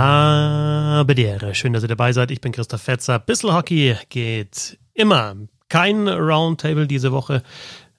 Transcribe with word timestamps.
Habe. 0.00 1.54
Schön, 1.54 1.74
dass 1.74 1.82
ihr 1.82 1.88
dabei 1.88 2.14
seid. 2.14 2.30
Ich 2.30 2.40
bin 2.40 2.52
Christoph 2.52 2.80
Fetzer. 2.80 3.18
Bissl 3.18 3.52
Hockey 3.52 3.96
geht 4.08 4.78
immer. 4.94 5.36
Kein 5.68 6.08
Roundtable 6.08 6.86
diese 6.86 7.12
Woche. 7.12 7.42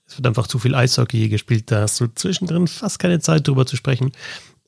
Es 0.07 0.17
wird 0.17 0.25
einfach 0.25 0.47
zu 0.47 0.57
viel 0.57 0.73
Eishockey 0.73 1.29
gespielt. 1.29 1.69
Da 1.69 1.81
hast 1.81 1.99
du 1.99 2.07
zwischendrin 2.07 2.67
fast 2.67 2.97
keine 2.97 3.19
Zeit 3.19 3.47
drüber 3.47 3.67
zu 3.67 3.75
sprechen. 3.75 4.13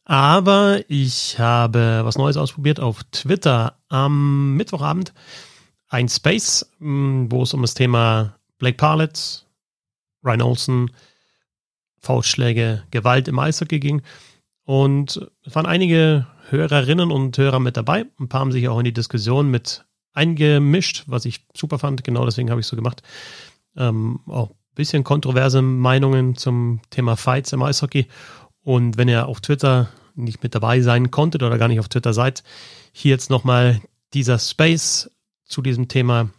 Aber 0.05 0.81
ich 0.89 1.39
habe 1.39 2.01
was 2.03 2.19
Neues 2.19 2.37
ausprobiert 2.37 2.79
auf 2.79 3.03
Twitter 3.05 3.79
am 3.89 4.55
Mittwochabend. 4.55 5.11
Ein 5.89 6.09
Space, 6.09 6.69
hm, 6.77 7.31
wo 7.31 7.41
es 7.41 7.53
um 7.55 7.63
das 7.63 7.73
Thema 7.73 8.35
Blake 8.59 8.77
Parlett, 8.77 9.47
Ryan 10.23 10.41
Olsen, 10.43 10.91
Faustschläge, 11.99 12.83
Gewalt 12.91 13.27
im 13.27 13.39
Eishockey 13.39 13.79
ging. 13.79 14.03
Und 14.65 15.29
es 15.43 15.55
waren 15.55 15.65
einige 15.65 16.27
Hörerinnen 16.53 17.11
und 17.11 17.37
Hörer 17.37 17.59
mit 17.59 17.75
dabei. 17.75 18.05
Ein 18.19 18.29
paar 18.29 18.41
haben 18.41 18.51
sich 18.51 18.69
auch 18.69 18.77
in 18.77 18.85
die 18.85 18.93
Diskussion 18.93 19.49
mit 19.49 19.85
eingemischt, 20.13 21.03
was 21.07 21.25
ich 21.25 21.45
super 21.55 21.79
fand. 21.79 22.03
Genau 22.03 22.25
deswegen 22.25 22.51
habe 22.51 22.61
ich 22.61 22.67
so 22.67 22.75
gemacht. 22.75 23.01
Ähm, 23.75 24.19
auch 24.27 24.51
ein 24.51 24.75
bisschen 24.75 25.03
kontroverse 25.03 25.63
Meinungen 25.63 26.37
zum 26.37 26.79
Thema 26.91 27.17
Fights 27.17 27.53
im 27.53 27.63
Eishockey. 27.63 28.07
Und 28.61 28.97
wenn 28.97 29.09
ihr 29.09 29.27
auf 29.27 29.41
Twitter 29.41 29.89
nicht 30.15 30.43
mit 30.43 30.53
dabei 30.53 30.81
sein 30.81 31.09
konntet 31.09 31.41
oder 31.41 31.57
gar 31.57 31.67
nicht 31.67 31.79
auf 31.79 31.89
Twitter 31.89 32.13
seid, 32.13 32.43
hier 32.91 33.09
jetzt 33.09 33.31
nochmal 33.31 33.81
dieser 34.13 34.37
Space 34.37 35.09
zu 35.43 35.63
diesem 35.63 35.87
Thema 35.87 36.29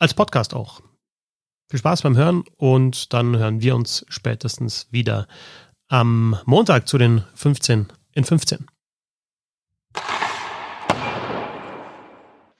als 0.00 0.14
Podcast 0.14 0.52
auch. 0.52 0.80
Viel 1.68 1.78
Spaß 1.78 2.02
beim 2.02 2.16
Hören 2.16 2.42
und 2.56 3.12
dann 3.12 3.38
hören 3.38 3.62
wir 3.62 3.76
uns 3.76 4.04
spätestens 4.08 4.88
wieder 4.90 5.28
am 5.86 6.36
Montag 6.44 6.88
zu 6.88 6.98
den 6.98 7.22
15 7.34 7.86
in 8.14 8.24
15. 8.24 8.66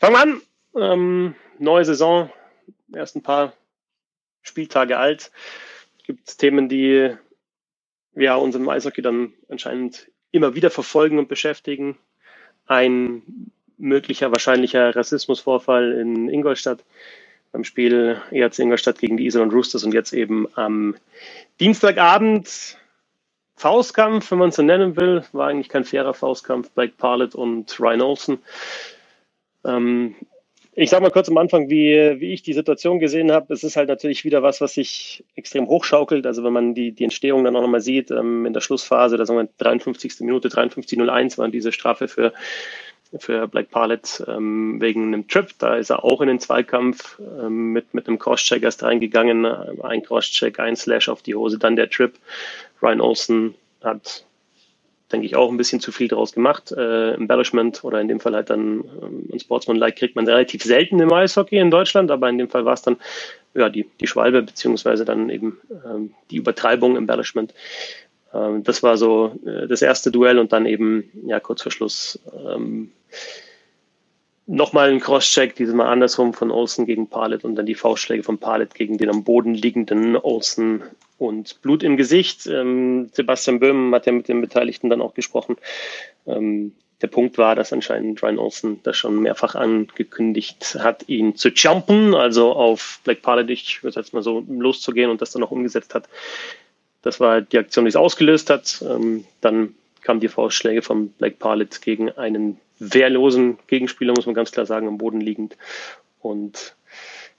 Fangen 0.01 0.15
wir 0.15 0.21
an. 0.23 0.43
Ähm, 0.77 1.35
neue 1.59 1.85
Saison, 1.85 2.31
erst 2.95 3.17
ein 3.17 3.23
paar 3.23 3.53
Spieltage 4.41 4.97
alt. 4.97 5.31
Es 5.99 6.05
gibt 6.05 6.39
Themen, 6.39 6.71
die 6.71 7.15
ja 8.15 8.35
uns 8.37 8.55
im 8.55 8.69
Eishockey 8.69 9.03
dann 9.03 9.35
anscheinend 9.51 10.11
immer 10.33 10.55
wieder 10.55 10.71
verfolgen 10.71 11.19
und 11.19 11.29
beschäftigen. 11.29 11.99
Ein 12.67 13.53
möglicher, 13.77 14.33
wahrscheinlicher 14.33 14.97
Rassismusvorfall 14.97 15.93
in 15.93 16.31
Ingolstadt 16.31 16.83
beim 17.53 17.65
Spiel 17.65 18.23
ERC 18.31 18.61
Ingolstadt 18.61 19.01
gegen 19.01 19.19
die 19.19 19.27
Island 19.27 19.53
Roosters 19.53 19.85
und 19.85 19.93
jetzt 19.93 20.15
eben 20.15 20.47
am 20.57 20.97
Dienstagabend 21.59 22.79
Faustkampf, 23.57 24.31
wenn 24.31 24.39
man 24.39 24.49
es 24.49 24.57
so 24.57 24.63
nennen 24.63 24.97
will, 24.97 25.25
war 25.33 25.49
eigentlich 25.49 25.69
kein 25.69 25.85
fairer 25.85 26.15
Faustkampf, 26.15 26.71
Blake 26.71 26.95
Parlett 26.97 27.35
und 27.35 27.79
Ryan 27.79 28.01
Olsen. 28.01 28.39
Ähm, 29.65 30.15
ich 30.73 30.89
sage 30.89 31.03
mal 31.03 31.11
kurz 31.11 31.29
am 31.29 31.37
Anfang, 31.37 31.69
wie, 31.69 32.21
wie 32.21 32.33
ich 32.33 32.43
die 32.43 32.53
Situation 32.53 33.01
gesehen 33.01 33.33
habe. 33.33 33.53
Es 33.53 33.65
ist 33.65 33.77
halt 33.77 33.89
natürlich 33.89 34.25
wieder 34.25 34.43
was, 34.43 34.61
was 34.61 34.75
sich 34.75 35.25
extrem 35.35 35.67
hochschaukelt. 35.67 36.27
Also 36.27 36.45
wenn 36.45 36.53
man 36.53 36.75
die, 36.75 36.93
die 36.93 37.05
Entstehung 37.05 37.45
dann 37.45 37.57
auch 37.57 37.63
nochmal 37.63 37.81
sieht, 37.81 38.11
ähm, 38.11 38.47
in 38.47 38.53
der 38.53 38.61
Schlussphase, 38.61 39.17
da 39.17 39.27
sagen 39.27 39.41
wir 39.41 39.49
53. 39.59 40.21
Minute, 40.21 40.49
53.01 40.49 41.39
war 41.39 41.49
diese 41.49 41.73
Strafe 41.73 42.07
für, 42.07 42.33
für 43.19 43.49
Black 43.49 43.71
Parlett 43.71 44.25
ähm, 44.29 44.81
wegen 44.81 45.09
einem 45.09 45.27
Trip. 45.27 45.51
Da 45.59 45.75
ist 45.75 45.91
er 45.91 46.05
auch 46.05 46.21
in 46.21 46.29
den 46.29 46.39
Zweikampf 46.39 47.21
ähm, 47.21 47.73
mit, 47.73 47.93
mit 47.93 48.07
einem 48.07 48.21
Crosscheck 48.21 48.63
erst 48.63 48.85
reingegangen. 48.85 49.45
Ein 49.83 50.03
Crosscheck, 50.03 50.61
ein 50.61 50.77
Slash 50.77 51.09
auf 51.09 51.21
die 51.23 51.35
Hose, 51.35 51.59
dann 51.59 51.75
der 51.75 51.91
Trip. 51.91 52.15
Ryan 52.81 53.01
Olsen 53.01 53.55
hat, 53.83 54.25
denke 55.13 55.27
ich, 55.27 55.37
auch 55.37 55.51
ein 55.51 55.57
bisschen 55.57 55.81
zu 55.81 55.93
viel 55.93 56.09
daraus 56.09 56.33
gemacht. 56.33 56.73
Äh, 56.73 57.15
Embellishment 57.15 57.85
oder 57.85 58.01
in 58.01 58.09
dem 58.09 58.21
Fall 58.21 58.35
halt 58.35 58.51
dann 58.51 58.85
ähm, 59.03 59.29
ein 59.33 59.41
Sportsman-like 59.41 59.97
kriegt 59.97 60.17
man 60.17 60.27
relativ 60.27 60.63
selten 60.63 61.01
im 61.01 61.13
Eishockey 61.13 61.59
in 61.59 61.71
Deutschland, 61.71 62.11
aber 62.11 62.29
in 62.29 62.39
dem 62.39 62.49
Fall 62.49 62.65
war 62.65 62.75
es 62.75 62.83
dann 62.83 62.97
ja, 63.55 63.69
die, 63.69 63.89
die 64.01 64.07
Schwalbe 64.07 64.43
beziehungsweise 64.43 65.05
dann 65.05 65.29
eben 65.31 65.59
ähm, 65.85 66.15
die 66.31 66.37
Übertreibung, 66.37 66.97
Embellishment. 66.97 67.53
Ähm, 68.33 68.63
das 68.63 68.83
war 68.83 68.97
so 68.97 69.39
äh, 69.45 69.67
das 69.67 69.83
erste 69.83 70.11
Duell 70.11 70.39
und 70.39 70.53
dann 70.53 70.67
eben 70.67 71.11
ja 71.27 71.41
kurz 71.41 71.63
vor 71.63 71.73
Schluss 71.73 72.21
ähm, 72.33 72.93
nochmal 74.47 74.91
ein 74.91 75.01
Crosscheck, 75.01 75.55
dieses 75.55 75.75
Mal 75.75 75.91
andersrum 75.91 76.35
von 76.35 76.51
Olsen 76.51 76.87
gegen 76.87 77.09
Palet 77.09 77.45
und 77.45 77.57
dann 77.57 77.67
die 77.67 77.75
Faustschläge 77.75 78.23
von 78.23 78.39
Palet 78.39 78.75
gegen 78.75 78.99
den 78.99 79.11
am 79.11 79.25
Boden 79.25 79.55
liegenden 79.55 80.17
Olsen 80.17 80.83
und 81.19 81.61
Blut 81.63 81.83
im 81.83 81.97
Gesicht. 81.97 82.47
Ähm, 82.47 83.11
Sebastian 83.13 83.61
Böhm 83.61 83.95
hat 83.95 84.07
ja 84.07 84.13
mit 84.13 84.29
den 84.29 84.41
Beteiligten 84.41 84.91
dann 84.91 85.03
auch 85.03 85.15
gesprochen. 85.15 85.57
Ähm, 86.27 86.73
der 87.03 87.07
Punkt 87.07 87.39
war, 87.39 87.55
dass 87.55 87.73
anscheinend 87.73 88.23
Ryan 88.23 88.39
Olsen 88.39 88.81
das 88.83 88.97
schon 88.97 89.21
mehrfach 89.21 89.55
angekündigt 89.55 90.77
hat, 90.81 91.09
ihn 91.09 91.35
zu 91.35 91.49
jumpen, 91.49 92.15
also 92.15 92.53
auf 92.53 93.01
Black 93.05 93.23
Palet, 93.23 93.49
ich 93.51 93.83
würde 93.83 94.01
jetzt 94.01 94.13
mal 94.13 94.23
so 94.23 94.45
loszugehen 94.49 95.11
und 95.11 95.23
das 95.23 95.31
dann 95.31 95.43
auch 95.43 95.51
umgesetzt 95.51 95.95
hat. 95.95 96.09
Das 97.03 97.19
war 97.19 97.41
die 97.41 97.59
Aktion, 97.59 97.87
die 97.87 97.91
es 97.91 97.97
ausgelöst 97.97 98.51
hat. 98.51 98.85
Ähm, 98.87 99.25
dann 99.41 99.75
kamen 100.11 100.19
die 100.19 100.27
Faustschläge 100.27 100.83
von 100.83 101.11
Black 101.11 101.39
Palet 101.39 101.83
gegen 101.83 102.11
einen 102.11 102.61
wehrlosen 102.81 103.61
Gegenspieler, 103.69 104.13
muss 104.13 104.27
man 104.27 104.35
ganz 104.35 104.51
klar 104.51 104.67
sagen, 104.67 104.89
am 104.89 104.99
Boden 104.99 105.21
liegend. 105.21 105.57
Und 106.19 106.75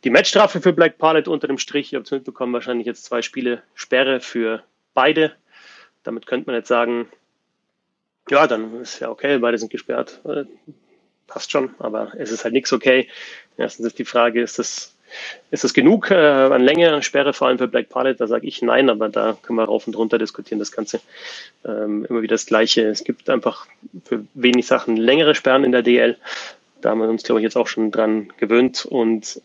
die 0.06 0.10
Matchstrafe 0.10 0.62
für 0.62 0.72
Black 0.72 0.98
Palet 0.98 1.28
unter 1.28 1.48
dem 1.48 1.58
Strich, 1.58 1.92
ihr 1.92 1.98
habt 1.98 2.08
es 2.08 2.12
mitbekommen, 2.12 2.54
wahrscheinlich 2.54 2.88
jetzt 2.88 3.04
zwei 3.04 3.22
Spiele 3.22 3.62
Sperre 3.76 4.22
für 4.22 4.64
beide. 4.94 5.34
Damit 6.04 6.28
könnte 6.28 6.50
man 6.50 6.56
jetzt 6.56 6.70
sagen, 6.70 7.10
ja, 8.30 8.48
dann 8.48 8.80
ist 8.80 9.02
ja 9.02 9.10
okay, 9.10 9.38
beide 9.40 9.58
sind 9.58 9.70
gesperrt. 9.70 10.22
Äh, 10.24 10.46
passt 11.28 11.52
schon, 11.52 11.76
aber 11.78 12.14
es 12.16 12.32
ist 12.32 12.46
halt 12.46 12.54
nichts 12.54 12.72
okay. 12.72 13.10
Erstens 13.58 13.88
ist 13.88 14.00
die 14.00 14.06
Frage, 14.06 14.42
ist 14.42 14.60
das 14.60 14.91
ist 15.52 15.64
das 15.64 15.74
genug 15.74 16.12
äh, 16.12 16.16
an 16.16 16.62
Länge, 16.62 16.94
an 16.94 17.04
Sperre, 17.04 17.34
vor 17.34 17.48
allem 17.48 17.58
für 17.58 17.68
Black 17.68 17.90
Pilot? 17.90 18.20
Da 18.20 18.28
sage 18.28 18.48
ich 18.48 18.62
nein, 18.62 18.90
aber 18.90 19.10
da 19.10 19.38
können 19.42 19.58
wir 19.58 19.66
rauf 19.66 19.88
und 19.88 19.96
runter 19.96 20.18
diskutieren, 20.18 20.60
das 20.60 20.72
Ganze. 20.72 21.02
Ähm, 21.66 22.06
immer 22.10 22.22
wieder 22.22 22.36
das 22.36 22.46
Gleiche. 22.46 22.88
Es 22.88 23.04
gibt 23.04 23.30
einfach 23.30 23.68
für 24.06 24.26
wenig 24.34 24.68
Sachen 24.68 24.98
längere 24.98 25.36
Sperren 25.36 25.64
in 25.64 25.72
der 25.72 25.82
DL. 25.82 26.18
Da 26.82 26.92
haben 26.92 27.00
wir 27.00 27.10
uns, 27.10 27.24
glaube 27.24 27.42
ich, 27.42 27.44
jetzt 27.44 27.58
auch 27.58 27.68
schon 27.68 27.92
dran 27.92 28.32
gewöhnt. 28.38 28.86
Und 28.86 29.42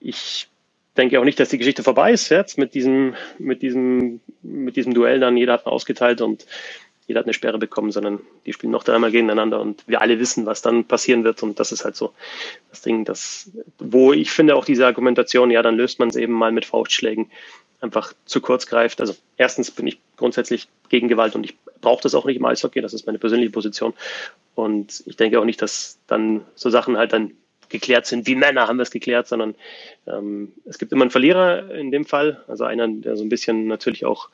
ich 0.00 0.48
denke 0.96 1.18
auch 1.18 1.24
nicht, 1.24 1.40
dass 1.40 1.48
die 1.48 1.58
Geschichte 1.58 1.82
vorbei 1.82 2.12
ist 2.12 2.28
jetzt 2.28 2.58
mit 2.58 2.74
diesem, 2.74 3.14
mit 3.38 3.62
diesem, 3.62 4.20
mit 4.42 4.76
diesem 4.76 4.94
Duell 4.94 5.20
dann. 5.20 5.36
Jeder 5.36 5.54
hat 5.54 5.66
ausgeteilt 5.66 6.20
und 6.20 6.46
jeder 7.06 7.20
hat 7.20 7.26
eine 7.26 7.34
Sperre 7.34 7.58
bekommen, 7.58 7.92
sondern 7.92 8.20
die 8.46 8.52
spielen 8.52 8.70
noch 8.70 8.84
dreimal 8.84 9.10
gegeneinander 9.10 9.60
und 9.60 9.84
wir 9.86 10.00
alle 10.00 10.18
wissen, 10.18 10.46
was 10.46 10.62
dann 10.62 10.84
passieren 10.84 11.24
wird 11.24 11.42
und 11.42 11.60
das 11.60 11.72
ist 11.72 11.84
halt 11.84 11.96
so 11.96 12.12
das 12.70 12.82
Ding, 12.82 13.04
das, 13.04 13.50
wo 13.78 14.12
ich 14.12 14.30
finde 14.30 14.56
auch 14.56 14.64
diese 14.64 14.86
Argumentation, 14.86 15.50
ja, 15.50 15.62
dann 15.62 15.76
löst 15.76 15.98
man 15.98 16.08
es 16.08 16.16
eben 16.16 16.32
mal 16.32 16.52
mit 16.52 16.64
Faustschlägen, 16.64 17.30
einfach 17.80 18.14
zu 18.24 18.40
kurz 18.40 18.66
greift. 18.66 19.00
Also 19.00 19.14
erstens 19.36 19.70
bin 19.70 19.86
ich 19.86 19.98
grundsätzlich 20.16 20.68
gegen 20.88 21.08
Gewalt 21.08 21.34
und 21.34 21.44
ich 21.44 21.54
brauche 21.80 22.02
das 22.02 22.14
auch 22.14 22.24
nicht 22.24 22.36
im 22.36 22.44
Eishockey, 22.44 22.80
das 22.80 22.94
ist 22.94 23.06
meine 23.06 23.18
persönliche 23.18 23.52
Position 23.52 23.92
und 24.54 25.02
ich 25.06 25.16
denke 25.16 25.38
auch 25.38 25.44
nicht, 25.44 25.60
dass 25.60 25.98
dann 26.06 26.42
so 26.54 26.70
Sachen 26.70 26.96
halt 26.96 27.12
dann 27.12 27.32
geklärt 27.68 28.06
sind, 28.06 28.26
wie 28.26 28.34
Männer 28.34 28.68
haben 28.68 28.80
es 28.80 28.90
geklärt, 28.90 29.26
sondern 29.26 29.54
ähm, 30.06 30.52
es 30.64 30.78
gibt 30.78 30.92
immer 30.92 31.02
einen 31.02 31.10
Verlierer 31.10 31.70
in 31.74 31.90
dem 31.90 32.04
Fall, 32.04 32.42
also 32.46 32.64
einer, 32.64 32.86
der 32.88 33.16
so 33.16 33.24
ein 33.24 33.28
bisschen 33.28 33.66
natürlich 33.66 34.04
auch 34.04 34.28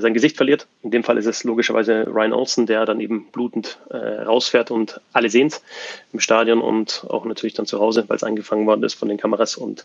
sein 0.00 0.14
Gesicht 0.14 0.36
verliert. 0.36 0.66
In 0.82 0.90
dem 0.90 1.04
Fall 1.04 1.18
ist 1.18 1.26
es 1.26 1.44
logischerweise 1.44 2.06
Ryan 2.06 2.32
Olsen, 2.32 2.66
der 2.66 2.84
dann 2.86 3.00
eben 3.00 3.26
blutend 3.32 3.78
äh, 3.90 3.96
rausfährt 3.96 4.70
und 4.70 5.00
alle 5.12 5.30
sehen 5.30 5.48
es 5.48 5.62
im 6.12 6.20
Stadion 6.20 6.60
und 6.60 7.04
auch 7.08 7.24
natürlich 7.24 7.54
dann 7.54 7.66
zu 7.66 7.80
Hause, 7.80 8.04
weil 8.08 8.16
es 8.16 8.24
eingefangen 8.24 8.66
worden 8.66 8.82
ist 8.82 8.94
von 8.94 9.08
den 9.08 9.18
Kameras 9.18 9.56
und 9.56 9.84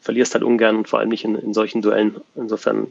verlierst 0.00 0.34
halt 0.34 0.44
ungern 0.44 0.76
und 0.76 0.88
vor 0.88 0.98
allem 0.98 1.08
nicht 1.08 1.24
in, 1.24 1.36
in 1.36 1.54
solchen 1.54 1.82
Duellen. 1.82 2.16
Insofern 2.34 2.88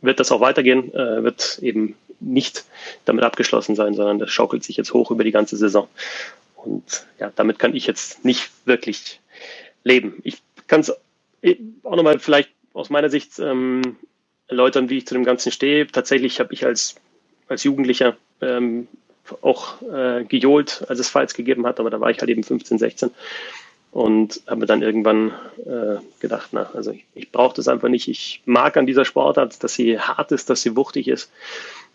wird 0.00 0.20
das 0.20 0.32
auch 0.32 0.40
weitergehen, 0.40 0.92
äh, 0.94 1.22
wird 1.22 1.58
eben 1.62 1.96
nicht 2.20 2.64
damit 3.04 3.24
abgeschlossen 3.24 3.74
sein, 3.74 3.94
sondern 3.94 4.18
das 4.18 4.30
schaukelt 4.30 4.64
sich 4.64 4.76
jetzt 4.76 4.92
hoch 4.92 5.10
über 5.10 5.24
die 5.24 5.32
ganze 5.32 5.56
Saison. 5.56 5.88
Und 6.56 7.06
ja, 7.18 7.30
damit 7.34 7.58
kann 7.58 7.74
ich 7.74 7.86
jetzt 7.86 8.24
nicht 8.24 8.50
wirklich 8.64 9.20
leben. 9.82 10.20
Ich 10.24 10.38
kann 10.66 10.80
es 10.80 10.90
auch 10.90 11.96
nochmal 11.96 12.18
vielleicht 12.18 12.50
aus 12.72 12.90
meiner 12.90 13.10
Sicht 13.10 13.38
ähm, 13.38 13.96
erläutern, 14.48 14.90
wie 14.90 14.98
ich 14.98 15.06
zu 15.06 15.14
dem 15.14 15.24
Ganzen 15.24 15.52
stehe. 15.52 15.86
Tatsächlich 15.86 16.40
habe 16.40 16.52
ich 16.52 16.64
als, 16.64 16.96
als 17.48 17.64
Jugendlicher 17.64 18.16
ähm, 18.40 18.88
auch 19.40 19.80
äh, 19.82 20.24
gejohlt, 20.24 20.84
als 20.88 20.98
es 20.98 21.08
Fights 21.08 21.34
gegeben 21.34 21.66
hat, 21.66 21.80
aber 21.80 21.90
da 21.90 22.00
war 22.00 22.10
ich 22.10 22.18
halt 22.18 22.30
eben 22.30 22.44
15, 22.44 22.78
16 22.78 23.10
und 23.90 24.42
habe 24.46 24.60
mir 24.60 24.66
dann 24.66 24.82
irgendwann 24.82 25.32
äh, 25.64 25.96
gedacht, 26.20 26.48
na, 26.52 26.68
also 26.74 26.90
ich, 26.90 27.04
ich 27.14 27.30
brauche 27.30 27.54
das 27.54 27.68
einfach 27.68 27.88
nicht. 27.88 28.08
Ich 28.08 28.42
mag 28.44 28.76
an 28.76 28.86
dieser 28.86 29.04
Sportart, 29.04 29.62
dass 29.62 29.74
sie 29.74 29.98
hart 29.98 30.32
ist, 30.32 30.50
dass 30.50 30.62
sie 30.62 30.76
wuchtig 30.76 31.08
ist. 31.08 31.30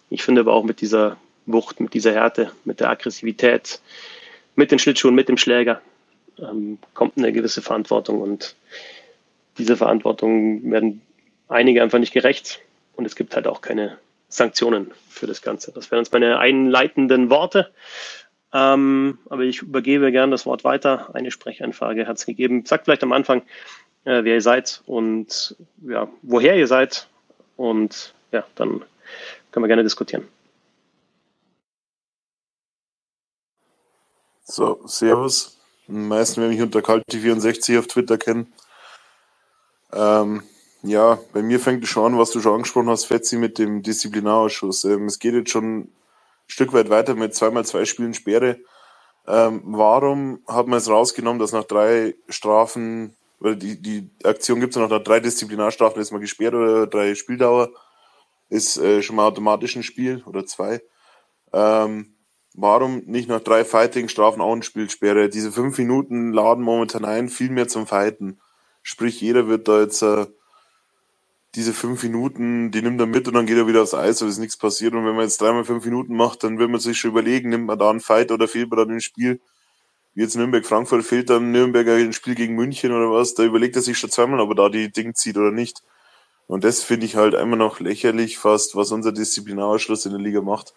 Ich 0.09 0.23
finde 0.23 0.41
aber 0.41 0.53
auch 0.53 0.63
mit 0.63 0.81
dieser 0.81 1.17
Wucht, 1.45 1.79
mit 1.79 1.93
dieser 1.93 2.13
Härte, 2.13 2.51
mit 2.63 2.79
der 2.79 2.89
Aggressivität, 2.89 3.81
mit 4.55 4.71
den 4.71 4.79
Schlittschuhen, 4.79 5.13
mit 5.13 5.29
dem 5.29 5.37
Schläger 5.37 5.81
ähm, 6.41 6.77
kommt 6.93 7.17
eine 7.17 7.31
gewisse 7.31 7.61
Verantwortung 7.61 8.21
und 8.21 8.55
diese 9.57 9.75
Verantwortung 9.75 10.71
werden 10.71 11.01
einige 11.49 11.83
einfach 11.83 11.99
nicht 11.99 12.13
gerecht 12.13 12.61
und 12.95 13.05
es 13.05 13.15
gibt 13.15 13.35
halt 13.35 13.47
auch 13.47 13.61
keine 13.61 13.97
Sanktionen 14.29 14.91
für 15.09 15.27
das 15.27 15.41
Ganze. 15.41 15.71
Das 15.71 15.91
wären 15.91 16.03
jetzt 16.03 16.13
meine 16.13 16.39
einleitenden 16.39 17.29
Worte. 17.29 17.71
Ähm, 18.53 19.19
aber 19.29 19.43
ich 19.43 19.61
übergebe 19.61 20.11
gern 20.11 20.31
das 20.31 20.45
Wort 20.45 20.63
weiter. 20.63 21.13
Eine 21.13 21.31
Sprechanfrage 21.31 22.07
hat 22.07 22.17
es 22.17 22.25
gegeben. 22.25 22.65
Sagt 22.65 22.85
vielleicht 22.85 23.03
am 23.03 23.11
Anfang, 23.11 23.41
äh, 24.05 24.23
wer 24.23 24.35
ihr 24.35 24.41
seid 24.41 24.81
und 24.85 25.55
ja, 25.81 26.07
woher 26.21 26.55
ihr 26.55 26.67
seid. 26.67 27.07
Und 27.57 28.13
ja, 28.31 28.45
dann 28.55 28.83
können 29.51 29.63
wir 29.63 29.67
gerne 29.67 29.83
diskutieren. 29.83 30.27
So, 34.43 34.81
Servus. 34.85 35.57
Die 35.87 35.93
meisten 35.93 36.41
werden 36.41 36.51
mich 36.51 36.61
unter 36.61 36.79
Kalti64 36.79 37.79
auf 37.79 37.87
Twitter 37.87 38.17
kennen. 38.17 38.51
Ähm, 39.91 40.43
ja, 40.81 41.19
bei 41.33 41.41
mir 41.41 41.59
fängt 41.59 41.83
es 41.83 41.89
schon 41.89 42.13
an, 42.13 42.19
was 42.19 42.31
du 42.31 42.39
schon 42.39 42.55
angesprochen 42.55 42.89
hast, 42.89 43.05
Fetzi, 43.05 43.37
mit 43.37 43.57
dem 43.57 43.81
Disziplinarausschuss. 43.83 44.85
Ähm, 44.85 45.05
es 45.05 45.19
geht 45.19 45.33
jetzt 45.33 45.51
schon 45.51 45.79
ein 45.79 45.93
Stück 46.47 46.73
weit 46.73 46.89
weiter 46.89 47.15
mit 47.15 47.35
zweimal 47.35 47.65
zwei 47.65 47.85
Spielen 47.85 48.13
Sperre. 48.13 48.59
Ähm, 49.27 49.61
warum 49.65 50.41
hat 50.47 50.67
man 50.67 50.77
es 50.77 50.89
rausgenommen, 50.89 51.39
dass 51.39 51.51
nach 51.51 51.65
drei 51.65 52.15
Strafen, 52.29 53.15
weil 53.39 53.57
die, 53.57 53.81
die 53.81 54.09
Aktion 54.23 54.59
gibt 54.59 54.73
es 54.75 54.81
noch 54.81 54.89
nach 54.89 55.03
drei 55.03 55.19
Disziplinarstrafen, 55.19 56.01
ist 56.01 56.11
man 56.11 56.21
gesperrt 56.21 56.55
oder 56.55 56.87
drei 56.87 57.13
Spieldauer, 57.13 57.69
ist 58.49 58.77
äh, 58.77 59.01
schon 59.01 59.17
mal 59.17 59.27
automatisch 59.27 59.75
ein 59.75 59.83
Spiel 59.83 60.23
oder 60.25 60.45
zwei. 60.45 60.81
Ähm, 61.51 62.15
warum 62.53 63.03
nicht 63.05 63.29
nach 63.29 63.41
drei 63.41 63.65
Fighting-Strafen 63.65 64.41
auch 64.41 64.53
ein 64.53 64.63
Spielsperre? 64.63 65.29
Diese 65.29 65.51
fünf 65.51 65.77
Minuten 65.77 66.31
laden 66.31 66.63
momentan 66.63 67.05
ein, 67.05 67.29
viel 67.29 67.49
mehr 67.51 67.67
zum 67.67 67.85
Fighten. 67.85 68.39
Sprich, 68.81 69.21
jeder 69.21 69.47
wird 69.47 69.67
da 69.67 69.81
jetzt 69.81 70.01
äh, 70.01 70.25
diese 71.55 71.73
fünf 71.73 72.03
Minuten, 72.03 72.71
die 72.71 72.81
nimmt 72.81 72.99
er 72.99 73.07
mit 73.07 73.27
und 73.27 73.33
dann 73.33 73.45
geht 73.45 73.57
er 73.57 73.67
wieder 73.67 73.81
aufs 73.81 73.95
Eis, 73.95 74.21
weil 74.21 74.29
ist 74.29 74.37
nichts 74.37 74.57
passiert. 74.57 74.93
Und 74.93 75.05
wenn 75.05 75.15
man 75.15 75.23
jetzt 75.23 75.41
dreimal 75.41 75.65
fünf 75.65 75.83
Minuten 75.83 76.15
macht, 76.15 76.43
dann 76.43 76.59
wird 76.59 76.69
man 76.69 76.79
sich 76.79 76.99
schon 76.99 77.11
überlegen, 77.11 77.49
nimmt 77.49 77.65
man 77.65 77.79
da 77.79 77.89
einen 77.89 77.99
Fight 77.99 78.31
oder 78.31 78.47
fehlt 78.47 78.69
man 78.69 78.79
dann 78.79 78.89
im 78.91 78.99
Spiel. 78.99 79.41
Wie 80.13 80.21
jetzt 80.21 80.35
Nürnberg-Frankfurt 80.35 81.03
fehlt 81.03 81.29
dann 81.29 81.51
Nürnberger 81.51 81.95
ein 81.95 82.13
Spiel 82.13 82.35
gegen 82.35 82.55
München 82.55 82.91
oder 82.91 83.11
was, 83.11 83.33
da 83.33 83.43
überlegt 83.43 83.75
er 83.75 83.81
sich 83.81 83.97
schon 83.97 84.09
zweimal, 84.09 84.39
ob 84.39 84.49
er 84.51 84.55
da 84.55 84.69
die 84.69 84.91
Ding 84.91 85.15
zieht 85.15 85.37
oder 85.37 85.51
nicht. 85.51 85.81
Und 86.47 86.63
das 86.63 86.83
finde 86.83 87.05
ich 87.05 87.15
halt 87.15 87.35
immer 87.35 87.55
noch 87.55 87.79
lächerlich 87.79 88.37
fast, 88.37 88.75
was 88.75 88.91
unser 88.91 89.11
Disziplinarschluss 89.11 90.05
in 90.05 90.13
der 90.13 90.21
Liga 90.21 90.41
macht. 90.41 90.73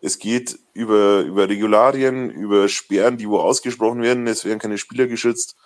Es 0.00 0.18
geht 0.18 0.58
über, 0.74 1.20
über 1.20 1.48
Regularien, 1.48 2.30
über 2.30 2.68
Sperren, 2.68 3.16
die 3.16 3.28
wo 3.28 3.38
ausgesprochen 3.38 4.02
werden. 4.02 4.26
Es 4.26 4.44
werden 4.44 4.58
keine 4.58 4.76
Spieler 4.76 5.06
geschützt. 5.06 5.56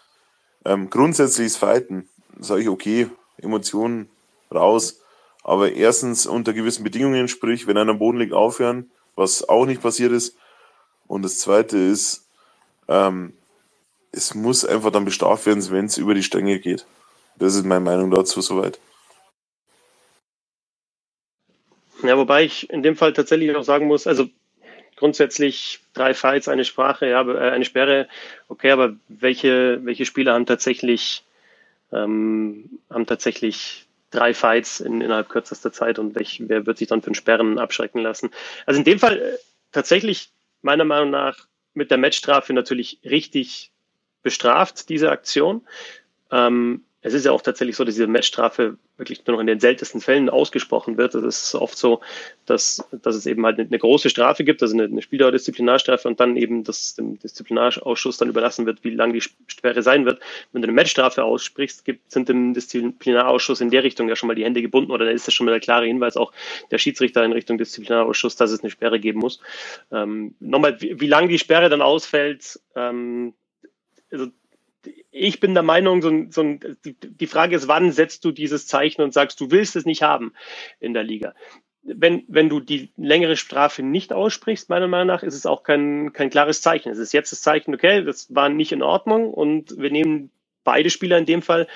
Ähm, 0.65 0.91
grundsätzlich 0.91 1.47
ist 1.47 1.57
Fighten, 1.57 2.09
sage 2.39 2.63
ich, 2.63 2.69
okay, 2.69 3.09
Emotionen 3.39 4.11
raus. 4.53 5.01
Aber 5.43 5.73
erstens 5.73 6.27
unter 6.27 6.53
gewissen 6.53 6.85
Bedingungen, 6.85 7.29
sprich, 7.29 7.67
wenn 7.67 7.79
einer 7.79 7.93
am 7.93 7.99
Boden 7.99 8.19
liegt, 8.19 8.33
aufhören, 8.33 8.91
was 9.17 9.49
auch 9.49 9.67
nicht 9.67 9.83
passiert 9.83 10.13
ist. 10.13 10.37
Und 11.07 11.23
das 11.23 11.39
zweite 11.39 11.79
ist, 11.79 12.29
ähm, 12.89 13.33
es 14.13 14.35
muss 14.35 14.65
einfach 14.65 14.91
dann 14.91 15.05
bestraft 15.05 15.47
werden, 15.47 15.71
wenn 15.71 15.87
es 15.87 15.99
über 15.99 16.15
die 16.15 16.23
Stränge 16.23 16.59
geht. 16.59 16.87
Das 17.37 17.55
ist 17.55 17.65
meine 17.65 17.81
Meinung 17.81 18.11
dazu 18.11 18.41
soweit. 18.41 18.79
Ja, 22.03 22.17
wobei 22.17 22.45
ich 22.45 22.71
in 22.71 22.83
dem 22.83 22.97
Fall 22.97 23.13
tatsächlich 23.13 23.55
auch 23.57 23.65
sagen 23.65 23.87
muss, 23.87 24.07
also 24.07 24.29
grundsätzlich 24.97 25.81
drei 25.95 26.15
Fights, 26.15 26.49
eine 26.49 26.65
Sprache, 26.65 27.09
ja, 27.09 27.23
äh, 27.23 27.51
eine 27.51 27.65
Sperre, 27.65 28.09
okay, 28.49 28.71
aber 28.71 28.95
welche, 29.09 29.85
welche 29.85 30.05
Spieler 30.05 30.35
haben 30.35 30.47
tatsächlich, 30.47 31.25
ähm, 31.93 32.79
haben 32.91 33.07
tatsächlich 33.07 33.88
drei 34.11 34.35
Fights 34.35 34.81
in, 34.81 35.01
innerhalb 35.01 35.29
kürzester 35.29 35.73
Zeit 35.73 35.99
und 35.99 36.15
welch, 36.15 36.43
wer 36.47 36.67
wird 36.67 36.79
sich 36.79 36.89
dann 36.89 37.03
für 37.03 37.09
einen 37.09 37.15
Sperren 37.15 37.59
abschrecken 37.59 38.01
lassen? 38.01 38.31
Also 38.67 38.79
in 38.79 38.85
dem 38.85 38.99
Fall 38.99 39.19
äh, 39.19 39.39
tatsächlich 39.73 40.31
meiner 40.63 40.85
Meinung 40.85 41.11
nach 41.11 41.47
mit 41.75 41.91
der 41.91 41.99
Matchstrafe 41.99 42.53
natürlich 42.53 43.01
richtig 43.05 43.71
bestraft, 44.23 44.89
diese 44.89 45.11
Aktion. 45.11 45.67
Ähm, 46.31 46.85
es 47.01 47.15
ist 47.15 47.25
ja 47.25 47.33
auch 47.33 47.43
tatsächlich 47.43 47.77
so, 47.77 47.85
dass 47.85 47.95
diese 47.95 48.09
Matchstrafe 48.09 48.77
wirklich 48.97 49.25
nur 49.25 49.37
noch 49.37 49.41
in 49.41 49.47
den 49.47 49.61
seltensten 49.61 50.01
Fällen 50.01 50.29
ausgesprochen 50.29 50.99
wird. 50.99 51.15
Es 51.15 51.45
ist 51.45 51.55
oft 51.55 51.79
so, 51.79 52.01
dass, 52.45 52.85
dass 52.91 53.15
es 53.15 53.27
eben 53.27 53.47
halt 53.47 53.61
eine, 53.61 53.79
große 53.79 54.11
Strafe 54.11 54.43
gibt, 54.43 54.61
also 54.63 54.75
eine, 54.75 54.85
eine 54.85 55.01
Spieldauer-Disziplinarstrafe 55.01 56.09
und 56.09 56.19
dann 56.19 56.37
eben 56.37 56.65
das 56.65 56.97
dem 56.97 57.17
Disziplinarausschuss 57.21 58.17
dann 58.19 58.29
überlassen 58.29 58.67
wird, 58.67 58.83
wie 58.83 58.91
lang 58.91 59.13
die 59.13 59.21
Sperre 59.21 59.83
sein 59.83 60.07
wird. 60.07 60.21
Wenn 60.53 60.63
du 60.63 60.67
eine 60.67 60.75
Matchstrafe 60.75 61.23
aussprichst, 61.23 61.85
gibt, 61.85 62.11
sind 62.11 62.29
dem 62.29 62.53
Disziplinarausschuss 62.53 63.61
in 63.61 63.71
der 63.71 63.85
Richtung 63.85 64.09
ja 64.09 64.17
schon 64.17 64.27
mal 64.27 64.35
die 64.35 64.45
Hände 64.45 64.61
gebunden 64.61 64.91
oder 64.91 65.05
dann 65.05 65.15
ist 65.15 65.29
das 65.29 65.35
schon 65.35 65.47
mal 65.47 65.53
der 65.53 65.61
klare 65.61 65.87
Hinweis 65.87 66.17
auch 66.17 66.33
der 66.73 66.79
Schiedsrichter 66.79 67.25
in 67.25 67.31
Richtung 67.31 67.59
Disziplinarausschuss, 67.59 68.35
dass 68.35 68.51
es 68.51 68.65
eine 68.65 68.71
Sperre 68.71 68.99
geben 68.99 69.21
muss. 69.21 69.41
Ähm, 69.93 70.35
nochmal, 70.41 70.81
wie, 70.81 71.01
wie 71.01 71.07
lang 71.07 71.29
die 71.29 71.39
Sperre 71.39 71.69
dann 71.69 71.83
ausfällt, 71.83 72.59
ähm, 72.75 73.35
also 74.11 74.29
ich 75.11 75.41
bin 75.41 75.55
der 75.55 75.63
Meinung, 75.63 76.03
so, 76.03 76.11
so 76.31 76.43
die, 76.85 76.95
die 76.95 77.27
Frage 77.27 77.57
ist, 77.57 77.69
wann 77.69 77.93
setzt 77.93 78.25
du 78.25 78.33
dieses 78.33 78.67
Zeichen 78.67 79.03
und 79.03 79.13
sagst, 79.13 79.41
du 79.41 79.51
willst 79.51 79.77
es 79.77 79.85
nicht 79.85 80.03
haben 80.03 80.33
in 80.81 80.95
der 80.95 81.03
Liga? 81.03 81.35
Wenn, 81.83 82.25
wenn 82.29 82.49
du 82.49 82.61
die 82.61 82.91
längere 82.97 83.37
Strafe 83.37 83.83
nicht 83.83 84.13
aussprichst, 84.13 84.69
meiner 84.69 84.89
Meinung 84.89 85.07
nach, 85.07 85.23
ist 85.23 85.35
es 85.35 85.47
auch 85.47 85.63
kein, 85.63 86.13
kein 86.13 86.31
klares 86.31 86.61
Zeichen. 86.61 86.91
Es 86.91 86.99
ist 86.99 87.13
jetzt 87.13 87.33
das 87.33 87.41
Zeichen, 87.41 87.75
okay, 87.75 88.05
das 88.05 88.35
war 88.35 88.49
nicht 88.49 88.73
in 88.73 88.83
Ordnung 88.83 89.33
und 89.33 89.77
wir 89.79 89.91
nehmen 89.91 90.31
beide 90.65 90.91
Spieler 90.91 91.17
in 91.17 91.27
dem 91.27 91.41
Fall 91.41 91.67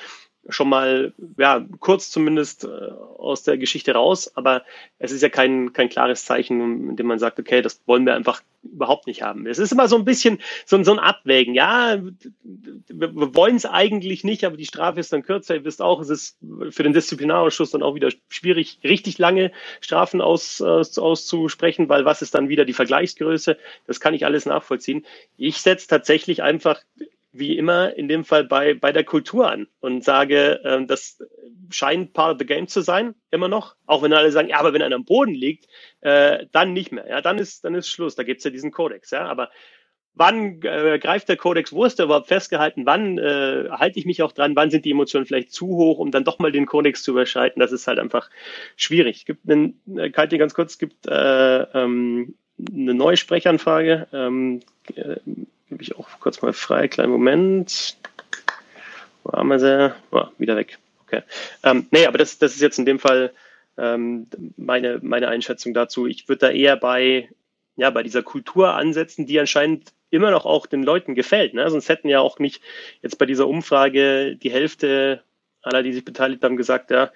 schon 0.49 0.69
mal, 0.69 1.13
ja, 1.39 1.65
kurz 1.79 2.11
zumindest 2.11 2.65
äh, 2.65 2.69
aus 2.69 3.45
der 3.45 3.59
Geschichte 3.59 3.95
raus, 3.95 4.33
aber 4.37 4.63
es 4.99 5.13
ist 5.13 5.23
ja 5.23 5.29
kein, 5.29 5.73
kein 5.73 5.89
klares 5.89 6.25
Zeichen, 6.25 6.91
in 6.91 6.97
dem 6.97 7.07
man 7.07 7.19
sagt, 7.19 7.39
okay, 7.39 7.63
das 7.63 7.81
wollen 7.87 8.05
wir 8.07 8.15
einfach 8.15 8.43
überhaupt 8.65 9.07
nicht 9.07 9.23
haben. 9.23 9.47
Es 9.47 9.59
ist 9.59 9.73
immer 9.73 9.89
so 9.89 9.97
ein 9.97 10.05
bisschen 10.05 10.41
so, 10.67 10.83
so 10.83 10.93
ein 10.93 10.99
Abwägen, 10.99 11.55
ja, 11.55 12.01
wir, 12.89 13.15
wir 13.15 13.35
wollen 13.35 13.57
es 13.57 13.67
eigentlich 13.67 14.25
nicht, 14.25 14.45
aber 14.45 14.57
die 14.57 14.67
Strafe 14.67 15.01
ist 15.01 15.13
dann 15.13 15.23
kürzer. 15.23 15.57
Ihr 15.57 15.65
wisst 15.65 15.83
auch, 15.83 16.01
es 16.01 16.11
ist 16.11 16.39
für 16.71 16.83
den 16.83 16.93
Disziplinarausschuss 16.93 17.71
dann 17.71 17.83
auch 17.83 17.95
wieder 17.95 18.11
schwierig, 18.29 18.79
richtig 18.85 19.19
lange 19.19 19.53
Strafen 19.81 20.21
aus, 20.21 20.61
aus, 20.61 20.99
auszusprechen, 20.99 21.89
weil 21.89 22.05
was 22.05 22.23
ist 22.23 22.35
dann 22.35 22.49
wieder 22.49 22.65
die 22.65 22.73
Vergleichsgröße? 22.73 23.59
Das 23.87 24.01
kann 24.01 24.15
ich 24.15 24.25
alles 24.25 24.47
nachvollziehen. 24.47 25.05
Ich 25.37 25.61
setze 25.61 25.89
tatsächlich 25.89 26.43
einfach 26.43 26.81
wie 27.33 27.57
immer 27.57 27.97
in 27.97 28.09
dem 28.09 28.25
Fall 28.25 28.45
bei, 28.45 28.75
bei 28.75 28.93
der 28.93 29.05
Kultur 29.05 29.51
an 29.51 29.67
und 29.81 30.05
sage, 30.05 30.61
äh, 30.65 30.85
das 30.87 31.19
scheint 31.71 32.13
part 32.13 32.35
of 32.35 32.39
the 32.39 32.47
game 32.47 32.69
zu 32.69 32.83
sein, 32.83 33.15
immer 33.31 33.49
noch. 33.49 33.77
Auch 33.87 34.03
wenn 34.03 34.13
alle 34.13 34.31
sagen, 34.31 34.49
ja, 34.49 34.59
aber 34.59 34.73
wenn 34.73 34.83
einer 34.83 34.97
am 34.97 35.05
Boden 35.05 35.35
liegt, 35.35 35.67
äh, 36.03 36.47
dann 36.53 36.73
nicht 36.73 36.93
mehr. 36.93 37.09
Ja, 37.09 37.21
dann 37.21 37.39
ist, 37.39 37.65
dann 37.65 37.75
ist 37.75 37.89
Schluss. 37.89 38.15
Da 38.15 38.23
gibt's 38.23 38.45
ja 38.45 38.51
diesen 38.51 38.71
Kodex. 38.71 39.11
Ja, 39.11 39.25
aber 39.27 39.51
wann 40.15 40.61
äh, 40.63 40.99
greift 40.99 41.29
der 41.29 41.37
Kodex? 41.37 41.73
Wo 41.73 41.85
ist 41.85 41.99
der 41.99 42.07
überhaupt 42.07 42.29
festgehalten? 42.29 42.85
Wann 42.85 43.19
äh, 43.19 43.69
halte 43.71 43.99
ich 43.99 44.05
mich 44.05 44.23
auch 44.23 44.33
dran? 44.33 44.57
Wann 44.57 44.71
sind 44.71 44.85
die 44.85 44.91
Emotionen 44.91 45.27
vielleicht 45.27 45.53
zu 45.53 45.69
hoch, 45.69 45.99
um 45.99 46.11
dann 46.11 46.25
doch 46.25 46.39
mal 46.39 46.53
den 46.53 46.67
Kodex 46.67 47.03
zu 47.03 47.13
überschreiten? 47.13 47.61
Das 47.61 47.73
ist 47.73 47.87
halt 47.87 47.99
einfach 47.99 48.29
schwierig. 48.77 49.25
Gibt 49.25 49.49
einen, 49.49 49.81
äh, 49.97 50.11
Kalte, 50.11 50.39
ganz 50.39 50.55
kurz, 50.55 50.79
gibt 50.79 51.07
äh, 51.07 51.63
ähm, 51.63 52.35
eine 52.71 52.95
neue 52.95 53.17
Sprechanfrage. 53.17 54.07
Ähm, 54.13 54.61
äh, 54.95 55.17
Gebe 55.73 55.85
ich 55.85 55.97
auch 55.97 56.21
kurz 56.21 56.43
mal 56.43 56.53
frei. 56.53 56.87
Kleinen 56.87 57.13
Moment. 57.13 57.97
Wo 59.25 59.33
haben 59.33 59.49
wir 59.49 59.59
sie? 59.59 59.95
Oh, 60.11 60.27
wieder 60.37 60.55
weg. 60.55 60.79
Okay. 61.07 61.23
Ähm, 61.63 61.87
nee, 61.91 62.05
aber 62.05 62.19
das, 62.19 62.39
das 62.39 62.53
ist 62.53 62.61
jetzt 62.61 62.79
in 62.79 62.85
dem 62.85 62.99
Fall 62.99 63.33
ähm, 63.79 64.27
meine, 64.59 64.99
meine 65.03 65.29
Einschätzung 65.29 65.73
dazu. 65.73 66.07
Ich 66.07 66.29
würde 66.29 66.41
da 66.41 66.51
eher 66.51 66.77
bei, 66.77 67.31
ja, 67.77 67.89
bei 67.89 68.03
dieser 68.03 68.23
Kultur 68.23 68.75
ansetzen, 68.75 69.25
die 69.25 69.41
anscheinend 69.41 69.95
immer 70.11 70.31
noch 70.31 70.45
auch 70.45 70.67
den 70.67 70.83
Leuten 70.83 71.15
gefällt. 71.15 71.55
Ne? 71.55 71.71
Sonst 71.71 71.89
hätten 71.89 72.11
ja 72.11 72.21
auch 72.21 72.39
nicht 72.39 72.63
jetzt 73.01 73.17
bei 73.17 73.25
dieser 73.25 73.49
Umfrage 73.49 74.37
die 74.37 74.51
Hälfte 74.51 75.23
aller, 75.63 75.83
die 75.83 75.95
sich 75.95 76.05
beteiligt 76.05 76.45
haben, 76.45 76.59
gesagt, 76.59 76.91
ja, 76.91 77.11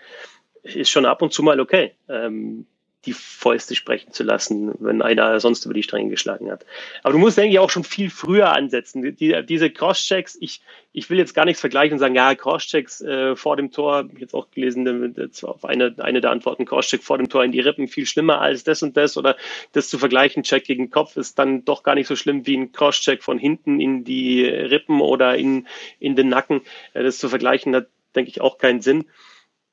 ist 0.62 0.88
schon 0.88 1.04
ab 1.04 1.20
und 1.20 1.34
zu 1.34 1.42
mal 1.42 1.60
okay. 1.60 1.92
Ähm, 2.08 2.66
die 3.06 3.12
Fäuste 3.12 3.74
sprechen 3.74 4.12
zu 4.12 4.24
lassen, 4.24 4.74
wenn 4.80 5.00
einer 5.00 5.38
sonst 5.40 5.64
über 5.64 5.74
die 5.74 5.82
Stränge 5.82 6.10
geschlagen 6.10 6.50
hat. 6.50 6.66
Aber 7.02 7.12
du 7.12 7.18
musst, 7.18 7.38
denke 7.38 7.52
ich, 7.52 7.58
auch 7.58 7.70
schon 7.70 7.84
viel 7.84 8.10
früher 8.10 8.52
ansetzen. 8.52 9.02
Die, 9.16 9.46
diese 9.46 9.70
Crosschecks, 9.70 10.36
ich, 10.40 10.60
ich 10.92 11.08
will 11.08 11.18
jetzt 11.18 11.34
gar 11.34 11.44
nichts 11.44 11.60
vergleichen 11.60 11.94
und 11.94 11.98
sagen, 12.00 12.14
ja, 12.14 12.34
Crosschecks 12.34 13.00
äh, 13.00 13.36
vor 13.36 13.56
dem 13.56 13.70
Tor, 13.70 14.08
jetzt 14.18 14.34
auch 14.34 14.50
gelesen, 14.50 15.14
jetzt 15.16 15.44
auf 15.44 15.64
eine, 15.64 15.94
eine 15.98 16.20
der 16.20 16.32
Antworten, 16.32 16.64
Crosscheck 16.64 17.02
vor 17.02 17.18
dem 17.18 17.28
Tor 17.28 17.44
in 17.44 17.52
die 17.52 17.60
Rippen 17.60 17.88
viel 17.88 18.06
schlimmer 18.06 18.40
als 18.40 18.64
das 18.64 18.82
und 18.82 18.96
das 18.96 19.16
oder 19.16 19.36
das 19.72 19.88
zu 19.88 19.98
vergleichen, 19.98 20.42
Check 20.42 20.64
gegen 20.64 20.90
Kopf 20.90 21.16
ist 21.16 21.38
dann 21.38 21.64
doch 21.64 21.82
gar 21.82 21.94
nicht 21.94 22.08
so 22.08 22.16
schlimm 22.16 22.46
wie 22.46 22.56
ein 22.56 22.72
Crosscheck 22.72 23.22
von 23.22 23.38
hinten 23.38 23.80
in 23.80 24.04
die 24.04 24.44
Rippen 24.44 25.00
oder 25.00 25.36
in, 25.36 25.66
in 26.00 26.16
den 26.16 26.28
Nacken. 26.28 26.62
Äh, 26.92 27.04
das 27.04 27.18
zu 27.18 27.28
vergleichen 27.28 27.74
hat, 27.74 27.86
denke 28.14 28.30
ich, 28.30 28.40
auch 28.40 28.58
keinen 28.58 28.80
Sinn. 28.80 29.04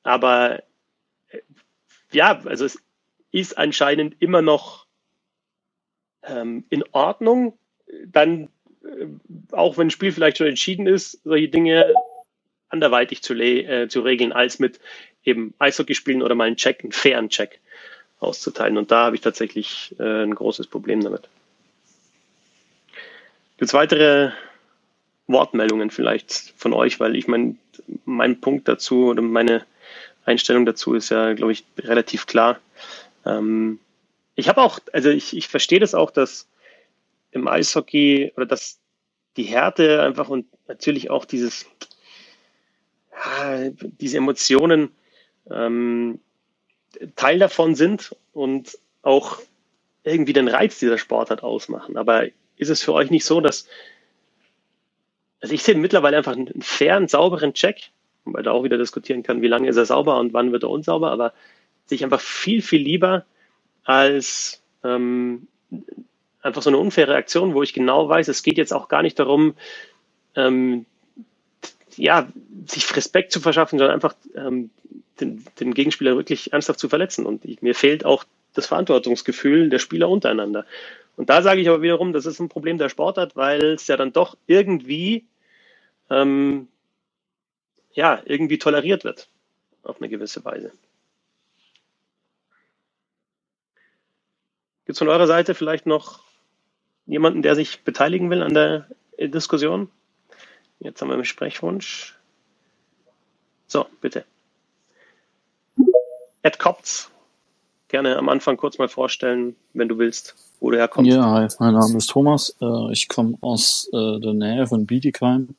Aber 0.04 0.62
äh, 1.30 1.40
ja, 2.12 2.40
also 2.44 2.64
es 2.64 2.80
ist 3.34 3.58
anscheinend 3.58 4.14
immer 4.20 4.42
noch 4.42 4.86
ähm, 6.22 6.64
in 6.70 6.84
Ordnung. 6.92 7.58
Dann, 8.06 8.48
äh, 8.84 9.06
auch 9.50 9.76
wenn 9.76 9.88
ein 9.88 9.90
Spiel 9.90 10.12
vielleicht 10.12 10.38
schon 10.38 10.46
entschieden 10.46 10.86
ist, 10.86 11.20
solche 11.24 11.48
Dinge 11.48 11.92
anderweitig 12.68 13.22
zu, 13.22 13.34
äh, 13.34 13.88
zu 13.88 14.02
regeln, 14.02 14.32
als 14.32 14.60
mit 14.60 14.78
eben 15.24 15.52
Eishockey 15.58 15.96
spielen 15.96 16.22
oder 16.22 16.36
mal 16.36 16.44
einen 16.44 16.56
Check, 16.56 16.84
einen 16.84 16.92
fairen 16.92 17.28
Check 17.28 17.58
auszuteilen. 18.20 18.78
Und 18.78 18.92
da 18.92 19.06
habe 19.06 19.16
ich 19.16 19.22
tatsächlich 19.22 19.96
äh, 19.98 20.22
ein 20.22 20.34
großes 20.34 20.68
Problem 20.68 21.02
damit. 21.02 21.28
Gibt 23.56 23.68
es 23.68 23.74
weitere 23.74 24.30
Wortmeldungen 25.26 25.90
vielleicht 25.90 26.54
von 26.56 26.72
euch? 26.72 27.00
Weil 27.00 27.16
ich 27.16 27.26
mein, 27.26 27.58
mein 28.04 28.40
Punkt 28.40 28.68
dazu 28.68 29.06
oder 29.06 29.22
meine 29.22 29.64
Einstellung 30.24 30.66
dazu 30.66 30.94
ist 30.94 31.10
ja, 31.10 31.32
glaube 31.32 31.50
ich, 31.50 31.64
relativ 31.78 32.26
klar. 32.26 32.60
Ähm, 33.24 33.78
ich 34.34 34.48
habe 34.48 34.62
auch, 34.62 34.80
also 34.92 35.10
ich, 35.10 35.36
ich 35.36 35.48
verstehe 35.48 35.80
das 35.80 35.94
auch, 35.94 36.10
dass 36.10 36.48
im 37.30 37.48
Eishockey 37.48 38.32
oder 38.36 38.46
dass 38.46 38.78
die 39.36 39.44
Härte 39.44 40.02
einfach 40.02 40.28
und 40.28 40.46
natürlich 40.68 41.10
auch 41.10 41.24
dieses, 41.24 41.66
diese 43.82 44.16
Emotionen 44.18 44.92
ähm, 45.50 46.20
Teil 47.16 47.38
davon 47.38 47.74
sind 47.74 48.14
und 48.32 48.78
auch 49.02 49.40
irgendwie 50.04 50.32
den 50.32 50.48
Reiz 50.48 50.78
dieser 50.78 50.98
Sportart 50.98 51.42
ausmachen. 51.42 51.96
Aber 51.96 52.26
ist 52.56 52.70
es 52.70 52.82
für 52.82 52.92
euch 52.92 53.10
nicht 53.10 53.24
so, 53.24 53.40
dass, 53.40 53.66
also 55.40 55.54
ich 55.54 55.62
sehe 55.62 55.74
mittlerweile 55.74 56.16
einfach 56.16 56.32
einen 56.32 56.62
fairen, 56.62 57.08
sauberen 57.08 57.54
Check, 57.54 57.90
weil 58.24 58.42
da 58.42 58.52
auch 58.52 58.64
wieder 58.64 58.78
diskutieren 58.78 59.22
kann, 59.22 59.42
wie 59.42 59.48
lange 59.48 59.68
ist 59.68 59.76
er 59.76 59.86
sauber 59.86 60.18
und 60.18 60.32
wann 60.32 60.52
wird 60.52 60.62
er 60.62 60.70
unsauber, 60.70 61.10
aber 61.10 61.32
sehe 61.86 61.96
ich 61.96 62.04
einfach 62.04 62.20
viel, 62.20 62.62
viel 62.62 62.82
lieber 62.82 63.24
als 63.84 64.62
ähm, 64.82 65.46
einfach 66.42 66.62
so 66.62 66.70
eine 66.70 66.78
unfaire 66.78 67.14
Aktion, 67.14 67.54
wo 67.54 67.62
ich 67.62 67.72
genau 67.72 68.08
weiß, 68.08 68.28
es 68.28 68.42
geht 68.42 68.58
jetzt 68.58 68.72
auch 68.72 68.88
gar 68.88 69.02
nicht 69.02 69.18
darum, 69.18 69.54
ähm, 70.36 70.86
ja, 71.96 72.28
sich 72.66 72.94
Respekt 72.96 73.32
zu 73.32 73.40
verschaffen, 73.40 73.78
sondern 73.78 73.94
einfach 73.94 74.14
ähm, 74.34 74.70
den, 75.20 75.44
den 75.60 75.74
Gegenspieler 75.74 76.16
wirklich 76.16 76.52
ernsthaft 76.52 76.80
zu 76.80 76.88
verletzen. 76.88 77.26
Und 77.26 77.44
ich, 77.44 77.62
mir 77.62 77.74
fehlt 77.74 78.04
auch 78.04 78.24
das 78.52 78.66
Verantwortungsgefühl 78.66 79.68
der 79.68 79.78
Spieler 79.78 80.08
untereinander. 80.08 80.66
Und 81.16 81.30
da 81.30 81.42
sage 81.42 81.60
ich 81.60 81.68
aber 81.68 81.82
wiederum, 81.82 82.12
das 82.12 82.26
ist 82.26 82.40
ein 82.40 82.48
Problem 82.48 82.78
der 82.78 82.88
Sportart, 82.88 83.36
weil 83.36 83.62
es 83.62 83.86
ja 83.86 83.96
dann 83.96 84.12
doch 84.12 84.36
irgendwie, 84.46 85.24
ähm, 86.10 86.68
ja, 87.92 88.20
irgendwie 88.24 88.58
toleriert 88.58 89.04
wird 89.04 89.28
auf 89.82 90.00
eine 90.00 90.08
gewisse 90.08 90.44
Weise. 90.44 90.72
Gibt 94.94 95.00
es 95.00 95.08
von 95.08 95.08
eurer 95.08 95.26
Seite 95.26 95.56
vielleicht 95.56 95.86
noch 95.86 96.20
jemanden, 97.04 97.42
der 97.42 97.56
sich 97.56 97.82
beteiligen 97.82 98.30
will 98.30 98.44
an 98.44 98.54
der 98.54 98.86
Diskussion? 99.18 99.88
Jetzt 100.78 101.00
haben 101.00 101.08
wir 101.08 101.14
einen 101.14 101.24
Sprechwunsch. 101.24 102.16
So, 103.66 103.86
bitte. 104.00 104.24
Ed 106.42 106.60
Kopz, 106.60 107.10
gerne 107.88 108.16
am 108.16 108.28
Anfang 108.28 108.56
kurz 108.56 108.78
mal 108.78 108.86
vorstellen, 108.86 109.56
wenn 109.72 109.88
du 109.88 109.98
willst, 109.98 110.36
wo 110.60 110.70
du 110.70 110.76
herkommst. 110.78 111.10
Ja, 111.10 111.28
hi, 111.28 111.48
mein 111.58 111.74
Name 111.74 111.96
ist 111.96 112.10
Thomas. 112.10 112.54
Äh, 112.60 112.92
ich 112.92 113.08
komme 113.08 113.36
aus 113.40 113.90
äh, 113.92 114.20
der 114.20 114.34
Nähe 114.34 114.68
von 114.68 114.86
Bietigheim. 114.86 115.56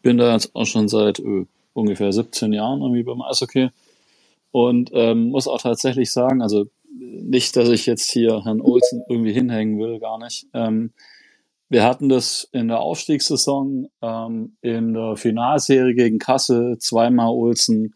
Bin 0.00 0.16
da 0.16 0.32
jetzt 0.32 0.56
auch 0.56 0.64
schon 0.64 0.88
seit 0.88 1.18
äh, 1.18 1.44
ungefähr 1.74 2.14
17 2.14 2.54
Jahren 2.54 2.80
irgendwie 2.80 3.02
beim 3.02 3.20
Eishockey. 3.20 3.72
Und 4.52 4.90
ähm, 4.94 5.28
muss 5.28 5.46
auch 5.46 5.60
tatsächlich 5.60 6.10
sagen, 6.10 6.40
also 6.40 6.70
nicht, 6.90 7.56
dass 7.56 7.68
ich 7.68 7.86
jetzt 7.86 8.10
hier 8.10 8.44
Herrn 8.44 8.60
Olsen 8.60 9.02
irgendwie 9.08 9.32
hinhängen 9.32 9.78
will, 9.78 10.00
gar 10.00 10.18
nicht. 10.18 10.46
Ähm, 10.54 10.92
wir 11.68 11.84
hatten 11.84 12.08
das 12.08 12.48
in 12.52 12.68
der 12.68 12.80
Aufstiegssaison, 12.80 13.88
ähm, 14.02 14.56
in 14.60 14.92
der 14.92 15.16
Finalserie 15.16 15.94
gegen 15.94 16.18
Kassel, 16.18 16.78
zweimal 16.78 17.28
Olsen, 17.28 17.94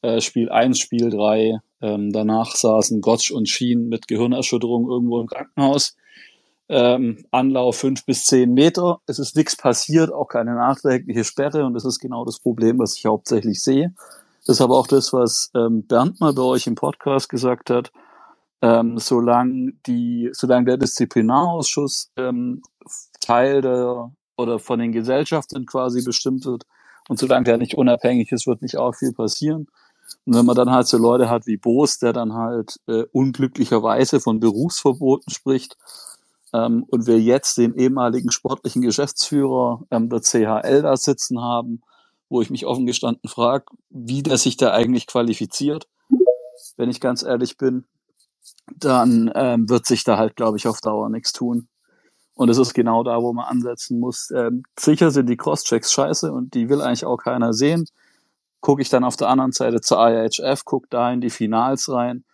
äh, 0.00 0.20
Spiel 0.20 0.50
1, 0.50 0.78
Spiel 0.78 1.10
3. 1.10 1.58
Ähm, 1.82 2.12
danach 2.12 2.56
saßen 2.56 3.00
Gottsch 3.02 3.30
und 3.30 3.48
Schien 3.48 3.88
mit 3.88 4.08
Gehirnerschütterung 4.08 4.88
irgendwo 4.88 5.20
im 5.20 5.26
Krankenhaus. 5.26 5.96
Ähm, 6.68 7.26
Anlauf 7.30 7.76
fünf 7.76 8.06
bis 8.06 8.24
zehn 8.24 8.54
Meter. 8.54 9.00
Es 9.06 9.18
ist 9.18 9.36
nichts 9.36 9.56
passiert, 9.56 10.10
auch 10.10 10.28
keine 10.28 10.54
nachträgliche 10.54 11.24
Sperre 11.24 11.66
und 11.66 11.74
das 11.74 11.84
ist 11.84 11.98
genau 11.98 12.24
das 12.24 12.38
Problem, 12.38 12.78
was 12.78 12.96
ich 12.96 13.04
hauptsächlich 13.04 13.60
sehe. 13.60 13.92
Das 14.46 14.56
ist 14.56 14.60
aber 14.62 14.78
auch 14.78 14.86
das, 14.86 15.12
was 15.12 15.50
ähm, 15.54 15.86
Bernd 15.86 16.18
mal 16.20 16.32
bei 16.32 16.42
euch 16.42 16.66
im 16.66 16.76
Podcast 16.76 17.28
gesagt 17.28 17.68
hat 17.68 17.92
ähm, 18.62 18.98
solange 18.98 19.72
die, 19.86 20.30
solange 20.32 20.66
der 20.66 20.76
Disziplinarausschuss 20.78 22.12
ähm, 22.16 22.62
Teil 23.20 23.60
der 23.60 24.12
oder 24.36 24.58
von 24.58 24.78
den 24.78 24.92
Gesellschaften 24.92 25.66
quasi 25.66 26.02
bestimmt 26.02 26.46
wird 26.46 26.64
und 27.08 27.18
solange 27.18 27.44
der 27.44 27.58
nicht 27.58 27.74
unabhängig 27.74 28.32
ist, 28.32 28.46
wird 28.46 28.62
nicht 28.62 28.76
auch 28.76 28.94
viel 28.94 29.12
passieren. 29.12 29.66
Und 30.24 30.34
wenn 30.34 30.46
man 30.46 30.56
dann 30.56 30.70
halt 30.70 30.86
so 30.86 30.96
Leute 30.96 31.28
hat 31.28 31.46
wie 31.46 31.56
Boos, 31.56 31.98
der 31.98 32.12
dann 32.12 32.34
halt 32.34 32.80
äh, 32.86 33.04
unglücklicherweise 33.12 34.20
von 34.20 34.40
Berufsverboten 34.40 35.32
spricht, 35.32 35.76
ähm, 36.52 36.84
und 36.88 37.06
wir 37.06 37.18
jetzt 37.20 37.58
den 37.58 37.74
ehemaligen 37.74 38.30
sportlichen 38.30 38.82
Geschäftsführer 38.82 39.82
ähm, 39.90 40.08
der 40.08 40.20
CHL 40.20 40.82
da 40.82 40.96
sitzen 40.96 41.40
haben, 41.40 41.82
wo 42.28 42.42
ich 42.42 42.50
mich 42.50 42.66
offen 42.66 42.86
gestanden 42.86 43.28
frage, 43.28 43.66
wie 43.90 44.22
der 44.22 44.36
sich 44.38 44.56
da 44.56 44.72
eigentlich 44.72 45.06
qualifiziert, 45.06 45.88
wenn 46.76 46.90
ich 46.90 47.00
ganz 47.00 47.22
ehrlich 47.22 47.56
bin 47.56 47.84
dann 48.76 49.30
ähm, 49.34 49.68
wird 49.68 49.86
sich 49.86 50.04
da 50.04 50.18
halt, 50.18 50.36
glaube 50.36 50.56
ich, 50.56 50.68
auf 50.68 50.80
Dauer 50.80 51.08
nichts 51.08 51.32
tun. 51.32 51.68
Und 52.34 52.48
es 52.48 52.58
ist 52.58 52.74
genau 52.74 53.02
da, 53.02 53.20
wo 53.22 53.32
man 53.32 53.46
ansetzen 53.46 54.00
muss. 54.00 54.30
Ähm, 54.30 54.64
sicher 54.78 55.10
sind 55.10 55.28
die 55.28 55.36
Crosschecks 55.36 55.92
scheiße 55.92 56.32
und 56.32 56.54
die 56.54 56.68
will 56.68 56.80
eigentlich 56.80 57.04
auch 57.04 57.18
keiner 57.18 57.52
sehen. 57.52 57.86
Gucke 58.60 58.82
ich 58.82 58.88
dann 58.88 59.04
auf 59.04 59.16
der 59.16 59.28
anderen 59.28 59.52
Seite 59.52 59.80
zur 59.80 59.98
IHF, 59.98 60.64
guck 60.64 60.88
da 60.88 61.12
in 61.12 61.20
die 61.20 61.30
Finals 61.30 61.90
rein. 61.90 62.24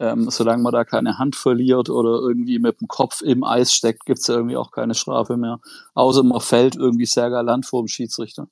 Ähm, 0.00 0.30
solange 0.30 0.62
man 0.62 0.72
da 0.72 0.84
keine 0.84 1.18
Hand 1.18 1.34
verliert 1.34 1.90
oder 1.90 2.20
irgendwie 2.20 2.60
mit 2.60 2.80
dem 2.80 2.86
Kopf 2.86 3.20
im 3.20 3.42
Eis 3.42 3.72
steckt, 3.72 4.04
gibt's 4.06 4.28
ja 4.28 4.36
irgendwie 4.36 4.56
auch 4.56 4.70
keine 4.70 4.94
Strafe 4.94 5.36
mehr. 5.36 5.58
Außer 5.94 6.22
man 6.22 6.40
fällt 6.40 6.76
irgendwie 6.76 7.06
sehr 7.06 7.30
galant 7.30 7.66
vor 7.66 7.82
dem 7.82 7.88
Schiedsrichter. 7.88 8.46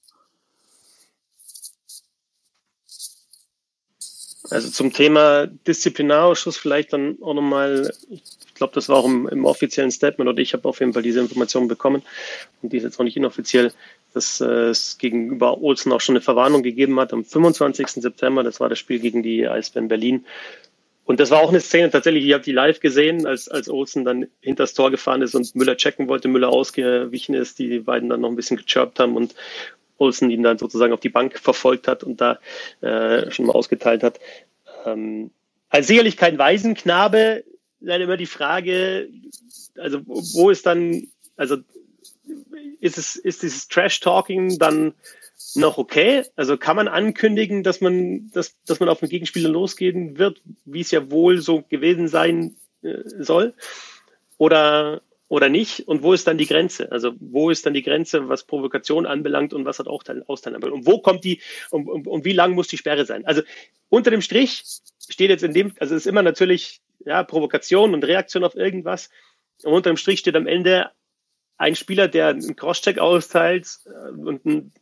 Also 4.50 4.70
zum 4.70 4.92
Thema 4.92 5.46
Disziplinarausschuss 5.46 6.56
vielleicht 6.56 6.92
dann 6.92 7.18
auch 7.22 7.34
nochmal, 7.34 7.92
ich 8.08 8.22
glaube, 8.54 8.74
das 8.74 8.88
war 8.88 8.96
auch 8.96 9.04
im, 9.04 9.28
im, 9.28 9.44
offiziellen 9.44 9.90
Statement 9.90 10.28
oder 10.28 10.40
ich 10.40 10.52
habe 10.52 10.68
auf 10.68 10.80
jeden 10.80 10.92
Fall 10.92 11.02
diese 11.02 11.20
Information 11.20 11.68
bekommen 11.68 12.02
und 12.62 12.72
die 12.72 12.78
ist 12.78 12.84
jetzt 12.84 12.98
auch 12.98 13.04
nicht 13.04 13.16
inoffiziell, 13.16 13.72
dass 14.14 14.40
äh, 14.40 14.68
es 14.70 14.98
gegenüber 14.98 15.60
Olsen 15.60 15.92
auch 15.92 16.00
schon 16.00 16.14
eine 16.14 16.22
Verwarnung 16.22 16.62
gegeben 16.62 16.98
hat 16.98 17.12
am 17.12 17.24
25. 17.24 17.88
September, 17.88 18.42
das 18.42 18.60
war 18.60 18.68
das 18.68 18.78
Spiel 18.78 18.98
gegen 18.98 19.22
die 19.22 19.46
Eisbären 19.48 19.88
Berlin. 19.88 20.24
Und 21.04 21.20
das 21.20 21.30
war 21.30 21.40
auch 21.40 21.50
eine 21.50 21.60
Szene, 21.60 21.90
tatsächlich, 21.90 22.26
ich 22.26 22.32
habe 22.32 22.42
die 22.42 22.52
live 22.52 22.80
gesehen, 22.80 23.26
als, 23.26 23.48
als 23.48 23.68
Olsen 23.68 24.04
dann 24.04 24.26
hinter 24.40 24.64
das 24.64 24.74
Tor 24.74 24.90
gefahren 24.90 25.22
ist 25.22 25.36
und 25.36 25.54
Müller 25.54 25.76
checken 25.76 26.08
wollte, 26.08 26.26
Müller 26.26 26.48
ausgewichen 26.48 27.34
ist, 27.34 27.60
die 27.60 27.78
beiden 27.78 28.08
dann 28.08 28.22
noch 28.22 28.28
ein 28.28 28.36
bisschen 28.36 28.56
gechirpt 28.56 28.98
haben 28.98 29.16
und 29.16 29.34
Olsen 29.98 30.30
ihn 30.30 30.42
dann 30.42 30.58
sozusagen 30.58 30.92
auf 30.92 31.00
die 31.00 31.08
Bank 31.08 31.38
verfolgt 31.38 31.88
hat 31.88 32.04
und 32.04 32.20
da 32.20 32.38
äh, 32.80 33.30
schon 33.30 33.46
mal 33.46 33.52
ausgeteilt 33.52 34.02
hat. 34.02 34.20
Ähm, 34.84 35.30
als 35.68 35.86
sicherlich 35.86 36.16
kein 36.16 36.38
Waisenknabe, 36.38 37.44
dann 37.80 38.00
immer 38.00 38.16
die 38.16 38.26
Frage, 38.26 39.08
also 39.76 40.00
wo 40.06 40.50
ist 40.50 40.66
dann, 40.66 41.08
also 41.36 41.58
ist 42.80 42.98
es, 42.98 43.16
ist 43.16 43.42
dieses 43.42 43.68
Trash-Talking 43.68 44.58
dann 44.58 44.94
noch 45.54 45.78
okay? 45.78 46.24
Also 46.36 46.56
kann 46.56 46.76
man 46.76 46.88
ankündigen, 46.88 47.62
dass 47.62 47.80
man, 47.80 48.30
dass, 48.32 48.56
dass 48.64 48.80
man 48.80 48.88
auf 48.88 49.00
den 49.00 49.08
Gegenspieler 49.08 49.48
losgehen 49.48 50.18
wird, 50.18 50.42
wie 50.64 50.80
es 50.80 50.90
ja 50.90 51.10
wohl 51.10 51.40
so 51.40 51.62
gewesen 51.62 52.08
sein 52.08 52.56
äh, 52.82 53.02
soll? 53.04 53.54
Oder 54.38 55.02
oder 55.28 55.48
nicht? 55.48 55.88
Und 55.88 56.02
wo 56.02 56.12
ist 56.12 56.26
dann 56.26 56.38
die 56.38 56.46
Grenze? 56.46 56.90
Also 56.92 57.12
wo 57.18 57.50
ist 57.50 57.66
dann 57.66 57.74
die 57.74 57.82
Grenze, 57.82 58.28
was 58.28 58.44
Provokation 58.44 59.06
anbelangt 59.06 59.52
und 59.52 59.64
was 59.64 59.78
hat 59.78 59.88
auch 59.88 60.02
Austeilen 60.26 60.56
anbelangt? 60.56 60.80
Und 60.80 60.86
wo 60.86 61.00
kommt 61.00 61.24
die 61.24 61.40
und, 61.70 61.88
und, 61.88 62.06
und 62.06 62.24
wie 62.24 62.32
lang 62.32 62.54
muss 62.54 62.68
die 62.68 62.78
Sperre 62.78 63.04
sein? 63.06 63.26
Also 63.26 63.42
unter 63.88 64.10
dem 64.10 64.22
Strich 64.22 64.62
steht 65.08 65.30
jetzt 65.30 65.42
in 65.42 65.52
dem, 65.52 65.72
also 65.80 65.94
es 65.94 66.02
ist 66.02 66.06
immer 66.06 66.22
natürlich 66.22 66.80
ja, 67.04 67.22
Provokation 67.22 67.94
und 67.94 68.04
Reaktion 68.04 68.44
auf 68.44 68.54
irgendwas. 68.54 69.10
Und 69.62 69.72
unter 69.72 69.90
dem 69.90 69.96
Strich 69.96 70.20
steht 70.20 70.36
am 70.36 70.46
Ende 70.46 70.90
ein 71.56 71.74
Spieler, 71.74 72.08
der 72.08 72.28
einen 72.28 72.56
Crosscheck 72.56 72.98
austeilt 72.98 73.78
äh, 73.86 74.10
und 74.10 74.44
einen, 74.46 74.72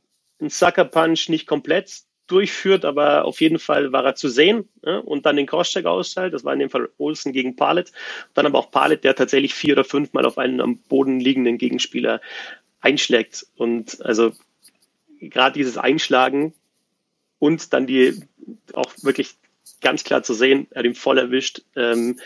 Sucker 0.47 0.85
Punch 0.85 1.31
nicht 1.31 1.47
komplett 1.47 2.03
durchführt, 2.27 2.85
aber 2.85 3.25
auf 3.25 3.41
jeden 3.41 3.59
Fall 3.59 3.93
war 3.93 4.05
er 4.05 4.15
zu 4.15 4.29
sehen 4.29 4.69
ja, 4.85 4.99
und 4.99 5.27
dann 5.27 5.37
den 5.37 5.47
Crosscheck 5.47 5.87
austeilt. 5.87 6.33
Das 6.33 6.45
war 6.45 6.53
in 6.53 6.59
dem 6.59 6.71
Fall 6.71 6.89
Olsen 6.97 7.33
gegen 7.33 7.57
Palet. 7.57 7.93
Dann 8.33 8.47
aber 8.47 8.59
auch 8.59 8.71
Palet, 8.71 9.05
der 9.05 9.15
tatsächlich 9.15 9.55
vier 9.55 9.75
oder 9.75 9.85
fünfmal 9.85 10.25
auf 10.25 10.39
einen 10.39 10.61
am 10.61 10.79
Boden 10.79 11.21
liegenden 11.21 11.59
Gegenspieler 11.59 12.21
einschlägt. 12.81 13.47
Und 13.57 14.05
also 14.05 14.33
gerade 15.21 15.55
dieses 15.55 15.77
Einschlagen 15.77 16.55
und 17.39 17.73
dann 17.73 17.87
die 17.87 18.23
auch 18.73 18.91
wirklich 19.03 19.35
ganz 19.81 20.03
klar 20.03 20.23
zu 20.23 20.35
sehen, 20.35 20.67
er 20.71 20.81
hat 20.81 20.87
ihn 20.87 20.95
voll 20.95 21.19
erwischt, 21.19 21.63
ähm, 21.77 22.19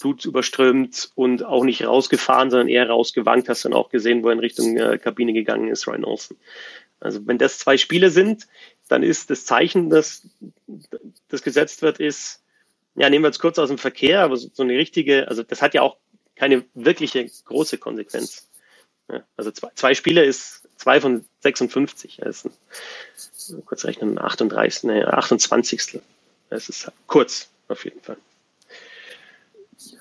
Blut 0.00 0.24
überströmt 0.24 1.10
und 1.14 1.44
auch 1.44 1.64
nicht 1.64 1.86
rausgefahren, 1.86 2.50
sondern 2.50 2.68
eher 2.68 2.88
rausgewankt. 2.88 3.48
Hast 3.48 3.64
dann 3.64 3.72
auch 3.72 3.88
gesehen, 3.88 4.22
wo 4.22 4.28
er 4.28 4.34
in 4.34 4.38
Richtung 4.38 4.76
äh, 4.76 4.98
Kabine 4.98 5.32
gegangen 5.32 5.68
ist, 5.68 5.88
Ryan 5.88 6.04
Olsen. 6.04 6.36
Also 7.00 7.26
wenn 7.26 7.38
das 7.38 7.58
zwei 7.58 7.76
Spiele 7.76 8.10
sind, 8.10 8.46
dann 8.88 9.02
ist 9.02 9.30
das 9.30 9.44
Zeichen, 9.44 9.90
das, 9.90 10.26
das 11.28 11.42
gesetzt 11.42 11.82
wird, 11.82 11.98
ist, 11.98 12.42
ja, 12.94 13.10
nehmen 13.10 13.24
wir 13.24 13.28
jetzt 13.28 13.40
kurz 13.40 13.58
aus 13.58 13.68
dem 13.68 13.78
Verkehr, 13.78 14.22
aber 14.22 14.36
so, 14.36 14.48
so 14.52 14.62
eine 14.62 14.74
richtige, 14.74 15.28
also 15.28 15.42
das 15.42 15.62
hat 15.62 15.74
ja 15.74 15.82
auch 15.82 15.96
keine 16.34 16.64
wirkliche 16.74 17.28
große 17.44 17.78
Konsequenz. 17.78 18.48
Ja, 19.10 19.22
also 19.36 19.50
zwei, 19.50 19.68
zwei 19.74 19.94
Spiele 19.94 20.24
ist 20.24 20.68
zwei 20.76 21.00
von 21.00 21.24
56. 21.40 22.18
Das 22.22 22.44
ist 22.44 23.50
ein, 23.50 23.64
kurz 23.64 23.84
rechnen, 23.84 24.18
38, 24.18 24.84
nee, 24.84 25.02
28. 25.02 26.00
Es 26.50 26.68
ist 26.68 26.90
kurz, 27.06 27.48
auf 27.68 27.84
jeden 27.84 28.00
Fall. 28.00 28.16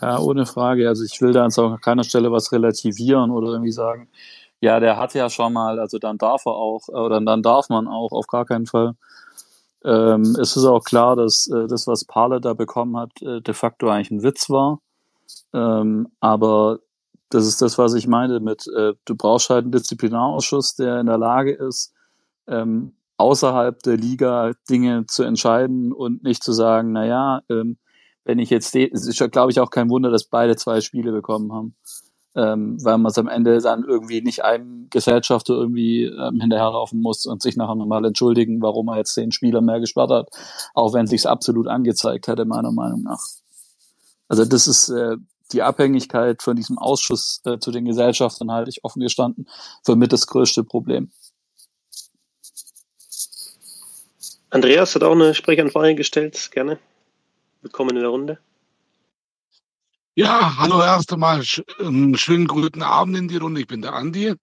Ja, 0.02 0.20
ohne 0.20 0.46
Frage. 0.46 0.88
Also 0.88 1.04
ich 1.04 1.22
will 1.22 1.34
da 1.34 1.46
an 1.46 1.82
keiner 1.82 2.04
Stelle 2.04 2.32
was 2.32 2.52
relativieren 2.52 3.32
oder 3.32 3.50
irgendwie 3.50 3.72
sagen, 3.72 4.10
ja, 4.66 4.80
der 4.80 4.98
hat 4.98 5.14
ja 5.14 5.30
schon 5.30 5.54
mal, 5.54 5.80
also 5.80 6.00
dann 6.00 6.18
darf 6.18 6.46
er 6.48 6.54
auch, 6.54 6.88
oder 6.88 7.22
dann 7.22 7.44
darf 7.44 7.70
man 7.70 7.88
auch, 7.88 8.12
auf 8.12 8.26
gar 8.26 8.46
keinen 8.46 8.66
Fall. 8.66 8.96
Ähm, 9.84 10.36
es 10.42 10.58
ist 10.58 10.66
auch 10.66 10.84
klar, 10.84 11.16
dass 11.16 11.48
äh, 11.48 11.68
das, 11.68 11.86
was 11.86 12.06
Pale 12.06 12.42
da 12.42 12.56
bekommen 12.56 12.98
hat, 12.98 13.12
äh, 13.22 13.42
de 13.42 13.54
facto 13.54 13.88
eigentlich 13.88 14.10
ein 14.10 14.24
Witz 14.24 14.50
war. 14.50 14.80
Ähm, 15.54 16.08
aber 16.20 16.80
das 17.30 17.46
ist 17.46 17.62
das, 17.62 17.78
was 17.78 17.94
ich 17.94 18.08
meine 18.08 18.40
mit, 18.40 18.66
äh, 18.76 18.94
du 19.06 19.16
brauchst 19.16 19.52
halt 19.52 19.66
einen 19.66 19.72
Disziplinarausschuss, 19.72 20.76
der 20.76 21.00
in 21.00 21.06
der 21.06 21.20
Lage 21.20 21.54
ist, 21.54 21.94
ähm, 22.48 22.96
außerhalb 23.18 23.84
der 23.84 23.98
Liga 23.98 24.54
Dinge 24.68 25.06
zu 25.06 25.22
entscheiden 25.22 25.94
und 25.94 26.24
nicht 26.24 26.44
zu 26.44 26.54
sagen, 26.54 26.92
na 26.92 27.06
ja, 27.06 27.42
ähm, 27.52 27.78
wenn 28.24 28.40
ich 28.40 28.50
jetzt, 28.50 28.76
es 28.76 29.08
ist 29.08 29.20
ja, 29.20 29.28
glaube 29.28 29.52
ich, 29.52 29.60
auch 29.60 29.70
kein 29.70 29.92
Wunder, 29.92 30.10
dass 30.10 30.24
beide 30.24 30.56
zwei 30.56 30.82
Spiele 30.82 31.12
bekommen 31.12 31.54
haben, 31.54 31.76
ähm, 32.36 32.78
weil 32.84 32.98
man 32.98 33.12
es 33.12 33.18
am 33.18 33.28
Ende 33.28 33.60
dann 33.60 33.84
irgendwie 33.84 34.22
nicht 34.22 34.44
einem 34.44 34.88
Gesellschafter 34.90 35.54
irgendwie 35.54 36.04
ähm, 36.04 36.40
hinterherlaufen 36.42 37.02
muss 37.02 37.26
und 37.26 37.42
sich 37.42 37.56
nachher 37.56 37.76
nochmal 37.76 38.06
entschuldigen, 38.06 38.62
warum 38.62 38.90
er 38.90 38.98
jetzt 38.98 39.16
den 39.16 39.32
Spieler 39.32 39.62
mehr 39.62 39.80
gesperrt 39.80 40.12
hat, 40.12 40.30
auch 40.74 40.94
wenn 40.94 41.06
es 41.06 41.12
sich 41.12 41.28
absolut 41.28 41.68
angezeigt 41.68 42.28
hätte, 42.28 42.46
meiner 42.46 42.72
Meinung 42.72 43.04
nach. 43.04 43.24
Also 44.28 44.44
das 44.46 44.68
ist 44.68 44.90
äh, 44.90 45.18
die 45.52 45.62
Abhängigkeit 45.62 46.42
von 46.42 46.56
diesem 46.56 46.78
Ausschuss 46.78 47.42
äh, 47.46 47.60
zu 47.60 47.72
den 47.72 47.86
Gesellschaftern 47.86 48.52
halte 48.52 48.70
ich 48.70 48.84
offen 48.84 49.02
gestanden 49.02 49.48
für 49.84 49.96
mit 49.96 50.12
das 50.12 50.28
größte 50.28 50.64
Problem. 50.64 51.12
Andreas 54.50 54.96
hat 54.96 55.04
auch 55.04 55.12
eine 55.12 55.34
Sprechanfrage 55.34 55.96
gestellt, 55.96 56.50
gerne. 56.52 56.80
Willkommen 57.62 57.92
in 57.92 58.02
der 58.02 58.10
Runde. 58.10 58.40
Ja, 60.18 60.56
hallo 60.58 60.82
erst 60.82 61.12
einmal. 61.12 61.44
Einen 61.78 62.18
schönen 62.18 62.48
guten 62.48 62.82
Abend 62.84 63.18
in 63.18 63.28
die 63.28 63.36
Runde. 63.36 63.60
Ich 63.60 63.68
bin 63.68 63.82
der 63.82 63.92
Andi. 63.92 64.34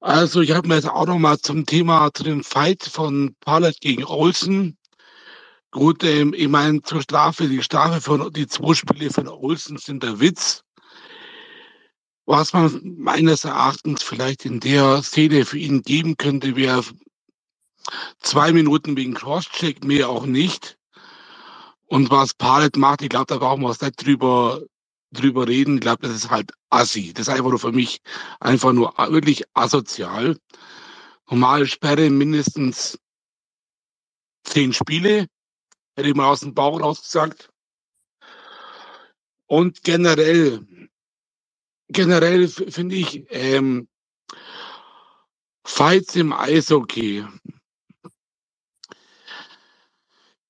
Also 0.00 0.40
ich 0.40 0.50
habe 0.50 0.66
mir 0.66 0.74
jetzt 0.74 0.88
auch 0.88 1.06
noch 1.06 1.20
mal 1.20 1.38
zum 1.38 1.64
Thema, 1.64 2.12
zu 2.12 2.24
dem 2.24 2.42
Fight 2.42 2.82
von 2.82 3.36
Pallet 3.38 3.80
gegen 3.80 4.02
Olsen. 4.02 4.76
Gut, 5.70 6.02
ähm, 6.02 6.34
ich 6.34 6.48
meine, 6.48 6.82
zur 6.82 7.02
Strafe, 7.02 7.46
die 7.46 7.62
Strafe 7.62 8.00
von, 8.00 8.32
die 8.32 8.48
zwei 8.48 8.74
Spiele 8.74 9.10
von 9.10 9.28
Olsen 9.28 9.76
sind 9.78 10.02
der 10.02 10.18
Witz. 10.18 10.64
Was 12.26 12.52
man 12.52 12.80
meines 12.98 13.44
Erachtens 13.44 14.02
vielleicht 14.02 14.44
in 14.44 14.58
der 14.58 15.04
Szene 15.04 15.44
für 15.44 15.58
ihn 15.58 15.82
geben 15.82 16.16
könnte, 16.16 16.56
wäre 16.56 16.82
zwei 18.18 18.50
Minuten 18.50 18.96
wegen 18.96 19.14
Crosscheck, 19.14 19.84
mehr 19.84 20.08
auch 20.08 20.26
nicht. 20.26 20.79
Und 21.90 22.08
was 22.08 22.34
Palet 22.34 22.76
macht, 22.76 23.02
ich 23.02 23.08
glaube, 23.08 23.26
da 23.26 23.38
brauchen 23.38 23.62
wir 23.62 23.68
uns 23.68 23.80
nicht 23.80 24.06
drüber, 24.06 24.62
drüber 25.10 25.48
reden. 25.48 25.74
Ich 25.74 25.80
glaube, 25.80 26.06
das 26.06 26.12
ist 26.12 26.30
halt 26.30 26.52
assi. 26.70 27.12
Das 27.12 27.26
ist 27.26 27.34
einfach 27.34 27.50
nur 27.50 27.58
für 27.58 27.72
mich 27.72 28.00
einfach 28.38 28.72
nur 28.72 28.94
wirklich 28.96 29.42
asozial. 29.54 30.38
Normale 31.28 31.66
Sperre 31.66 32.08
mindestens 32.08 32.96
zehn 34.44 34.72
Spiele, 34.72 35.26
hätte 35.96 36.08
ich 36.08 36.14
mal 36.14 36.30
aus 36.30 36.40
dem 36.40 36.54
Bauch 36.54 36.80
raus 36.80 37.02
gesagt. 37.02 37.50
Und 39.46 39.82
generell, 39.82 40.64
generell 41.88 42.46
finde 42.46 42.94
ich, 42.94 43.26
ähm, 43.30 43.88
Fights 45.64 46.14
im 46.14 46.32
Eishockey 46.32 47.24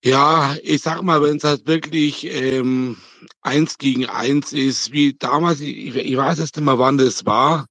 ja, 0.04 0.56
ich 0.62 0.82
sag 0.82 1.02
mal, 1.02 1.22
wenn 1.22 1.36
es 1.36 1.44
halt 1.44 1.66
wirklich 1.66 2.24
ähm, 2.24 2.96
eins 3.42 3.78
gegen 3.78 4.06
eins 4.06 4.52
ist, 4.52 4.92
wie 4.92 5.14
damals, 5.14 5.60
ich, 5.60 5.94
ich 5.94 6.16
weiß 6.16 6.38
jetzt 6.38 6.56
nicht 6.56 6.64
mehr, 6.64 6.78
wann 6.78 6.98
das 6.98 7.26
war, 7.26 7.66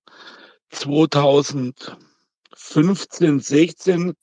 2015, 0.71 3.39
16, 3.39 4.13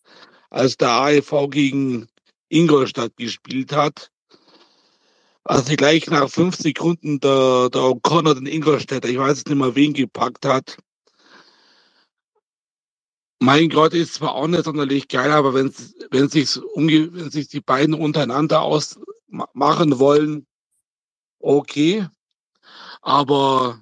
als 0.50 0.76
der 0.76 0.90
AEV 0.90 1.48
gegen 1.50 2.08
Ingolstadt 2.48 3.16
gespielt 3.16 3.72
hat. 3.72 4.10
Als 5.44 5.66
sie 5.66 5.76
gleich 5.76 6.06
nach 6.08 6.28
fünf 6.28 6.56
Sekunden 6.56 7.20
der, 7.20 7.70
der 7.70 7.82
O'Connor 7.82 8.34
den 8.34 8.46
Ingolstädter, 8.46 9.08
ich 9.08 9.18
weiß 9.18 9.44
nicht 9.46 9.56
mehr, 9.56 9.74
wen 9.76 9.92
gepackt 9.94 10.44
hat, 10.46 10.76
mein 13.38 13.68
Gott, 13.68 13.94
ist 13.94 14.14
zwar 14.14 14.34
auch 14.34 14.46
nicht 14.46 14.64
sonderlich 14.64 15.08
geil, 15.08 15.30
aber 15.30 15.54
wenn, 15.54 15.72
wenn, 16.10 16.28
sich 16.28 16.56
wenn 16.74 17.30
sich 17.30 17.48
die 17.48 17.60
beiden 17.60 17.94
untereinander 17.94 18.62
ausmachen 18.62 19.98
wollen, 19.98 20.46
okay. 21.40 22.06
Aber 23.02 23.80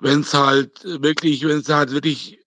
wenn 0.00 0.20
es 0.20 0.32
halt 0.32 0.84
wirklich, 0.84 1.44
wenn 1.44 1.58
es 1.58 1.68
halt 1.68 1.90
wirklich 1.90 2.38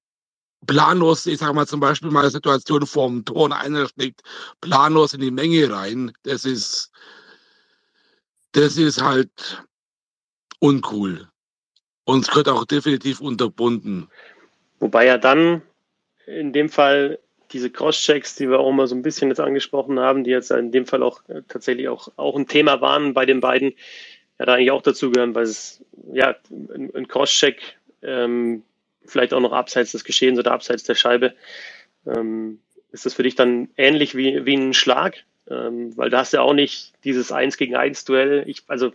planlos, 0.65 1.25
ich 1.25 1.39
sag 1.39 1.53
mal 1.53 1.67
zum 1.67 1.79
Beispiel 1.79 2.11
mal 2.11 2.29
Situation 2.29 2.85
vorm 2.85 3.25
Tor 3.25 3.45
und 3.45 3.53
einer 3.53 3.87
schlägt 3.87 4.21
planlos 4.61 5.13
in 5.13 5.21
die 5.21 5.31
Menge 5.31 5.71
rein, 5.71 6.11
das 6.23 6.45
ist, 6.45 6.91
das 8.53 8.77
ist 8.77 9.01
halt 9.01 9.63
uncool. 10.59 11.27
Und 12.05 12.21
es 12.21 12.27
gehört 12.27 12.49
auch 12.49 12.65
definitiv 12.65 13.21
unterbunden. 13.21 14.09
Wobei 14.79 15.05
ja 15.05 15.17
dann 15.17 15.61
in 16.29 16.53
dem 16.53 16.69
Fall 16.69 17.19
diese 17.51 17.71
Cross-Checks, 17.71 18.35
die 18.35 18.49
wir 18.49 18.59
auch 18.59 18.71
mal 18.71 18.87
so 18.87 18.95
ein 18.95 19.01
bisschen 19.01 19.29
jetzt 19.29 19.39
angesprochen 19.39 19.99
haben, 19.99 20.23
die 20.23 20.31
jetzt 20.31 20.51
in 20.51 20.71
dem 20.71 20.85
Fall 20.85 21.01
auch 21.01 21.27
äh, 21.29 21.41
tatsächlich 21.47 21.87
auch, 21.89 22.09
auch 22.15 22.35
ein 22.35 22.47
Thema 22.47 22.81
waren 22.81 23.13
bei 23.13 23.25
den 23.25 23.39
beiden, 23.39 23.73
ja, 24.37 24.45
da 24.45 24.53
eigentlich 24.53 24.71
auch 24.71 24.81
dazu 24.81 25.11
gehören, 25.11 25.35
weil 25.35 25.43
es, 25.43 25.83
ja, 26.13 26.35
ein, 26.51 27.07
Cross-Check, 27.07 27.77
ähm, 28.03 28.63
vielleicht 29.05 29.33
auch 29.33 29.39
noch 29.39 29.51
abseits 29.51 29.91
des 29.91 30.03
Geschehens 30.03 30.37
oder 30.37 30.51
abseits 30.51 30.83
der 30.83 30.95
Scheibe, 30.95 31.33
ähm, 32.05 32.59
ist 32.91 33.05
das 33.05 33.13
für 33.13 33.23
dich 33.23 33.35
dann 33.35 33.69
ähnlich 33.77 34.15
wie, 34.15 34.45
wie 34.45 34.55
ein 34.55 34.73
Schlag? 34.73 35.23
Ähm, 35.49 35.97
weil 35.97 36.11
da 36.11 36.19
hast 36.19 36.33
du 36.33 36.37
ja 36.37 36.43
auch 36.43 36.53
nicht 36.53 36.93
dieses 37.03 37.31
1 37.31 37.57
gegen 37.57 37.75
1 37.75 38.05
Duell. 38.05 38.43
Ich, 38.47 38.63
also, 38.67 38.93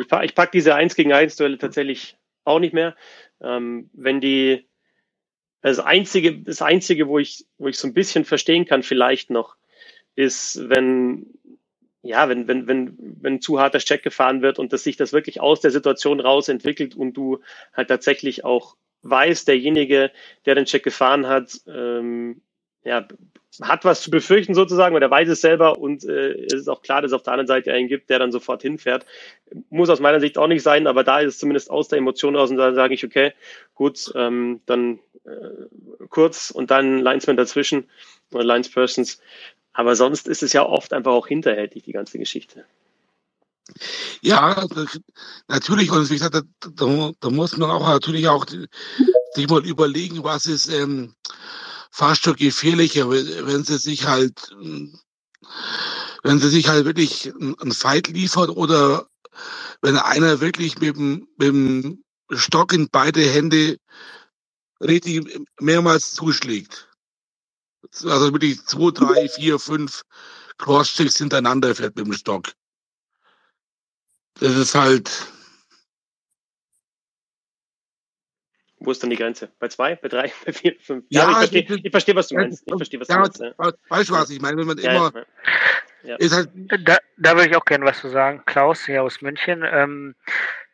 ich, 0.00 0.06
ich 0.22 0.34
pack 0.34 0.50
diese 0.52 0.74
1 0.74 0.94
gegen 0.94 1.12
1 1.12 1.36
Duelle 1.36 1.58
tatsächlich 1.58 2.16
auch 2.44 2.58
nicht 2.58 2.72
mehr. 2.72 2.96
Ähm, 3.42 3.90
wenn 3.92 4.20
die, 4.20 4.64
das 5.62 5.78
einzige, 5.78 6.38
das 6.38 6.62
einzige, 6.62 7.08
wo 7.08 7.18
ich, 7.18 7.46
wo 7.58 7.68
ich 7.68 7.78
so 7.78 7.86
ein 7.86 7.94
bisschen 7.94 8.24
verstehen 8.24 8.64
kann, 8.64 8.82
vielleicht 8.82 9.30
noch, 9.30 9.56
ist, 10.16 10.68
wenn, 10.68 11.26
ja, 12.02 12.28
wenn, 12.28 12.48
wenn, 12.48 12.66
wenn, 12.66 12.96
wenn 12.98 13.40
zu 13.40 13.60
harter 13.60 13.78
Check 13.78 14.02
gefahren 14.02 14.42
wird 14.42 14.58
und 14.58 14.72
dass 14.72 14.84
sich 14.84 14.96
das 14.96 15.12
wirklich 15.12 15.40
aus 15.40 15.60
der 15.60 15.70
Situation 15.70 16.20
raus 16.20 16.48
entwickelt 16.48 16.94
und 16.96 17.14
du 17.14 17.40
halt 17.72 17.88
tatsächlich 17.88 18.44
auch 18.44 18.76
weißt, 19.02 19.48
derjenige, 19.48 20.10
der 20.46 20.54
den 20.54 20.64
Check 20.64 20.82
gefahren 20.82 21.26
hat, 21.26 21.60
ähm, 21.66 22.42
ja, 22.84 23.06
hat 23.62 23.84
was 23.84 24.02
zu 24.02 24.10
befürchten 24.10 24.54
sozusagen, 24.54 24.94
weil 24.94 25.02
er 25.02 25.10
weiß 25.10 25.28
es 25.28 25.40
selber 25.40 25.78
und 25.78 26.04
äh, 26.04 26.32
es 26.44 26.54
ist 26.54 26.68
auch 26.68 26.82
klar, 26.82 27.02
dass 27.02 27.10
es 27.10 27.14
auf 27.14 27.22
der 27.22 27.32
anderen 27.32 27.48
Seite 27.48 27.72
einen 27.72 27.88
gibt, 27.88 28.08
der 28.08 28.18
dann 28.18 28.32
sofort 28.32 28.62
hinfährt. 28.62 29.04
Muss 29.68 29.90
aus 29.90 30.00
meiner 30.00 30.20
Sicht 30.20 30.38
auch 30.38 30.46
nicht 30.46 30.62
sein, 30.62 30.86
aber 30.86 31.04
da 31.04 31.20
ist 31.20 31.34
es 31.34 31.38
zumindest 31.38 31.70
aus 31.70 31.88
der 31.88 31.98
Emotion 31.98 32.36
raus 32.36 32.50
und 32.50 32.56
da 32.56 32.72
sage 32.72 32.94
ich, 32.94 33.04
okay, 33.04 33.32
gut, 33.74 34.12
ähm, 34.14 34.60
dann 34.66 35.00
äh, 35.24 36.06
kurz 36.08 36.50
und 36.50 36.70
dann 36.70 37.00
Linesman 37.00 37.36
dazwischen 37.36 37.88
oder 38.32 38.44
Linespersons. 38.44 39.20
Aber 39.72 39.96
sonst 39.96 40.26
ist 40.26 40.42
es 40.42 40.52
ja 40.52 40.66
oft 40.66 40.92
einfach 40.92 41.12
auch 41.12 41.26
hinterhältig, 41.26 41.84
die 41.84 41.92
ganze 41.92 42.18
Geschichte. 42.18 42.64
Ja, 44.20 44.66
natürlich. 45.48 45.90
Und 45.90 46.10
wie 46.10 46.14
gesagt, 46.14 46.34
da, 46.34 46.42
da, 46.74 47.12
da 47.20 47.30
muss 47.30 47.56
man 47.56 47.70
auch 47.70 47.86
natürlich 47.86 48.28
auch 48.28 48.44
sich 49.34 49.48
mal 49.48 49.64
überlegen, 49.64 50.24
was 50.24 50.46
ist 50.46 50.68
ähm, 50.68 51.14
fast 51.90 52.24
schon 52.24 52.36
gefährlicher, 52.36 53.08
wenn 53.10 53.64
sie 53.64 53.78
sich 53.78 54.06
halt, 54.06 54.54
wenn 56.22 56.38
sie 56.38 56.50
sich 56.50 56.68
halt 56.68 56.84
wirklich 56.84 57.32
einen 57.34 57.72
Fight 57.72 58.08
liefert 58.08 58.50
oder 58.50 59.06
wenn 59.82 59.96
einer 59.96 60.40
wirklich 60.40 60.78
mit 60.78 60.96
dem, 60.96 61.28
mit 61.36 61.48
dem 61.48 62.04
Stock 62.32 62.72
in 62.72 62.88
beide 62.90 63.22
Hände 63.22 63.78
richtig 64.80 65.40
mehrmals 65.60 66.12
zuschlägt. 66.12 66.88
Also 68.04 68.32
wirklich 68.32 68.64
zwei, 68.66 68.90
drei, 68.90 69.28
vier, 69.28 69.58
fünf 69.58 70.02
Crosschecks 70.58 71.16
hintereinander 71.16 71.74
fährt 71.74 71.96
mit 71.96 72.06
dem 72.06 72.12
Stock. 72.12 72.52
Das 74.34 74.56
ist 74.56 74.74
halt. 74.74 75.10
Wo 78.82 78.92
ist 78.92 79.02
dann 79.02 79.10
die 79.10 79.16
Grenze? 79.16 79.50
Bei 79.58 79.68
zwei, 79.68 79.96
bei 79.96 80.08
drei, 80.08 80.32
bei 80.46 80.52
vier, 80.52 80.76
fünf? 80.80 81.04
Ja, 81.10 81.22
ja 81.22 81.30
ich, 81.30 81.50
verstehe, 81.50 81.80
ich 81.82 81.90
verstehe, 81.90 82.16
was 82.16 82.28
du 82.28 82.36
meinst. 82.36 82.62
Ich 82.66 82.74
verstehe, 82.74 83.00
was 83.00 83.08
ja, 83.08 83.16
du 83.16 83.20
meinst. 83.20 83.40
Ja. 83.40 83.72
Weißt 83.88 84.10
du, 84.10 84.14
was 84.14 84.30
ich 84.30 84.40
meine? 84.40 84.56
Wenn 84.56 84.66
man 84.66 84.78
ja, 84.78 84.92
immer. 84.92 85.26
Ja. 86.02 86.16
Ist 86.16 86.32
halt 86.32 86.50
da, 86.54 86.96
da 87.18 87.36
würde 87.36 87.50
ich 87.50 87.56
auch 87.56 87.64
gerne 87.64 87.84
was 87.84 88.00
zu 88.00 88.08
sagen. 88.08 88.42
Klaus 88.46 88.86
hier 88.86 89.02
aus 89.02 89.20
München. 89.20 89.62
Ähm, 89.70 90.14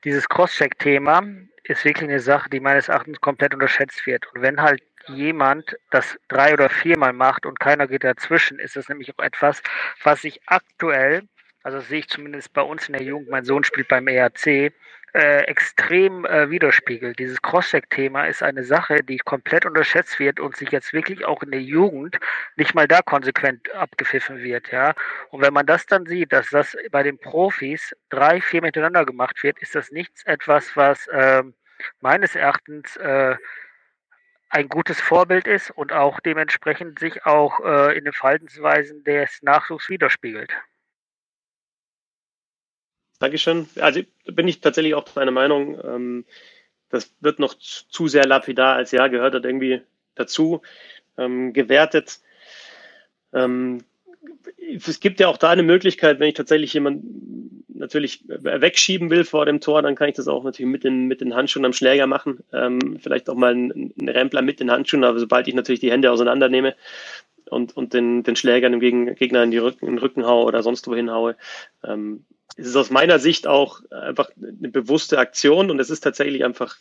dieses 0.04 0.28
Crosscheck-Thema 0.28 1.22
ist 1.68 1.84
wirklich 1.84 2.08
eine 2.08 2.20
Sache, 2.20 2.48
die 2.50 2.60
meines 2.60 2.88
Erachtens 2.88 3.20
komplett 3.20 3.54
unterschätzt 3.54 4.06
wird. 4.06 4.26
Und 4.34 4.42
wenn 4.42 4.60
halt 4.60 4.82
jemand 5.08 5.76
das 5.90 6.18
drei 6.28 6.52
oder 6.52 6.68
viermal 6.68 7.12
macht 7.12 7.46
und 7.46 7.60
keiner 7.60 7.86
geht 7.86 8.04
dazwischen, 8.04 8.58
ist 8.58 8.76
das 8.76 8.88
nämlich 8.88 9.12
auch 9.16 9.22
etwas, 9.22 9.62
was 10.02 10.22
sich 10.22 10.40
aktuell, 10.46 11.22
also 11.62 11.80
sehe 11.80 12.00
ich 12.00 12.08
zumindest 12.08 12.52
bei 12.52 12.62
uns 12.62 12.88
in 12.88 12.94
der 12.94 13.02
Jugend, 13.02 13.30
mein 13.30 13.44
Sohn 13.44 13.64
spielt 13.64 13.88
beim 13.88 14.08
ERC, 14.08 14.72
äh, 15.16 15.44
extrem 15.44 16.26
äh, 16.26 16.50
widerspiegelt. 16.50 17.18
Dieses 17.18 17.40
Crosscheck-Thema 17.40 18.26
ist 18.26 18.42
eine 18.42 18.64
Sache, 18.64 19.02
die 19.02 19.16
komplett 19.16 19.64
unterschätzt 19.64 20.18
wird 20.18 20.38
und 20.38 20.56
sich 20.56 20.70
jetzt 20.70 20.92
wirklich 20.92 21.24
auch 21.24 21.42
in 21.42 21.52
der 21.52 21.62
Jugend 21.62 22.18
nicht 22.56 22.74
mal 22.74 22.86
da 22.86 23.00
konsequent 23.00 23.74
abgepfiffen 23.74 24.42
wird, 24.42 24.70
ja. 24.72 24.92
Und 25.30 25.40
wenn 25.40 25.54
man 25.54 25.64
das 25.64 25.86
dann 25.86 26.04
sieht, 26.04 26.34
dass 26.34 26.50
das 26.50 26.76
bei 26.90 27.02
den 27.02 27.18
Profis 27.18 27.96
drei, 28.10 28.42
vier 28.42 28.60
miteinander 28.60 29.06
gemacht 29.06 29.42
wird, 29.42 29.58
ist 29.60 29.74
das 29.74 29.90
nichts 29.90 30.22
etwas, 30.26 30.76
was 30.76 31.06
äh, 31.06 31.42
meines 32.00 32.34
Erachtens 32.36 32.96
äh, 32.96 33.36
ein 34.50 34.68
gutes 34.68 35.00
Vorbild 35.00 35.46
ist 35.46 35.70
und 35.70 35.92
auch 35.92 36.20
dementsprechend 36.20 36.98
sich 36.98 37.24
auch 37.24 37.60
äh, 37.64 37.96
in 37.96 38.04
den 38.04 38.12
Verhaltensweisen 38.12 39.02
des 39.04 39.42
Nachwuchs 39.42 39.88
widerspiegelt. 39.88 40.52
Dankeschön. 43.18 43.68
Also 43.76 44.00
bin 44.26 44.48
ich 44.48 44.60
tatsächlich 44.60 44.94
auch 44.94 45.06
meiner 45.14 45.30
Meinung. 45.30 45.78
Ähm, 45.84 46.24
das 46.90 47.14
wird 47.20 47.38
noch 47.38 47.54
zu 47.54 48.08
sehr 48.08 48.26
lapidar 48.26 48.76
als 48.76 48.92
ja, 48.92 49.08
gehört 49.08 49.34
hat 49.34 49.44
irgendwie 49.44 49.82
dazu 50.14 50.62
ähm, 51.18 51.52
gewertet. 51.52 52.20
Ähm, 53.32 53.84
es 54.58 55.00
gibt 55.00 55.20
ja 55.20 55.28
auch 55.28 55.36
da 55.36 55.50
eine 55.50 55.62
Möglichkeit, 55.62 56.20
wenn 56.20 56.28
ich 56.28 56.34
tatsächlich 56.34 56.72
jemanden 56.74 57.64
natürlich 57.68 58.24
wegschieben 58.26 59.10
will 59.10 59.24
vor 59.24 59.44
dem 59.44 59.60
Tor, 59.60 59.82
dann 59.82 59.94
kann 59.94 60.08
ich 60.08 60.16
das 60.16 60.28
auch 60.28 60.44
natürlich 60.44 60.70
mit 60.70 60.84
den, 60.84 61.06
mit 61.06 61.20
den 61.20 61.34
Handschuhen 61.34 61.64
am 61.64 61.72
Schläger 61.72 62.06
machen. 62.06 62.38
Ähm, 62.52 62.98
vielleicht 63.00 63.28
auch 63.28 63.34
mal 63.34 63.52
einen, 63.52 63.92
Rempler 64.00 64.42
mit 64.42 64.60
den 64.60 64.70
Handschuhen, 64.70 65.04
aber 65.04 65.18
sobald 65.18 65.46
ich 65.48 65.54
natürlich 65.54 65.80
die 65.80 65.90
Hände 65.90 66.10
auseinander 66.10 66.48
nehme 66.48 66.74
und, 67.50 67.76
und 67.76 67.94
den, 67.94 68.22
den 68.22 68.36
Schläger 68.36 68.68
dem 68.70 68.80
Gegner 68.80 69.42
in, 69.42 69.50
die 69.50 69.58
Rücken, 69.58 69.86
in 69.86 69.92
den 69.92 69.98
Rücken 69.98 70.26
haue 70.26 70.44
oder 70.44 70.62
sonst 70.62 70.86
wohin 70.88 71.10
haue, 71.10 71.36
ähm, 71.84 72.24
es 72.56 72.68
ist 72.68 72.76
aus 72.76 72.90
meiner 72.90 73.18
Sicht 73.18 73.46
auch 73.46 73.80
einfach 73.90 74.30
eine 74.36 74.68
bewusste 74.68 75.18
Aktion 75.18 75.70
und 75.70 75.80
es 75.80 75.90
ist 75.90 76.00
tatsächlich 76.00 76.44
einfach 76.44 76.76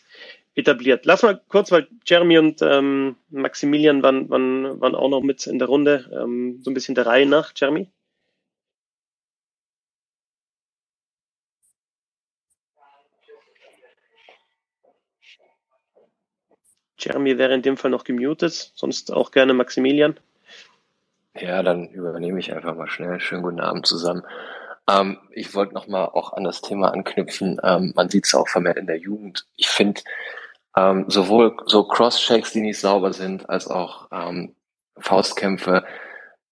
etabliert. 0.53 1.05
Lass 1.05 1.23
mal 1.23 1.41
kurz, 1.49 1.71
weil 1.71 1.87
Jeremy 2.05 2.37
und 2.37 2.61
ähm, 2.61 3.15
Maximilian 3.29 4.01
waren, 4.01 4.29
waren, 4.29 4.79
waren 4.79 4.95
auch 4.95 5.09
noch 5.09 5.21
mit 5.21 5.47
in 5.47 5.59
der 5.59 5.67
Runde, 5.67 6.09
ähm, 6.13 6.59
so 6.61 6.71
ein 6.71 6.73
bisschen 6.73 6.95
der 6.95 7.07
Reihe 7.07 7.25
nach. 7.25 7.51
Jeremy? 7.55 7.89
Jeremy 16.97 17.37
wäre 17.37 17.53
in 17.53 17.61
dem 17.61 17.77
Fall 17.77 17.91
noch 17.91 18.03
gemutet, 18.03 18.71
sonst 18.75 19.11
auch 19.11 19.31
gerne 19.31 19.53
Maximilian. 19.53 20.17
Ja, 21.37 21.63
dann 21.63 21.89
übernehme 21.89 22.39
ich 22.39 22.53
einfach 22.53 22.75
mal 22.75 22.87
schnell. 22.87 23.19
Schönen 23.19 23.43
guten 23.43 23.59
Abend 23.59 23.85
zusammen. 23.85 24.23
Ähm, 24.89 25.17
ich 25.31 25.53
wollte 25.53 25.73
nochmal 25.73 26.05
auch 26.05 26.33
an 26.33 26.43
das 26.43 26.61
Thema 26.61 26.93
anknüpfen. 26.93 27.59
Ähm, 27.63 27.91
man 27.95 28.09
sieht 28.09 28.25
es 28.25 28.35
auch 28.35 28.47
vermehrt 28.47 28.77
in 28.77 28.87
der 28.87 28.97
Jugend. 28.99 29.45
Ich 29.57 29.67
finde 29.67 30.01
ähm, 30.77 31.05
sowohl 31.09 31.57
so 31.65 31.83
Cross-Checks, 31.83 32.51
die 32.53 32.61
nicht 32.61 32.79
sauber 32.79 33.11
sind, 33.11 33.49
als 33.49 33.67
auch 33.67 34.07
ähm, 34.11 34.55
Faustkämpfe. 34.97 35.83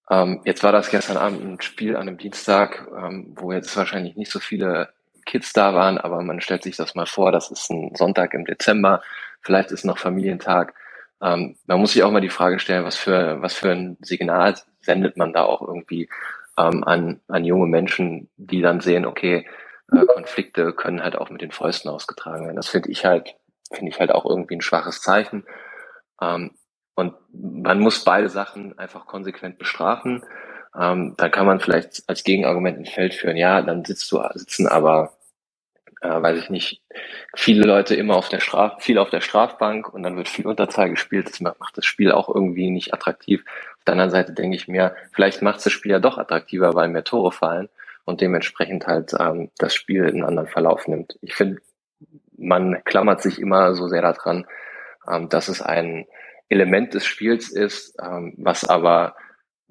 Ähm, 0.10 0.42
jetzt 0.44 0.64
war 0.64 0.74
das 0.74 0.90
gestern 0.90 1.18
Abend 1.18 1.44
ein 1.44 1.62
Spiel 1.62 1.96
an 1.96 2.08
einem 2.08 2.18
Dienstag, 2.18 2.88
ähm, 2.98 3.34
wo 3.38 3.54
jetzt 3.54 3.76
wahrscheinlich 3.78 4.18
nicht 4.18 4.32
so 4.32 4.40
viele 4.40 4.90
Kids 5.26 5.54
da 5.54 5.74
waren, 5.74 5.98
aber 5.98 6.22
man 6.22 6.42
stellt 6.42 6.64
sich 6.64 6.76
das 6.76 6.96
mal 6.96 7.06
vor, 7.06 7.32
das 7.32 7.50
ist 7.50 7.70
ein 7.70 7.96
Sonntag 7.96 8.34
im 8.34 8.44
Dezember, 8.44 9.02
vielleicht 9.42 9.72
ist 9.72 9.86
noch 9.86 9.98
Familientag. 9.98 10.74
Ähm, 11.24 11.56
man 11.66 11.80
muss 11.80 11.94
sich 11.94 12.04
auch 12.04 12.12
mal 12.12 12.22
die 12.22 12.30
Frage 12.30 12.60
stellen, 12.60 12.84
was 12.84 12.98
für, 12.98 13.42
was 13.42 13.54
für 13.54 13.72
ein 13.72 13.98
Signal 14.02 14.56
sendet 14.82 15.16
man 15.16 15.32
da 15.32 15.44
auch 15.44 15.62
irgendwie 15.62 16.10
ähm, 16.58 16.84
an, 16.84 17.22
an 17.28 17.46
junge 17.46 17.68
Menschen, 17.68 18.30
die 18.36 18.62
dann 18.62 18.82
sehen, 18.82 19.06
okay, 19.06 19.48
äh, 19.92 20.06
Konflikte 20.06 20.74
können 20.74 21.02
halt 21.02 21.16
auch 21.16 21.30
mit 21.30 21.42
den 21.42 21.52
Fäusten 21.52 21.90
ausgetragen 21.90 22.46
werden. 22.46 22.58
Das 22.58 22.68
finde 22.68 22.90
ich 22.90 23.06
halt, 23.06 23.36
finde 23.72 23.92
ich 23.92 24.00
halt 24.00 24.12
auch 24.12 24.26
irgendwie 24.26 24.56
ein 24.56 24.62
schwaches 24.62 25.02
Zeichen. 25.02 25.46
Ähm, 26.22 26.52
und 26.96 27.16
man 27.32 27.80
muss 27.80 28.04
beide 28.04 28.30
Sachen 28.30 28.78
einfach 28.78 29.06
konsequent 29.06 29.58
bestrafen. 29.58 30.24
Ähm, 30.78 31.16
da 31.18 31.30
kann 31.30 31.46
man 31.46 31.60
vielleicht 31.60 32.04
als 32.08 32.24
Gegenargument 32.24 32.78
ins 32.78 32.90
Feld 32.90 33.14
führen, 33.14 33.38
ja, 33.38 33.62
dann 33.62 33.86
sitzt 33.86 34.12
du, 34.12 34.22
sitzen 34.34 34.68
aber, 34.68 35.14
äh, 36.04 36.22
weiß 36.22 36.38
ich 36.38 36.50
nicht, 36.50 36.82
viele 37.36 37.66
Leute 37.66 37.96
immer 37.96 38.16
auf 38.16 38.30
der 38.30 38.42
Straf, 38.42 38.84
viel 38.84 38.98
auf 38.98 39.10
der 39.10 39.22
Strafbank 39.22 39.92
und 39.94 40.04
dann 40.04 40.18
wird 40.18 40.28
viel 40.28 40.46
Unterzahl 40.46 40.90
gespielt. 40.90 41.30
Das 41.30 41.40
macht 41.40 41.78
das 41.78 41.86
Spiel 41.86 42.12
auch 42.12 42.28
irgendwie 42.28 42.70
nicht 42.70 42.94
attraktiv. 42.94 43.44
Auf 43.78 43.86
der 43.86 43.94
anderen 43.94 44.12
Seite 44.12 44.34
denke 44.34 44.56
ich 44.56 44.68
mir, 44.68 44.96
vielleicht 45.14 45.42
macht 45.42 45.66
das 45.66 45.72
Spiel 45.72 45.92
ja 45.92 46.00
doch 46.00 46.18
attraktiver, 46.18 46.76
weil 46.76 46.90
mehr 46.90 47.06
Tore 47.06 47.32
fallen 47.32 47.70
und 48.06 48.20
dementsprechend 48.20 48.86
halt 48.86 49.14
ähm, 49.18 49.50
das 49.58 49.74
Spiel 49.74 50.06
einen 50.06 50.26
anderen 50.26 50.50
Verlauf 50.50 50.88
nimmt. 50.88 51.18
Ich 51.22 51.36
finde, 51.36 51.62
man 52.38 52.84
klammert 52.84 53.22
sich 53.22 53.40
immer 53.40 53.74
so 53.74 53.88
sehr 53.88 54.02
daran, 54.02 54.46
ähm, 55.10 55.30
dass 55.30 55.48
es 55.48 55.62
ein 55.62 56.06
Element 56.50 56.94
des 56.94 57.06
Spiels 57.06 57.50
ist, 57.50 57.96
ähm, 58.02 58.34
was 58.38 58.66
aber 58.66 59.16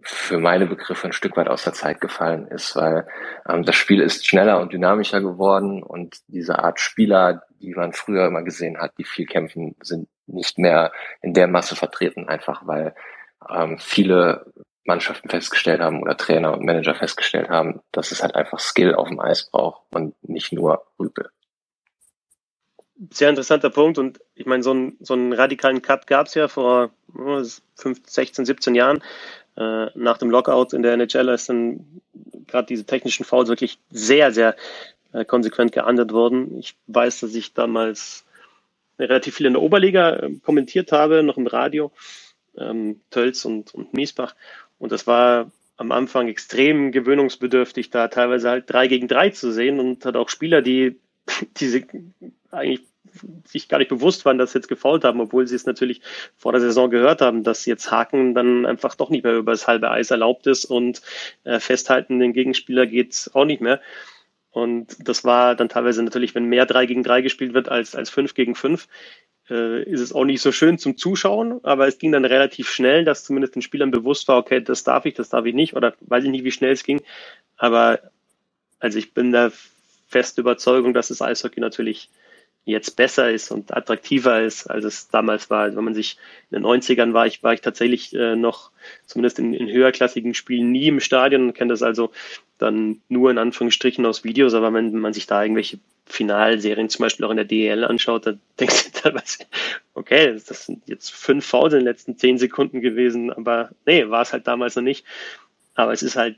für 0.02 0.38
meine 0.38 0.66
Begriffe 0.66 1.06
ein 1.06 1.12
Stück 1.12 1.36
weit 1.36 1.48
aus 1.48 1.64
der 1.64 1.72
Zeit 1.72 2.00
gefallen 2.00 2.46
ist, 2.48 2.76
weil 2.76 3.06
ähm, 3.48 3.64
das 3.64 3.76
Spiel 3.76 4.00
ist 4.00 4.26
schneller 4.26 4.60
und 4.60 4.72
dynamischer 4.72 5.20
geworden 5.20 5.82
und 5.82 6.18
diese 6.28 6.58
Art 6.58 6.80
Spieler, 6.80 7.42
die 7.60 7.74
man 7.74 7.92
früher 7.92 8.26
immer 8.26 8.42
gesehen 8.42 8.78
hat, 8.78 8.92
die 8.98 9.04
viel 9.04 9.26
kämpfen, 9.26 9.76
sind 9.82 10.08
nicht 10.26 10.58
mehr 10.58 10.92
in 11.20 11.34
der 11.34 11.48
Masse 11.48 11.76
vertreten, 11.76 12.28
einfach 12.28 12.66
weil 12.66 12.94
ähm, 13.48 13.78
viele 13.78 14.52
Mannschaften 14.84 15.28
festgestellt 15.28 15.80
haben 15.80 16.02
oder 16.02 16.16
Trainer 16.16 16.52
und 16.52 16.64
Manager 16.64 16.94
festgestellt 16.94 17.48
haben, 17.48 17.80
dass 17.92 18.10
es 18.10 18.22
halt 18.22 18.34
einfach 18.34 18.58
Skill 18.58 18.94
auf 18.94 19.08
dem 19.08 19.20
Eis 19.20 19.48
braucht 19.50 19.82
und 19.94 20.14
nicht 20.22 20.52
nur 20.52 20.86
Rüpel. 20.98 21.30
Sehr 23.10 23.30
interessanter 23.30 23.70
Punkt 23.70 23.98
und 23.98 24.20
ich 24.34 24.46
meine, 24.46 24.62
so 24.62 24.70
einen, 24.70 24.96
so 25.00 25.14
einen 25.14 25.32
radikalen 25.32 25.82
Cut 25.82 26.06
gab 26.06 26.26
es 26.26 26.34
ja 26.34 26.48
vor 26.48 26.90
15, 27.14 28.02
16, 28.06 28.44
17 28.44 28.74
Jahren. 28.74 29.02
Äh, 29.56 29.86
nach 29.94 30.18
dem 30.18 30.30
Lockout 30.30 30.72
in 30.72 30.82
der 30.82 30.94
NHL 30.94 31.28
ist 31.28 31.48
dann 31.48 32.02
gerade 32.46 32.66
diese 32.66 32.84
technischen 32.84 33.24
Fouls 33.24 33.48
wirklich 33.48 33.78
sehr, 33.90 34.32
sehr 34.32 34.56
äh, 35.12 35.24
konsequent 35.24 35.72
geahndet 35.72 36.12
worden. 36.12 36.58
Ich 36.58 36.74
weiß, 36.86 37.20
dass 37.20 37.34
ich 37.34 37.52
damals 37.52 38.24
relativ 38.98 39.36
viel 39.36 39.46
in 39.46 39.54
der 39.54 39.62
Oberliga 39.62 40.16
äh, 40.16 40.30
kommentiert 40.42 40.92
habe, 40.92 41.22
noch 41.22 41.36
im 41.36 41.46
Radio 41.46 41.92
ähm, 42.56 43.00
Tölz 43.10 43.44
und, 43.44 43.74
und 43.74 43.92
Miesbach. 43.94 44.34
Und 44.78 44.92
das 44.92 45.06
war 45.06 45.50
am 45.76 45.92
Anfang 45.92 46.28
extrem 46.28 46.92
gewöhnungsbedürftig, 46.92 47.90
da 47.90 48.08
teilweise 48.08 48.50
halt 48.50 48.64
drei 48.68 48.86
gegen 48.88 49.08
drei 49.08 49.30
zu 49.30 49.52
sehen 49.52 49.80
und 49.80 50.04
hat 50.04 50.16
auch 50.16 50.28
Spieler, 50.28 50.62
die 50.62 50.98
diese 51.56 51.82
eigentlich 52.50 52.82
sich 53.44 53.68
gar 53.68 53.78
nicht 53.78 53.88
bewusst 53.88 54.24
waren, 54.24 54.38
dass 54.38 54.52
sie 54.52 54.58
jetzt 54.58 54.68
gefault 54.68 55.04
haben, 55.04 55.20
obwohl 55.20 55.46
sie 55.46 55.56
es 55.56 55.66
natürlich 55.66 56.00
vor 56.36 56.52
der 56.52 56.60
Saison 56.60 56.90
gehört 56.90 57.20
haben, 57.20 57.42
dass 57.42 57.66
jetzt 57.66 57.90
Haken 57.90 58.34
dann 58.34 58.64
einfach 58.64 58.94
doch 58.94 59.10
nicht 59.10 59.24
mehr 59.24 59.36
über 59.36 59.52
das 59.52 59.66
halbe 59.66 59.90
Eis 59.90 60.10
erlaubt 60.10 60.46
ist 60.46 60.64
und 60.64 61.02
äh, 61.44 61.60
festhalten 61.60 62.20
den 62.20 62.32
Gegenspieler 62.32 62.86
geht 62.86 63.30
auch 63.34 63.44
nicht 63.44 63.60
mehr. 63.60 63.80
Und 64.50 64.96
das 65.08 65.24
war 65.24 65.54
dann 65.54 65.68
teilweise 65.68 66.02
natürlich, 66.02 66.34
wenn 66.34 66.44
mehr 66.44 66.66
drei 66.66 66.86
gegen 66.86 67.02
drei 67.02 67.22
gespielt 67.22 67.54
wird 67.54 67.68
als, 67.68 67.94
als 67.94 68.10
fünf 68.10 68.34
gegen 68.34 68.54
fünf, 68.54 68.86
äh, 69.48 69.82
ist 69.84 70.00
es 70.00 70.12
auch 70.12 70.24
nicht 70.24 70.42
so 70.42 70.52
schön 70.52 70.78
zum 70.78 70.96
Zuschauen, 70.96 71.60
aber 71.64 71.88
es 71.88 71.98
ging 71.98 72.12
dann 72.12 72.24
relativ 72.24 72.70
schnell, 72.70 73.04
dass 73.04 73.24
zumindest 73.24 73.54
den 73.54 73.62
Spielern 73.62 73.90
bewusst 73.90 74.28
war, 74.28 74.38
okay, 74.38 74.60
das 74.60 74.84
darf 74.84 75.06
ich, 75.06 75.14
das 75.14 75.30
darf 75.30 75.46
ich 75.46 75.54
nicht, 75.54 75.74
oder 75.74 75.94
weiß 76.00 76.24
ich 76.24 76.30
nicht, 76.30 76.44
wie 76.44 76.52
schnell 76.52 76.72
es 76.72 76.84
ging. 76.84 77.02
Aber 77.56 78.00
also 78.78 78.98
ich 78.98 79.14
bin 79.14 79.32
der 79.32 79.52
feste 80.08 80.42
Überzeugung, 80.42 80.92
dass 80.92 81.08
das 81.08 81.22
Eishockey 81.22 81.60
natürlich 81.60 82.10
jetzt 82.64 82.96
besser 82.96 83.30
ist 83.30 83.50
und 83.50 83.74
attraktiver 83.76 84.42
ist, 84.42 84.66
als 84.66 84.84
es 84.84 85.08
damals 85.08 85.50
war. 85.50 85.62
Also 85.62 85.76
wenn 85.76 85.84
man 85.84 85.94
sich 85.94 86.16
in 86.50 86.62
den 86.62 86.66
90ern 86.66 87.12
war, 87.12 87.26
ich 87.26 87.42
war 87.42 87.52
ich 87.54 87.60
tatsächlich 87.60 88.14
äh, 88.14 88.36
noch, 88.36 88.70
zumindest 89.06 89.38
in, 89.38 89.52
in 89.52 89.68
höherklassigen 89.68 90.34
Spielen, 90.34 90.70
nie 90.70 90.88
im 90.88 91.00
Stadion 91.00 91.48
und 91.48 91.54
kenne 91.54 91.72
das 91.72 91.82
also 91.82 92.12
dann 92.58 93.00
nur 93.08 93.30
in 93.30 93.38
Anführungsstrichen 93.38 94.06
aus 94.06 94.22
Videos, 94.22 94.54
aber 94.54 94.72
wenn 94.72 94.94
man 94.94 95.12
sich 95.12 95.26
da 95.26 95.42
irgendwelche 95.42 95.80
Finalserien 96.06 96.88
zum 96.88 97.02
Beispiel 97.04 97.24
auch 97.26 97.30
in 97.30 97.36
der 97.36 97.46
DEL 97.46 97.84
anschaut, 97.84 98.26
da 98.26 98.34
denkst 98.60 98.92
du 98.92 99.00
teilweise, 99.02 99.38
okay, 99.94 100.38
das 100.46 100.66
sind 100.66 100.82
jetzt 100.86 101.12
fünf 101.12 101.44
Fouls 101.44 101.72
in 101.72 101.80
den 101.80 101.86
letzten 101.86 102.16
zehn 102.16 102.38
Sekunden 102.38 102.80
gewesen, 102.80 103.32
aber 103.32 103.70
nee, 103.86 104.08
war 104.08 104.22
es 104.22 104.32
halt 104.32 104.46
damals 104.46 104.76
noch 104.76 104.82
nicht. 104.82 105.04
Aber 105.74 105.92
es 105.92 106.02
ist 106.02 106.16
halt, 106.16 106.36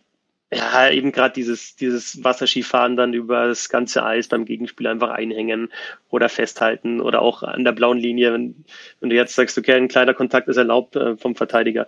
ja, 0.54 0.90
eben 0.90 1.12
gerade 1.12 1.34
dieses, 1.34 1.76
dieses 1.76 2.22
Wasserskifahren 2.22 2.96
dann 2.96 3.14
über 3.14 3.46
das 3.46 3.68
ganze 3.68 4.04
Eis 4.04 4.28
beim 4.28 4.44
Gegenspiel 4.44 4.86
einfach 4.86 5.10
einhängen 5.10 5.72
oder 6.10 6.28
festhalten 6.28 7.00
oder 7.00 7.22
auch 7.22 7.42
an 7.42 7.64
der 7.64 7.72
blauen 7.72 7.98
Linie, 7.98 8.32
wenn, 8.32 8.64
wenn 9.00 9.10
du 9.10 9.16
jetzt 9.16 9.34
sagst, 9.34 9.58
okay, 9.58 9.74
ein 9.74 9.88
kleiner 9.88 10.14
Kontakt 10.14 10.48
ist 10.48 10.56
erlaubt 10.56 10.96
äh, 10.96 11.16
vom 11.16 11.34
Verteidiger. 11.34 11.86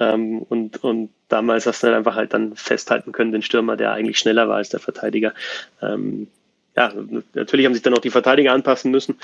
Ähm, 0.00 0.38
und, 0.40 0.82
und 0.82 1.10
damals 1.28 1.66
hast 1.66 1.82
du 1.82 1.86
dann 1.86 1.96
einfach 1.96 2.16
halt 2.16 2.34
dann 2.34 2.56
festhalten 2.56 3.12
können, 3.12 3.32
den 3.32 3.42
Stürmer, 3.42 3.76
der 3.76 3.92
eigentlich 3.92 4.18
schneller 4.18 4.48
war 4.48 4.56
als 4.56 4.70
der 4.70 4.80
Verteidiger. 4.80 5.34
Ähm, 5.80 6.28
ja, 6.76 6.92
natürlich 7.34 7.66
haben 7.66 7.74
sich 7.74 7.82
dann 7.82 7.94
auch 7.94 8.00
die 8.00 8.10
Verteidiger 8.10 8.52
anpassen 8.52 8.90
müssen. 8.90 9.18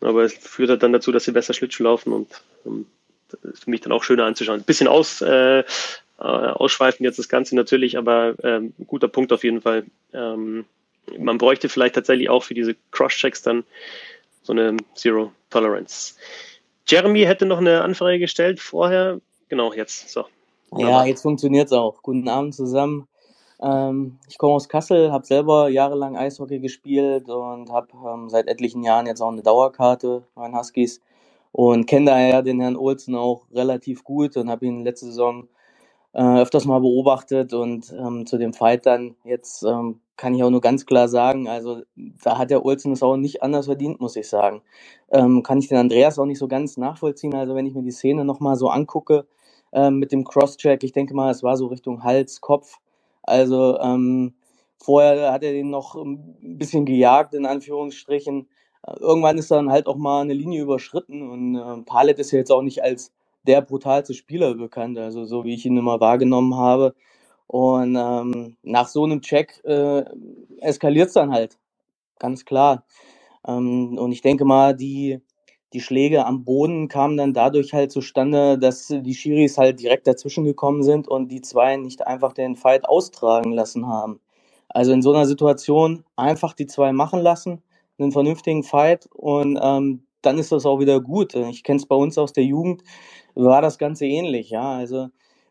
aber 0.00 0.24
es 0.24 0.34
führt 0.34 0.70
halt 0.70 0.82
dann 0.82 0.92
dazu, 0.92 1.12
dass 1.12 1.24
sie 1.24 1.32
besser 1.32 1.54
Schlittschuh 1.54 1.84
laufen 1.84 2.12
und 2.12 2.28
ähm, 2.66 2.86
das 3.30 3.52
ist 3.52 3.64
für 3.64 3.70
mich 3.70 3.80
dann 3.80 3.92
auch 3.92 4.02
schöner 4.02 4.24
anzuschauen. 4.24 4.60
Ein 4.60 4.64
bisschen 4.64 4.88
aus, 4.88 5.20
äh, 5.22 5.64
äh, 6.20 6.24
ausschweifend 6.24 7.00
jetzt 7.00 7.18
das 7.18 7.28
Ganze 7.28 7.56
natürlich, 7.56 7.96
aber 7.96 8.34
ähm, 8.42 8.74
guter 8.86 9.08
Punkt 9.08 9.32
auf 9.32 9.44
jeden 9.44 9.62
Fall. 9.62 9.84
Ähm, 10.12 10.64
man 11.18 11.38
bräuchte 11.38 11.68
vielleicht 11.68 11.94
tatsächlich 11.94 12.28
auch 12.28 12.42
für 12.42 12.54
diese 12.54 12.76
Cross-Checks 12.92 13.42
dann 13.42 13.64
so 14.42 14.52
eine 14.52 14.76
Zero 14.94 15.32
Tolerance. 15.50 16.14
Jeremy 16.86 17.22
hätte 17.22 17.46
noch 17.46 17.58
eine 17.58 17.82
Anfrage 17.82 18.18
gestellt 18.18 18.60
vorher. 18.60 19.20
Genau, 19.48 19.72
jetzt. 19.72 20.10
So. 20.10 20.24
Ja, 20.76 21.04
jetzt 21.04 21.22
funktioniert 21.22 21.66
es 21.66 21.72
auch. 21.72 22.02
Guten 22.02 22.28
Abend 22.28 22.54
zusammen. 22.54 23.08
Ähm, 23.62 24.18
ich 24.28 24.38
komme 24.38 24.54
aus 24.54 24.68
Kassel, 24.68 25.12
habe 25.12 25.26
selber 25.26 25.68
jahrelang 25.68 26.16
Eishockey 26.16 26.60
gespielt 26.60 27.28
und 27.28 27.70
habe 27.70 27.88
ähm, 28.06 28.28
seit 28.30 28.48
etlichen 28.48 28.82
Jahren 28.82 29.06
jetzt 29.06 29.20
auch 29.20 29.32
eine 29.32 29.42
Dauerkarte 29.42 30.22
bei 30.34 30.46
den 30.46 30.56
Huskies 30.56 31.00
und 31.52 31.86
kenne 31.86 32.06
daher 32.06 32.42
den 32.42 32.60
Herrn 32.60 32.76
Olsen 32.76 33.14
auch 33.14 33.42
relativ 33.52 34.04
gut 34.04 34.36
und 34.36 34.50
habe 34.50 34.66
ihn 34.66 34.84
letzte 34.84 35.06
Saison 35.06 35.48
äh, 36.12 36.40
öfters 36.40 36.64
mal 36.64 36.80
beobachtet 36.80 37.52
und 37.52 37.92
ähm, 37.92 38.26
zu 38.26 38.38
dem 38.38 38.52
Fight 38.52 38.86
dann 38.86 39.16
jetzt 39.24 39.62
ähm, 39.62 40.00
kann 40.16 40.34
ich 40.34 40.42
auch 40.42 40.50
nur 40.50 40.60
ganz 40.60 40.84
klar 40.84 41.08
sagen, 41.08 41.48
also 41.48 41.82
da 41.96 42.36
hat 42.36 42.50
der 42.50 42.64
Olsen 42.64 42.92
es 42.92 43.02
auch 43.02 43.16
nicht 43.16 43.42
anders 43.42 43.66
verdient, 43.66 44.00
muss 44.00 44.16
ich 44.16 44.28
sagen. 44.28 44.60
Ähm, 45.10 45.42
kann 45.42 45.58
ich 45.58 45.68
den 45.68 45.78
Andreas 45.78 46.18
auch 46.18 46.26
nicht 46.26 46.38
so 46.38 46.46
ganz 46.46 46.76
nachvollziehen. 46.76 47.34
Also 47.34 47.54
wenn 47.54 47.64
ich 47.64 47.74
mir 47.74 47.82
die 47.82 47.90
Szene 47.90 48.24
nochmal 48.24 48.56
so 48.56 48.68
angucke 48.68 49.26
ähm, 49.72 49.98
mit 49.98 50.12
dem 50.12 50.24
Crosscheck, 50.24 50.84
ich 50.84 50.92
denke 50.92 51.14
mal, 51.14 51.30
es 51.30 51.42
war 51.42 51.56
so 51.56 51.68
Richtung 51.68 52.04
Hals, 52.04 52.42
Kopf. 52.42 52.80
Also 53.22 53.78
ähm, 53.78 54.34
vorher 54.76 55.32
hat 55.32 55.42
er 55.42 55.52
den 55.52 55.70
noch 55.70 55.94
ein 55.94 56.58
bisschen 56.58 56.84
gejagt, 56.84 57.32
in 57.32 57.46
Anführungsstrichen. 57.46 58.46
Irgendwann 58.98 59.38
ist 59.38 59.50
dann 59.50 59.70
halt 59.70 59.86
auch 59.86 59.96
mal 59.96 60.20
eine 60.20 60.34
Linie 60.34 60.62
überschritten 60.62 61.30
und 61.30 61.54
äh, 61.54 61.82
Palet 61.84 62.18
ist 62.18 62.32
ja 62.32 62.38
jetzt 62.38 62.52
auch 62.52 62.62
nicht 62.62 62.82
als 62.82 63.12
der 63.44 63.62
brutalste 63.62 64.14
Spieler 64.14 64.54
bekannt, 64.54 64.98
also 64.98 65.24
so 65.24 65.44
wie 65.44 65.54
ich 65.54 65.66
ihn 65.66 65.76
immer 65.76 66.00
wahrgenommen 66.00 66.56
habe. 66.56 66.94
Und 67.46 67.96
ähm, 67.96 68.56
nach 68.62 68.88
so 68.88 69.04
einem 69.04 69.22
Check 69.22 69.60
äh, 69.64 70.04
eskaliert 70.60 71.08
es 71.08 71.14
dann 71.14 71.32
halt, 71.32 71.58
ganz 72.18 72.44
klar. 72.44 72.84
Ähm, 73.46 73.98
und 73.98 74.12
ich 74.12 74.22
denke 74.22 74.44
mal, 74.44 74.76
die, 74.76 75.20
die 75.72 75.80
Schläge 75.80 76.26
am 76.26 76.44
Boden 76.44 76.88
kamen 76.88 77.16
dann 77.16 77.34
dadurch 77.34 77.72
halt 77.72 77.92
zustande, 77.92 78.58
dass 78.58 78.88
die 78.88 79.14
Schiris 79.14 79.58
halt 79.58 79.80
direkt 79.80 80.06
dazwischen 80.06 80.44
gekommen 80.44 80.82
sind 80.82 81.08
und 81.08 81.28
die 81.28 81.40
zwei 81.40 81.76
nicht 81.76 82.06
einfach 82.06 82.32
den 82.32 82.56
Fight 82.56 82.88
austragen 82.88 83.52
lassen 83.52 83.86
haben. 83.86 84.20
Also 84.68 84.92
in 84.92 85.02
so 85.02 85.12
einer 85.12 85.26
Situation 85.26 86.04
einfach 86.16 86.52
die 86.54 86.66
zwei 86.66 86.92
machen 86.92 87.20
lassen, 87.20 87.62
einen 87.98 88.12
vernünftigen 88.12 88.62
Fight 88.62 89.08
und 89.12 89.58
ähm, 89.60 90.04
dann 90.22 90.38
ist 90.38 90.52
das 90.52 90.66
auch 90.66 90.80
wieder 90.80 91.00
gut. 91.00 91.34
Ich 91.34 91.64
kenne 91.64 91.78
es 91.78 91.86
bei 91.86 91.96
uns 91.96 92.18
aus 92.18 92.32
der 92.32 92.44
Jugend, 92.44 92.82
war 93.34 93.62
das 93.62 93.78
Ganze 93.78 94.06
ähnlich, 94.06 94.50
ja. 94.50 94.72
Also 94.72 95.08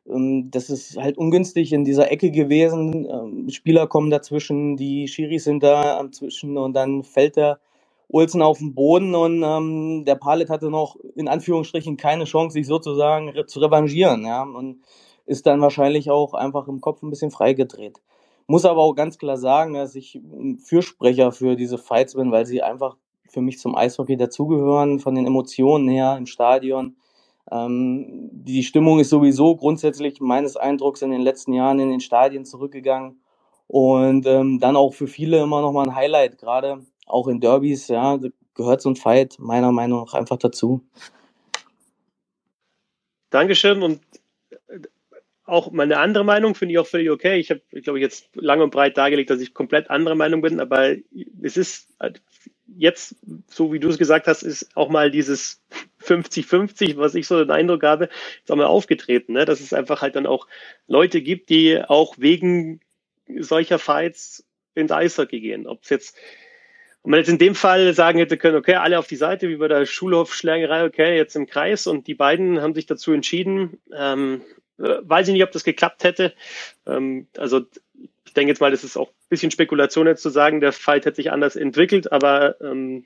ähm, 0.08 0.50
das 0.52 0.70
ist 0.70 0.98
halt 0.98 1.18
ungünstig 1.18 1.74
in 1.74 1.84
dieser 1.86 2.12
Ecke 2.12 2.32
gewesen. 2.32 3.08
Ähm, 3.10 3.50
Spieler 3.50 3.88
kommen 3.88 4.10
dazwischen, 4.10 4.78
die 4.78 5.08
Schiris 5.08 5.46
sind 5.46 5.64
da 5.64 6.04
zwischen 6.12 6.58
und 6.58 6.74
dann 6.74 7.04
fällt 7.04 7.36
der 7.38 7.60
Olsen 8.10 8.42
auf 8.42 8.58
den 8.58 8.74
Boden 8.74 9.14
und 9.14 9.44
ähm, 9.44 10.04
der 10.06 10.16
Palet 10.16 10.50
hatte 10.50 10.70
noch 10.72 10.96
in 11.16 11.28
Anführungsstrichen 11.28 11.96
keine 11.98 12.24
Chance, 12.26 12.54
sich 12.54 12.66
sozusagen 12.68 13.30
re 13.30 13.46
zu 13.46 13.60
revanchieren, 13.60 14.26
ja, 14.26 14.44
und 14.44 14.82
ist 15.28 15.46
dann 15.46 15.62
wahrscheinlich 15.62 16.10
auch 16.10 16.34
einfach 16.34 16.68
im 16.68 16.82
Kopf 16.82 17.04
ein 17.04 17.12
bisschen 17.12 17.30
freigedreht. 17.30 18.02
Muss 18.48 18.66
aber 18.66 18.82
auch 18.82 18.96
ganz 18.96 19.20
klar 19.20 19.38
sagen, 19.38 19.76
dass 19.76 19.94
ich 19.94 20.16
ein 20.16 20.58
Fürsprecher 20.58 21.32
für 21.32 21.56
diese 21.56 21.78
Fights 21.78 22.16
bin, 22.16 22.32
weil 22.32 22.48
sie 22.48 22.64
einfach 22.64 22.98
für 23.32 23.42
mich 23.42 23.60
zum 23.60 23.76
Eishockey 23.76 24.18
dazugehören, 24.18 25.00
von 25.00 25.16
den 25.16 25.26
Emotionen 25.26 25.88
her 25.88 26.16
im 26.18 26.26
Stadion. 26.26 26.96
Ähm, 27.52 28.30
die 28.32 28.64
Stimmung 28.64 29.00
ist 29.00 29.10
sowieso 29.10 29.56
grundsätzlich 29.56 30.20
meines 30.20 30.56
Eindrucks 30.56 31.02
in 31.02 31.12
den 31.12 31.22
letzten 31.22 31.54
Jahren 31.54 31.80
in 31.80 31.90
den 31.90 32.00
Stadien 32.00 32.46
zurückgegangen 32.46 33.22
und 33.68 34.26
ähm, 34.26 34.60
dann 34.60 34.76
auch 34.76 34.94
für 34.94 35.08
viele 35.08 35.42
immer 35.42 35.62
noch 35.62 35.72
mal 35.72 35.88
ein 35.88 35.96
Highlight, 35.96 36.38
gerade 36.38 36.86
auch 37.06 37.28
in 37.28 37.40
Derbys, 37.40 37.88
ja, 37.88 38.20
gehört 38.54 38.82
so 38.82 38.90
ein 38.90 38.96
Fight 38.96 39.38
meiner 39.40 39.72
Meinung 39.72 40.06
nach 40.06 40.14
einfach 40.14 40.38
dazu. 40.38 40.84
Dankeschön 43.30 43.82
und 43.82 44.02
äh, 44.68 44.80
auch 45.46 45.72
meine 45.72 45.98
andere 45.98 46.24
Meinung 46.24 46.56
finde 46.56 46.74
ich 46.74 46.80
auch 46.80 46.88
völlig 46.88 47.10
okay. 47.10 47.40
Ich 47.40 47.50
habe, 47.50 47.62
ich 47.72 47.84
glaube, 47.84 48.00
jetzt 48.00 48.30
lang 48.36 48.62
und 48.62 48.72
breit 48.72 48.98
dargelegt, 48.98 49.30
dass 49.30 49.42
ich 49.42 49.54
komplett 49.54 49.90
andere 49.90 50.16
Meinung 50.16 50.42
bin, 50.42 50.60
aber 50.60 50.96
es 51.42 51.58
ist 51.58 51.90
halt 52.00 52.22
jetzt, 52.78 53.16
so 53.48 53.74
wie 53.74 53.80
du 53.80 53.90
es 53.90 53.98
gesagt 53.98 54.28
hast, 54.28 54.44
ist 54.44 54.70
auch 54.76 54.90
mal 54.90 55.12
dieses 55.12 55.62
50-50, 56.04 56.98
was 56.98 57.16
ich 57.16 57.28
so 57.28 57.38
den 57.40 57.52
Eindruck 57.52 57.84
habe, 57.84 58.10
ist 58.42 58.52
auch 58.52 58.56
mal 58.56 58.66
aufgetreten, 58.66 59.34
ne? 59.34 59.46
dass 59.46 59.60
es 59.60 59.74
einfach 59.74 60.02
halt 60.02 60.16
dann 60.16 60.26
auch 60.26 60.48
Leute 60.88 61.22
gibt, 61.22 61.50
die 61.50 61.82
auch 61.82 62.16
wegen 62.18 62.82
solcher 63.38 63.80
Fights 63.80 64.46
ins 64.76 64.92
Eishockey 64.92 65.40
gehen. 65.40 65.68
Ob 65.68 65.84
es 65.84 65.90
jetzt, 65.90 66.16
wenn 67.04 67.12
man 67.12 67.20
jetzt 67.20 67.30
in 67.30 67.38
dem 67.38 67.56
Fall 67.56 67.94
sagen 67.94 68.20
hätte 68.20 68.38
können, 68.38 68.58
okay, 68.58 68.76
alle 68.76 69.00
auf 69.00 69.08
die 69.08 69.16
Seite, 69.16 69.50
wie 69.50 69.58
bei 69.58 69.68
der 69.68 69.86
Schulhofschlägerei, 69.86 70.86
okay, 70.86 71.16
jetzt 71.16 71.36
im 71.36 71.48
Kreis 71.48 71.88
und 71.88 72.08
die 72.08 72.16
beiden 72.16 72.62
haben 72.62 72.74
sich 72.74 72.86
dazu 72.86 73.12
entschieden, 73.12 73.80
ähm, 73.96 74.42
weiß 74.78 75.28
ich 75.28 75.34
nicht, 75.34 75.44
ob 75.44 75.52
das 75.52 75.64
geklappt 75.64 76.04
hätte. 76.04 76.34
Ähm, 76.88 77.28
also 77.38 77.62
ich 78.30 78.34
denke 78.34 78.52
jetzt 78.52 78.62
mal, 78.62 78.70
das 78.70 78.84
ist 78.84 78.96
auch 78.96 79.10
ein 79.10 79.30
bisschen 79.30 79.50
Spekulation 79.50 80.06
jetzt 80.06 80.22
zu 80.22 80.30
sagen, 80.30 80.62
der 80.62 80.72
Fight 80.72 81.06
hätte 81.06 81.16
sich 81.16 81.32
anders 81.32 81.56
entwickelt, 81.56 82.12
aber 82.12 82.62
ähm, 82.62 83.06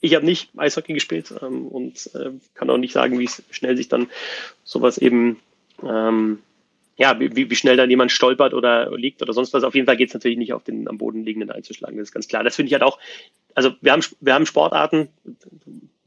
ich 0.00 0.16
habe 0.16 0.26
nicht 0.26 0.50
Eishockey 0.56 0.94
gespielt 0.94 1.32
ähm, 1.40 1.68
und 1.68 2.10
äh, 2.14 2.32
kann 2.54 2.70
auch 2.70 2.76
nicht 2.76 2.92
sagen, 2.92 3.20
wie 3.20 3.30
schnell 3.50 3.76
sich 3.76 3.88
dann 3.88 4.08
sowas 4.64 4.98
eben, 4.98 5.38
ähm, 5.84 6.40
ja, 6.96 7.20
wie, 7.20 7.48
wie 7.48 7.54
schnell 7.54 7.76
dann 7.76 7.88
jemand 7.88 8.10
stolpert 8.10 8.52
oder 8.52 8.90
liegt 8.96 9.22
oder 9.22 9.32
sonst 9.32 9.54
was. 9.54 9.62
Auf 9.62 9.76
jeden 9.76 9.86
Fall 9.86 9.96
geht 9.96 10.08
es 10.08 10.14
natürlich 10.14 10.38
nicht 10.38 10.54
auf 10.54 10.64
den 10.64 10.88
am 10.88 10.98
Boden 10.98 11.24
liegenden 11.24 11.52
einzuschlagen, 11.52 11.96
das 11.96 12.08
ist 12.08 12.12
ganz 12.12 12.26
klar. 12.26 12.42
Das 12.42 12.56
finde 12.56 12.66
ich 12.66 12.72
halt 12.72 12.82
auch, 12.82 12.98
also 13.54 13.72
wir 13.80 13.92
haben, 13.92 14.02
wir 14.20 14.34
haben 14.34 14.46
Sportarten, 14.46 15.08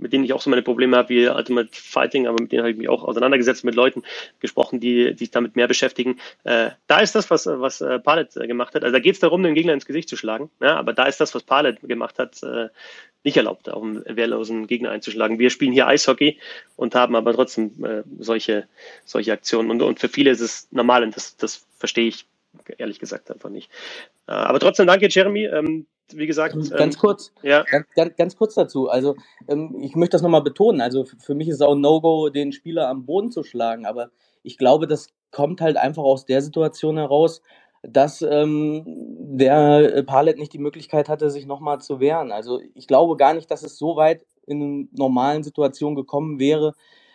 mit 0.04 0.14
denen 0.14 0.26
ich 0.26 0.34
auch 0.34 0.42
so 0.42 0.50
meine 0.50 0.62
Probleme 0.62 0.98
habe, 0.98 1.10
wie 1.10 1.28
Ultimate 1.28 1.70
Fighting, 1.72 2.28
aber 2.28 2.42
mit 2.42 2.52
denen 2.52 2.62
habe 2.62 2.72
ich 2.72 2.78
mich 2.78 2.90
auch 2.90 3.04
auseinandergesetzt, 3.04 3.64
mit 3.64 3.74
Leuten 3.74 4.04
gesprochen, 4.40 4.80
die, 4.80 5.14
die 5.14 5.18
sich 5.18 5.32
damit 5.32 5.56
mehr 5.56 5.68
beschäftigen. 5.68 6.20
Äh, 6.44 6.72
da 6.88 7.00
ist 7.00 7.16
das, 7.16 7.32
was, 7.32 7.48
was 7.48 7.82
äh, 7.82 8.00
Palet 8.00 8.36
äh, 8.36 8.46
gemacht 8.46 8.76
hat. 8.76 8.84
Also 8.84 8.94
da 8.94 9.00
geht 9.00 9.16
es 9.16 9.22
darum, 9.22 9.42
den 9.42 9.56
Gegner 9.56 9.74
ins 9.74 9.86
Gesicht 9.86 10.10
zu 10.10 10.18
schlagen. 10.18 10.52
Ja, 10.62 10.76
aber 10.76 10.94
da 10.94 11.06
ist 11.06 11.22
das, 11.22 11.34
was 11.34 11.44
Palet 11.44 11.80
gemacht 11.82 12.20
hat, 12.20 12.44
äh, 12.44 12.68
nicht 13.24 13.38
erlaubt, 13.38 13.70
auch 13.70 13.82
einen 13.82 14.04
wehrlosen 14.06 14.68
Gegner 14.68 14.92
einzuschlagen. 14.92 15.40
Wir 15.40 15.50
spielen 15.50 15.72
hier 15.72 15.88
Eishockey 15.88 16.38
und 16.76 16.94
haben 16.94 17.16
aber 17.16 17.34
trotzdem 17.34 17.72
äh, 17.86 18.04
solche, 18.20 18.68
solche 19.06 19.32
Aktionen. 19.32 19.72
Und, 19.72 19.82
und 19.82 20.00
für 20.00 20.10
viele 20.10 20.32
ist 20.32 20.42
es 20.42 20.68
normal 20.72 21.04
und 21.04 21.16
das, 21.16 21.38
das 21.38 21.66
verstehe 21.78 22.10
ich 22.10 22.26
ehrlich 22.78 23.00
gesagt 23.00 23.32
einfach 23.32 23.50
nicht. 23.50 23.72
Äh, 24.28 24.34
aber 24.34 24.60
trotzdem 24.60 24.88
danke, 24.88 25.08
Jeremy. 25.10 25.46
Ähm, 25.46 25.86
wie 26.18 26.28
gesagt. 26.28 26.56
Ähm, 26.56 26.70
ganz 26.70 26.98
kurz, 26.98 27.34
ja. 27.42 27.64
ganz, 27.96 28.16
ganz, 28.16 28.36
kurz 28.36 28.56
dazu. 28.56 28.90
Also 28.90 29.16
ähm, 29.48 29.76
ich 29.82 29.96
möchte 29.96 30.12
das 30.12 30.22
nochmal 30.22 30.44
betonen. 30.44 30.82
Also 30.82 31.06
für 31.06 31.36
mich 31.36 31.48
ist 31.48 31.56
es 31.56 31.62
auch 31.62 31.76
No-Go, 31.76 32.30
den 32.30 32.52
Spieler 32.52 32.90
am 32.90 33.06
Boden 33.06 33.32
zu 33.32 33.44
schlagen. 33.44 33.86
Aber 33.86 34.10
ich 34.44 34.58
glaube, 34.58 34.88
das 34.88 35.10
kommt 35.32 35.62
halt 35.62 35.78
einfach 35.78 36.04
aus 36.04 36.26
der 36.26 36.42
Situation 36.42 36.98
heraus, 36.98 37.42
dass 37.84 38.22
ähm, 38.22 38.84
der 38.86 39.96
äh, 39.96 40.04
Palet 40.04 40.38
nicht 40.38 40.54
die 40.54 40.60
Möglichkeit 40.60 41.10
hatte, 41.10 41.30
sich 41.30 41.46
nochmal 41.46 41.82
zu 41.82 42.00
wehren. 42.00 42.32
Also 42.32 42.62
ich 42.76 42.88
glaube 42.88 43.18
gar 43.18 43.34
nicht, 43.34 43.52
dass 43.52 43.64
es 43.64 43.78
so 43.78 43.98
weit 43.98 44.26
in 44.48 44.62
einer 44.62 44.88
normalen 44.94 45.44
Situation 45.44 45.96
gekommen 45.96 46.40
wäre, 46.40 46.74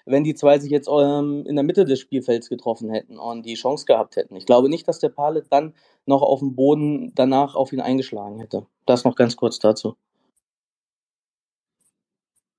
wenn 0.09 0.25
die 0.25 0.35
zwei 0.35 0.59
sich 0.59 0.71
jetzt 0.71 0.88
ähm, 0.88 1.44
in 1.47 1.55
der 1.55 1.64
Mitte 1.64 1.85
des 1.85 2.01
Spielfelds 2.01 2.49
getroffen 2.49 2.90
hätten 2.90 3.18
und 3.18 3.44
die 3.44 3.55
Chance 3.55 3.85
gehabt 3.87 4.16
hätten. 4.16 4.37
Ich 4.37 4.47
glaube 4.47 4.68
nicht, 4.68 4.88
dass 4.88 4.99
der 4.99 5.11
Palet 5.11 5.47
dann 5.51 5.75
noch 6.07 6.23
auf 6.23 6.40
dem 6.40 6.55
Boden 6.55 7.12
danach 7.14 7.55
auf 7.55 7.73
ihn 7.73 7.81
eingeschlagen 7.81 8.40
hätte. 8.40 8.66
Das 8.87 9.05
noch 9.05 9.16
ganz 9.16 9.37
kurz 9.37 9.59
dazu. 9.59 9.97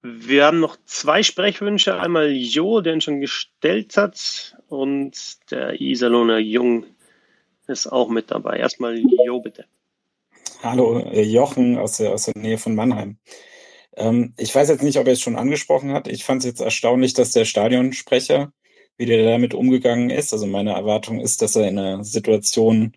Wir 0.01 0.45
haben 0.45 0.61
noch 0.61 0.77
zwei 0.85 1.23
Sprechwünsche. 1.23 1.99
Einmal 1.99 2.31
Jo, 2.31 2.79
der 2.79 2.93
ihn 2.93 3.01
schon 3.01 3.19
gestellt 3.19 3.97
hat, 3.97 4.55
und 4.69 5.51
der 5.51 5.81
Iserlohner 5.81 6.37
Jung 6.37 6.85
ist 7.67 7.87
auch 7.87 8.09
mit 8.09 8.31
dabei. 8.31 8.57
Erstmal 8.57 8.97
Jo, 8.97 9.41
bitte. 9.41 9.65
Hallo, 10.61 10.99
äh, 10.99 11.23
Jochen 11.23 11.77
aus 11.77 11.97
der, 11.97 12.13
aus 12.13 12.25
der 12.25 12.41
Nähe 12.41 12.57
von 12.57 12.75
Mannheim. 12.75 13.17
Ähm, 13.99 14.33
ich 14.37 14.55
weiß 14.55 14.69
jetzt 14.69 14.81
nicht, 14.81 14.97
ob 14.97 15.07
er 15.07 15.13
es 15.13 15.21
schon 15.21 15.35
angesprochen 15.35 15.91
hat. 15.93 16.07
Ich 16.07 16.23
fand 16.23 16.39
es 16.39 16.45
jetzt 16.45 16.61
erstaunlich, 16.61 17.13
dass 17.13 17.33
der 17.33 17.45
Stadionsprecher, 17.45 18.51
wie 18.97 19.05
der 19.05 19.23
damit 19.23 19.53
umgegangen 19.53 20.09
ist. 20.09 20.33
Also 20.33 20.47
meine 20.47 20.71
Erwartung 20.71 21.19
ist, 21.19 21.41
dass 21.41 21.55
er 21.55 21.67
in 21.67 21.77
einer 21.77 22.03
Situation, 22.03 22.93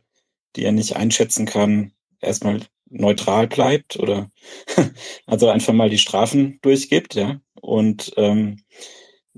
die 0.56 0.64
er 0.64 0.72
nicht 0.72 0.96
einschätzen 0.96 1.44
kann, 1.44 1.92
erstmal 2.20 2.60
neutral 2.88 3.48
bleibt 3.48 3.98
oder 3.98 4.30
also 5.26 5.48
einfach 5.48 5.72
mal 5.72 5.90
die 5.90 5.98
Strafen 5.98 6.58
durchgibt, 6.62 7.14
ja. 7.14 7.40
Und 7.60 8.12
ähm, 8.16 8.62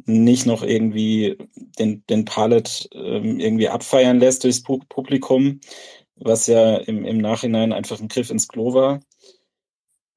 nicht 0.06 0.44
noch 0.46 0.62
irgendwie 0.62 1.38
den, 1.78 2.04
den 2.06 2.24
Palet 2.24 2.88
ähm, 2.92 3.40
irgendwie 3.40 3.68
abfeiern 3.68 4.18
lässt 4.18 4.44
durchs 4.44 4.62
Publikum, 4.62 5.60
was 6.16 6.46
ja 6.46 6.76
im, 6.76 7.04
im 7.04 7.18
Nachhinein 7.18 7.72
einfach 7.72 8.00
ein 8.00 8.08
Griff 8.08 8.30
ins 8.30 8.48
Klo 8.48 8.74
war. 8.74 9.00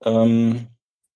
Ähm, 0.04 0.68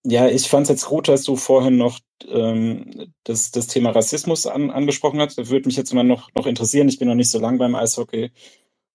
ja, 0.04 0.28
ich 0.28 0.48
fand 0.50 0.64
es 0.64 0.70
jetzt 0.70 0.86
gut, 0.86 1.08
dass 1.08 1.24
du 1.24 1.36
vorhin 1.36 1.78
noch 1.78 2.00
ähm, 2.28 3.14
das, 3.24 3.52
das 3.52 3.68
Thema 3.68 3.92
Rassismus 3.92 4.48
an, 4.48 4.72
angesprochen 4.72 5.20
hast. 5.20 5.38
Das 5.38 5.50
würde 5.50 5.68
mich 5.68 5.78
jetzt 5.78 5.92
immer 5.92 6.04
noch, 6.04 6.30
noch 6.36 6.48
interessieren. 6.48 6.90
Ich 6.90 7.00
bin 7.00 7.08
noch 7.08 7.16
nicht 7.16 7.30
so 7.30 7.40
lang 7.40 7.58
beim 7.58 7.76
Eishockey. 7.76 8.32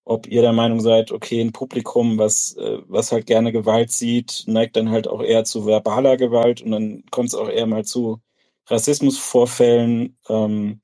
Ob 0.04 0.26
ihr 0.28 0.42
der 0.42 0.52
Meinung 0.52 0.80
seid, 0.80 1.12
okay, 1.12 1.40
ein 1.40 1.52
Publikum, 1.52 2.18
was, 2.18 2.54
äh, 2.56 2.78
was 2.86 3.12
halt 3.12 3.26
gerne 3.26 3.52
Gewalt 3.52 3.90
sieht, 3.92 4.44
neigt 4.46 4.76
dann 4.76 4.90
halt 4.90 5.08
auch 5.08 5.22
eher 5.22 5.44
zu 5.44 5.66
verbaler 5.66 6.16
Gewalt 6.16 6.62
und 6.62 6.72
dann 6.72 7.04
kommt 7.10 7.28
es 7.28 7.34
auch 7.34 7.48
eher 7.48 7.66
mal 7.66 7.84
zu 7.84 8.20
Rassismusvorfällen. 8.68 10.18
Ähm, 10.28 10.80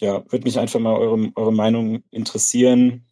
ja, 0.00 0.24
würde 0.30 0.44
mich 0.44 0.58
einfach 0.58 0.80
mal 0.80 0.96
eure, 0.96 1.32
eure 1.36 1.52
Meinung 1.52 2.02
interessieren. 2.10 3.06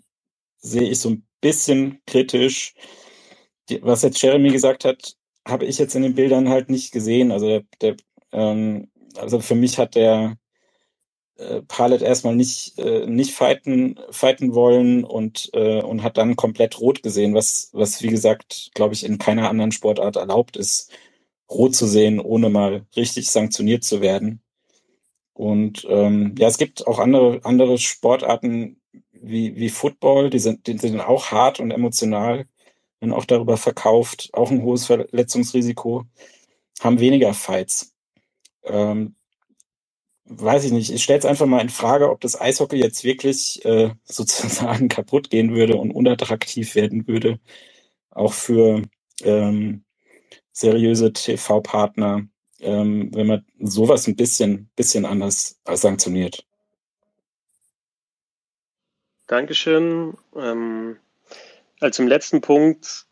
Sehe 0.58 0.90
ich 0.90 1.00
so 1.00 1.10
ein 1.10 1.26
bisschen 1.40 2.00
kritisch. 2.06 2.74
Die, 3.68 3.82
was 3.82 4.02
jetzt 4.02 4.20
Jeremy 4.22 4.50
gesagt 4.50 4.84
hat, 4.84 5.16
habe 5.46 5.66
ich 5.66 5.78
jetzt 5.78 5.94
in 5.94 6.02
den 6.02 6.14
Bildern 6.14 6.48
halt 6.48 6.70
nicht 6.70 6.92
gesehen. 6.92 7.32
Also 7.32 7.46
der, 7.48 7.62
der 7.80 7.96
ähm, 8.32 8.88
also 9.16 9.40
für 9.40 9.54
mich 9.54 9.78
hat 9.78 9.94
der 9.94 10.36
äh, 11.36 11.62
Palet 11.62 12.02
erstmal 12.02 12.36
nicht 12.36 12.78
äh, 12.78 13.06
nicht 13.06 13.32
fighten 13.34 13.98
fighten 14.10 14.54
wollen 14.54 15.04
und 15.04 15.50
äh, 15.54 15.82
und 15.82 16.02
hat 16.02 16.16
dann 16.18 16.36
komplett 16.36 16.80
rot 16.80 17.02
gesehen, 17.02 17.34
was 17.34 17.70
was 17.72 18.02
wie 18.02 18.08
gesagt 18.08 18.70
glaube 18.74 18.94
ich 18.94 19.04
in 19.04 19.18
keiner 19.18 19.48
anderen 19.50 19.72
Sportart 19.72 20.16
erlaubt 20.16 20.56
ist, 20.56 20.90
rot 21.50 21.74
zu 21.74 21.86
sehen, 21.86 22.20
ohne 22.20 22.50
mal 22.50 22.86
richtig 22.96 23.30
sanktioniert 23.30 23.84
zu 23.84 24.00
werden. 24.00 24.42
Und 25.34 25.86
ähm, 25.88 26.34
ja, 26.38 26.48
es 26.48 26.58
gibt 26.58 26.86
auch 26.86 26.98
andere 26.98 27.40
andere 27.44 27.78
Sportarten 27.78 28.80
wie 29.12 29.56
wie 29.56 29.70
Football, 29.70 30.30
die 30.30 30.38
sind 30.38 30.66
die 30.66 30.78
sind 30.78 31.00
auch 31.00 31.26
hart 31.32 31.60
und 31.60 31.70
emotional 31.70 32.46
werden 33.02 33.12
auch 33.12 33.24
darüber 33.24 33.56
verkauft, 33.56 34.30
auch 34.32 34.50
ein 34.50 34.62
hohes 34.62 34.86
Verletzungsrisiko, 34.86 36.04
haben 36.80 37.00
weniger 37.00 37.34
Fights. 37.34 37.94
Ähm, 38.62 39.16
weiß 40.24 40.64
ich 40.64 40.72
nicht. 40.72 40.92
Ich 40.92 41.02
stelle 41.02 41.18
es 41.18 41.24
einfach 41.24 41.46
mal 41.46 41.60
in 41.60 41.68
Frage, 41.68 42.10
ob 42.10 42.20
das 42.20 42.40
Eishockey 42.40 42.76
jetzt 42.76 43.02
wirklich 43.02 43.64
äh, 43.64 43.90
sozusagen 44.04 44.88
kaputt 44.88 45.30
gehen 45.30 45.52
würde 45.54 45.76
und 45.76 45.90
unattraktiv 45.90 46.76
werden 46.76 47.08
würde, 47.08 47.40
auch 48.10 48.32
für 48.32 48.82
ähm, 49.22 49.84
seriöse 50.52 51.12
TV-Partner, 51.12 52.26
ähm, 52.60 53.10
wenn 53.12 53.26
man 53.26 53.44
sowas 53.58 54.06
ein 54.06 54.14
bisschen, 54.14 54.70
bisschen 54.76 55.06
anders 55.06 55.60
sanktioniert. 55.68 56.46
Dankeschön. 59.26 60.14
Ähm, 60.36 60.98
als 61.82 61.98
im 61.98 62.08
letzten 62.08 62.40
Punkt, 62.40 63.06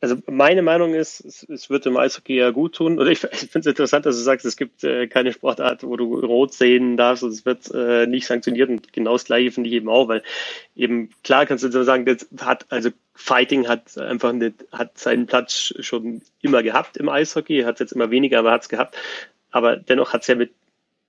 also 0.00 0.16
meine 0.26 0.62
Meinung 0.62 0.94
ist, 0.94 1.20
es, 1.20 1.42
es 1.48 1.70
wird 1.70 1.84
dem 1.84 1.96
Eishockey 1.96 2.36
ja 2.36 2.50
gut 2.50 2.74
tun. 2.74 2.98
Oder 2.98 3.10
ich, 3.10 3.24
ich 3.32 3.38
finde 3.50 3.60
es 3.60 3.66
interessant, 3.66 4.06
dass 4.06 4.16
du 4.16 4.22
sagst, 4.22 4.46
es 4.46 4.56
gibt 4.56 4.84
äh, 4.84 5.06
keine 5.06 5.32
Sportart, 5.32 5.82
wo 5.82 5.96
du 5.96 6.20
rot 6.20 6.52
sehen 6.52 6.96
darfst 6.96 7.22
und 7.22 7.30
es 7.30 7.44
wird 7.44 7.70
äh, 7.74 8.06
nicht 8.06 8.26
sanktioniert. 8.26 8.68
Und 8.68 8.92
genau 8.92 9.12
das 9.12 9.24
gleiche 9.24 9.50
finde 9.50 9.68
ich 9.68 9.76
eben 9.76 9.88
auch, 9.88 10.08
weil 10.08 10.22
eben 10.74 11.10
klar 11.22 11.46
kannst 11.46 11.64
du 11.64 11.84
sagen, 11.84 12.04
das 12.04 12.26
hat, 12.40 12.66
also 12.70 12.90
Fighting 13.14 13.68
hat 13.68 13.96
einfach 13.98 14.32
nicht, 14.32 14.64
hat 14.72 14.98
seinen 14.98 15.26
Platz 15.26 15.72
schon 15.80 16.22
immer 16.42 16.62
gehabt 16.62 16.96
im 16.96 17.08
Eishockey, 17.08 17.62
hat 17.62 17.76
es 17.76 17.80
jetzt 17.80 17.92
immer 17.92 18.10
weniger, 18.10 18.40
aber 18.40 18.52
hat 18.52 18.62
es 18.62 18.68
gehabt. 18.68 18.96
Aber 19.50 19.76
dennoch 19.76 20.12
hat 20.12 20.22
es 20.22 20.28
ja 20.28 20.34
mit 20.34 20.52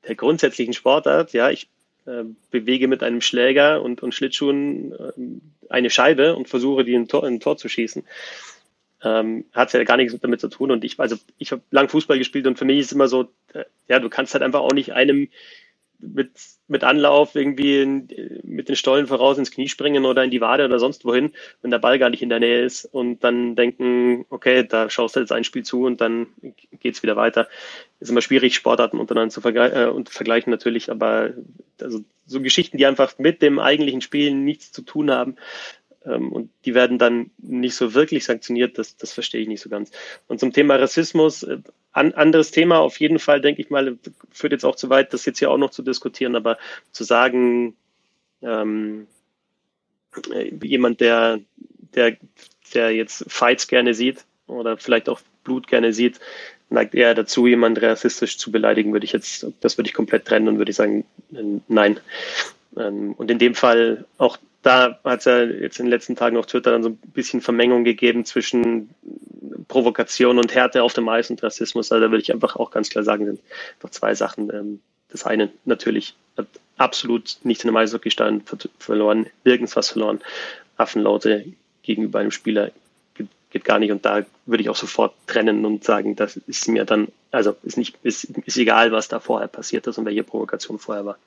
der 0.08 0.16
grundsätzlichen 0.16 0.74
Sportart, 0.74 1.34
ja, 1.34 1.50
ich 1.50 1.68
äh, 2.08 2.24
bewege 2.52 2.88
mit 2.88 3.04
einem 3.04 3.22
Schläger 3.22 3.82
und, 3.82 4.02
und 4.02 4.16
Schlittschuhen 4.16 4.94
äh, 4.94 5.12
eine 5.70 5.90
Scheibe 5.90 6.36
und 6.36 6.48
versuche, 6.48 6.84
die 6.84 6.94
in 6.94 7.04
ein 7.04 7.08
Tor, 7.08 7.28
in 7.28 7.40
Tor 7.40 7.58
zu 7.58 7.70
schießen. 7.70 8.04
Ähm, 9.04 9.46
hat 9.54 9.74
ja 9.74 9.84
gar 9.84 9.98
nichts 9.98 10.18
damit 10.20 10.42
zu 10.42 10.48
tun. 10.48 10.72
Und 10.72 10.84
ich, 10.84 11.00
also 11.00 11.18
ich 11.38 11.52
habe 11.52 11.62
lang 11.70 11.90
Fußball 11.90 12.18
gespielt 12.18 12.48
und 12.48 12.58
für 12.58 12.66
mich 12.66 12.80
ist 12.80 12.94
immer 12.94 13.08
so, 13.08 13.30
äh, 13.54 13.66
ja, 13.88 14.00
du 14.00 14.10
kannst 14.10 14.34
halt 14.34 14.44
einfach 14.44 14.62
auch 14.62 14.74
nicht 14.74 14.94
einem 14.94 15.30
mit, 16.00 16.32
mit 16.68 16.84
Anlauf 16.84 17.36
irgendwie 17.36 17.82
in, 17.82 18.08
mit 18.44 18.70
den 18.70 18.76
Stollen 18.76 19.08
voraus 19.08 19.38
ins 19.38 19.52
Knie 19.52 19.68
springen 19.68 20.06
oder 20.06 20.24
in 20.24 20.32
die 20.32 20.42
Wade 20.42 20.66
oder 20.66 20.80
sonst 20.80 21.06
wohin, 21.06 21.34
wenn 21.62 21.72
der 21.72 21.80
Ball 21.80 21.98
gar 21.98 22.10
nicht 22.10 22.22
in 22.22 22.30
der 22.30 22.40
Nähe 22.40 22.64
ist 22.64 22.86
und 22.86 23.24
dann 23.24 23.56
denken, 23.56 24.26
okay, 24.30 24.66
da 24.68 24.90
schaust 24.90 25.16
du 25.16 25.20
jetzt 25.20 25.32
ein 25.32 25.44
Spiel 25.44 25.64
zu 25.64 25.86
und 25.86 26.02
dann 26.02 26.28
geht's 26.80 27.04
wieder 27.04 27.16
weiter. 27.16 27.48
Ist 28.00 28.12
immer 28.12 28.22
schwierig, 28.22 28.56
Sportarten 28.56 29.00
untereinander 29.00 29.34
zu 29.34 29.42
vergleichen, 29.42 29.78
äh, 29.78 29.86
und 29.86 30.10
vergleichen 30.10 30.52
natürlich, 30.52 30.92
aber 30.92 31.34
also 31.82 32.04
so 32.26 32.42
Geschichten, 32.42 32.78
die 32.78 32.86
einfach 32.86 33.18
mit 33.18 33.42
dem 33.42 33.60
eigentlichen 33.60 34.02
Spiel 34.02 34.34
nichts 34.34 34.72
zu 34.72 34.84
tun 34.84 35.10
haben, 35.10 35.36
und 36.16 36.50
die 36.66 36.74
werden 36.74 36.98
dann 36.98 37.32
nicht 37.38 37.76
so 37.76 37.94
wirklich 37.94 38.26
sanktioniert, 38.26 38.78
das, 38.78 38.98
das 38.98 39.14
verstehe 39.14 39.42
ich 39.42 39.48
nicht 39.48 39.62
so 39.62 39.70
ganz. 39.70 39.92
Und 40.28 40.40
zum 40.40 40.54
Thema 40.54 40.76
Rassismus, 40.76 41.44
äh, 41.44 41.60
an, 41.92 42.14
anderes 42.14 42.52
Thema, 42.52 42.80
auf 42.80 43.00
jeden 43.00 43.20
Fall, 43.20 43.42
denke 43.42 43.62
ich 43.62 43.70
mal, 43.70 43.98
führt 44.32 44.54
jetzt 44.54 44.66
auch 44.66 44.76
zu 44.76 44.90
weit, 44.90 45.14
das 45.14 45.26
jetzt 45.26 45.40
hier 45.40 45.52
auch 45.52 45.58
noch 45.58 45.72
zu 45.72 45.82
diskutieren, 45.82 46.36
aber 46.36 46.58
zu 46.92 47.04
sagen, 47.04 47.76
ähm, 48.42 49.08
äh, 50.32 50.54
jemand, 50.64 51.02
der, 51.02 51.40
der, 51.96 52.18
der 52.74 52.92
jetzt 52.92 53.26
Fights 53.28 53.68
gerne 53.68 53.94
sieht 53.94 54.26
oder 54.48 54.78
vielleicht 54.78 55.10
auch 55.10 55.22
Blut 55.44 55.68
gerne 55.68 55.94
sieht, 55.94 56.20
neigt 56.70 56.96
eher 56.96 57.16
dazu, 57.16 57.48
jemand 57.48 57.82
rassistisch 57.82 58.38
zu 58.38 58.52
beleidigen, 58.52 58.92
würde 58.92 59.06
ich 59.06 59.14
jetzt, 59.14 59.48
das 59.62 59.78
würde 59.78 59.90
ich 59.90 59.94
komplett 59.94 60.26
trennen 60.26 60.48
und 60.48 60.58
würde 60.58 60.72
ich 60.72 60.78
sagen, 60.78 61.06
nein. 61.68 62.00
Ähm, 62.78 63.14
und 63.14 63.32
in 63.32 63.40
dem 63.40 63.56
Fall 63.56 64.06
auch 64.18 64.38
da 64.64 65.00
hat 65.04 65.20
es 65.20 65.26
ja 65.26 65.44
jetzt 65.44 65.80
in 65.80 65.86
den 65.86 65.92
letzten 65.92 66.16
Tagen 66.16 66.36
auf 66.36 66.46
Twitter 66.46 66.72
dann 66.72 66.84
so 66.84 66.90
ein 66.90 66.98
bisschen 67.14 67.42
Vermengung 67.42 67.86
gegeben 67.86 68.26
zwischen 68.26 68.90
Provokation 69.68 70.40
und 70.40 70.54
Härte 70.54 70.84
auf 70.84 70.94
dem 70.94 71.08
Eis 71.08 71.30
und 71.30 71.42
Rassismus. 71.42 71.92
Also 71.92 72.04
da 72.04 72.12
würde 72.12 72.22
ich 72.22 72.34
einfach 72.34 72.56
auch 72.58 72.72
ganz 72.72 72.90
klar 72.90 73.04
sagen, 73.04 73.26
sind 73.26 73.40
doch 73.80 73.90
zwei 73.92 74.14
Sachen. 74.14 74.50
Ähm, 74.50 74.80
das 75.10 75.26
eine 75.26 75.50
natürlich 75.66 76.16
hat 76.38 76.48
absolut 76.78 77.38
nichts 77.44 77.64
in 77.64 77.70
einem 77.70 77.78
Eishockeystein 77.78 78.44
verloren, 78.78 79.28
nirgends 79.46 79.76
was 79.76 79.90
verloren. 79.90 80.20
Affenlaute 80.76 81.46
gegenüber 81.82 82.20
einem 82.20 82.32
Spieler 82.32 82.72
geht, 83.16 83.28
geht, 83.50 83.64
gar 83.64 83.80
nicht. 83.80 83.92
Und 83.92 84.06
da 84.06 84.26
würde 84.46 84.64
ich 84.64 84.70
auch 84.70 84.76
sofort 84.76 85.14
trennen 85.28 85.66
und 85.66 85.84
sagen, 85.84 86.16
das 86.16 86.38
ist 86.38 86.68
mir 86.68 86.84
dann, 86.84 87.08
also 87.32 87.56
ist 87.64 87.78
nicht, 87.78 87.98
ist, 88.04 88.26
ist 88.46 88.58
egal, 88.58 88.92
was 88.92 89.08
da 89.08 89.20
vorher 89.20 89.48
passiert 89.48 89.88
ist 89.88 89.98
und 89.98 90.06
welche 90.06 90.24
Provokation 90.24 90.78
vorher 90.78 91.06
war. 91.06 91.18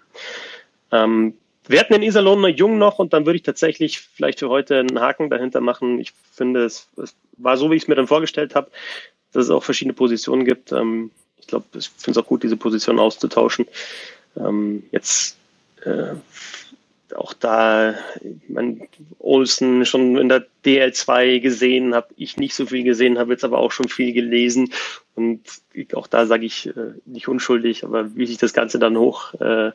Ähm, 0.93 1.35
wir 1.67 1.79
hatten 1.79 1.93
den 1.93 2.03
Iserlohner 2.03 2.49
Jung 2.49 2.79
noch 2.79 2.99
und 2.99 3.13
dann 3.13 3.27
würde 3.27 3.37
ich 3.37 3.43
tatsächlich 3.43 4.01
vielleicht 4.01 4.41
für 4.41 4.49
heute 4.49 4.79
einen 4.79 5.01
Haken 5.01 5.31
dahinter 5.31 5.61
machen. 5.61 5.99
Ich 6.01 6.13
finde, 6.33 6.65
es, 6.65 6.89
es 6.97 7.15
war 7.37 7.57
so, 7.57 7.71
wie 7.71 7.77
ich 7.77 7.83
es 7.83 7.89
mir 7.89 7.95
dann 7.95 8.09
vorgestellt 8.09 8.55
habe, 8.55 8.71
dass 9.33 9.45
es 9.45 9.51
auch 9.51 9.63
verschiedene 9.63 9.95
Positionen 9.95 10.45
gibt. 10.45 10.73
Ähm, 10.73 11.11
ich 11.39 11.47
glaube, 11.47 11.67
ich 11.79 11.89
finde 11.91 12.19
es 12.19 12.25
auch 12.25 12.29
gut, 12.29 12.43
diese 12.43 12.57
Position 12.57 12.99
auszutauschen. 12.99 13.67
Ähm, 14.37 14.85
jetzt 14.91 15.37
äh, 15.85 16.15
auch 17.15 17.33
da, 17.35 17.95
mein 18.49 18.89
Olsen 19.19 19.85
schon 19.85 20.17
in 20.17 20.29
der 20.29 20.47
DL2 20.65 21.41
gesehen, 21.41 21.95
habe 21.95 22.09
ich 22.17 22.37
nicht 22.37 22.55
so 22.55 22.67
viel 22.67 22.85
gesehen, 22.85 23.19
habe 23.19 23.33
jetzt 23.33 23.45
aber 23.45 23.59
auch 23.59 23.73
schon 23.73 23.89
viel 23.89 24.13
gelesen 24.13 24.73
und 25.15 25.41
auch 25.95 26.07
da 26.07 26.27
sage 26.27 26.47
ich 26.47 26.67
äh, 26.69 26.95
nicht 27.05 27.29
unschuldig, 27.29 27.85
aber 27.85 28.15
wie 28.17 28.27
sich 28.27 28.39
das 28.39 28.53
Ganze 28.53 28.79
dann 28.79 28.97
hoch, 28.97 29.35
äh, 29.35 29.73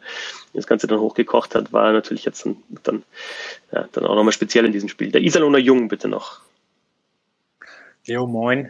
das 0.54 0.68
Ganze 0.68 0.88
dann 0.88 1.00
hochgekocht 1.00 1.56
hat, 1.56 1.74
war 1.74 1.92
natürlich 1.92 2.26
jetzt 2.26 2.46
dann, 2.46 2.58
dann, 2.84 3.04
ja, 3.72 3.88
dann 3.92 4.06
auch 4.06 4.16
nochmal 4.16 4.32
speziell 4.32 4.66
in 4.66 4.72
diesem 4.72 4.90
Spiel. 4.90 5.12
Der 5.12 5.22
Iserlohner 5.22 5.60
Jung 5.60 5.88
bitte 5.88 6.08
noch. 6.08 6.42
Jo, 8.04 8.28
moin. 8.28 8.70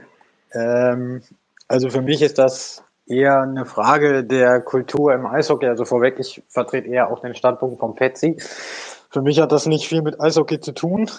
Ähm, 0.53 1.21
also 1.67 1.89
für 1.89 2.01
mich 2.01 2.21
ist 2.21 2.37
das 2.37 2.83
eher 3.05 3.41
eine 3.41 3.65
Frage 3.65 4.23
der 4.23 4.61
Kultur 4.61 5.13
im 5.13 5.25
Eishockey. 5.25 5.67
Also 5.67 5.85
vorweg, 5.85 6.19
ich 6.19 6.41
vertrete 6.47 6.87
eher 6.87 7.11
auch 7.11 7.19
den 7.19 7.35
Standpunkt 7.35 7.79
von 7.79 7.95
Petsy. 7.95 8.37
Für 9.09 9.21
mich 9.21 9.39
hat 9.39 9.51
das 9.51 9.65
nicht 9.65 9.87
viel 9.87 10.01
mit 10.01 10.19
Eishockey 10.19 10.59
zu 10.59 10.73
tun. 10.73 11.09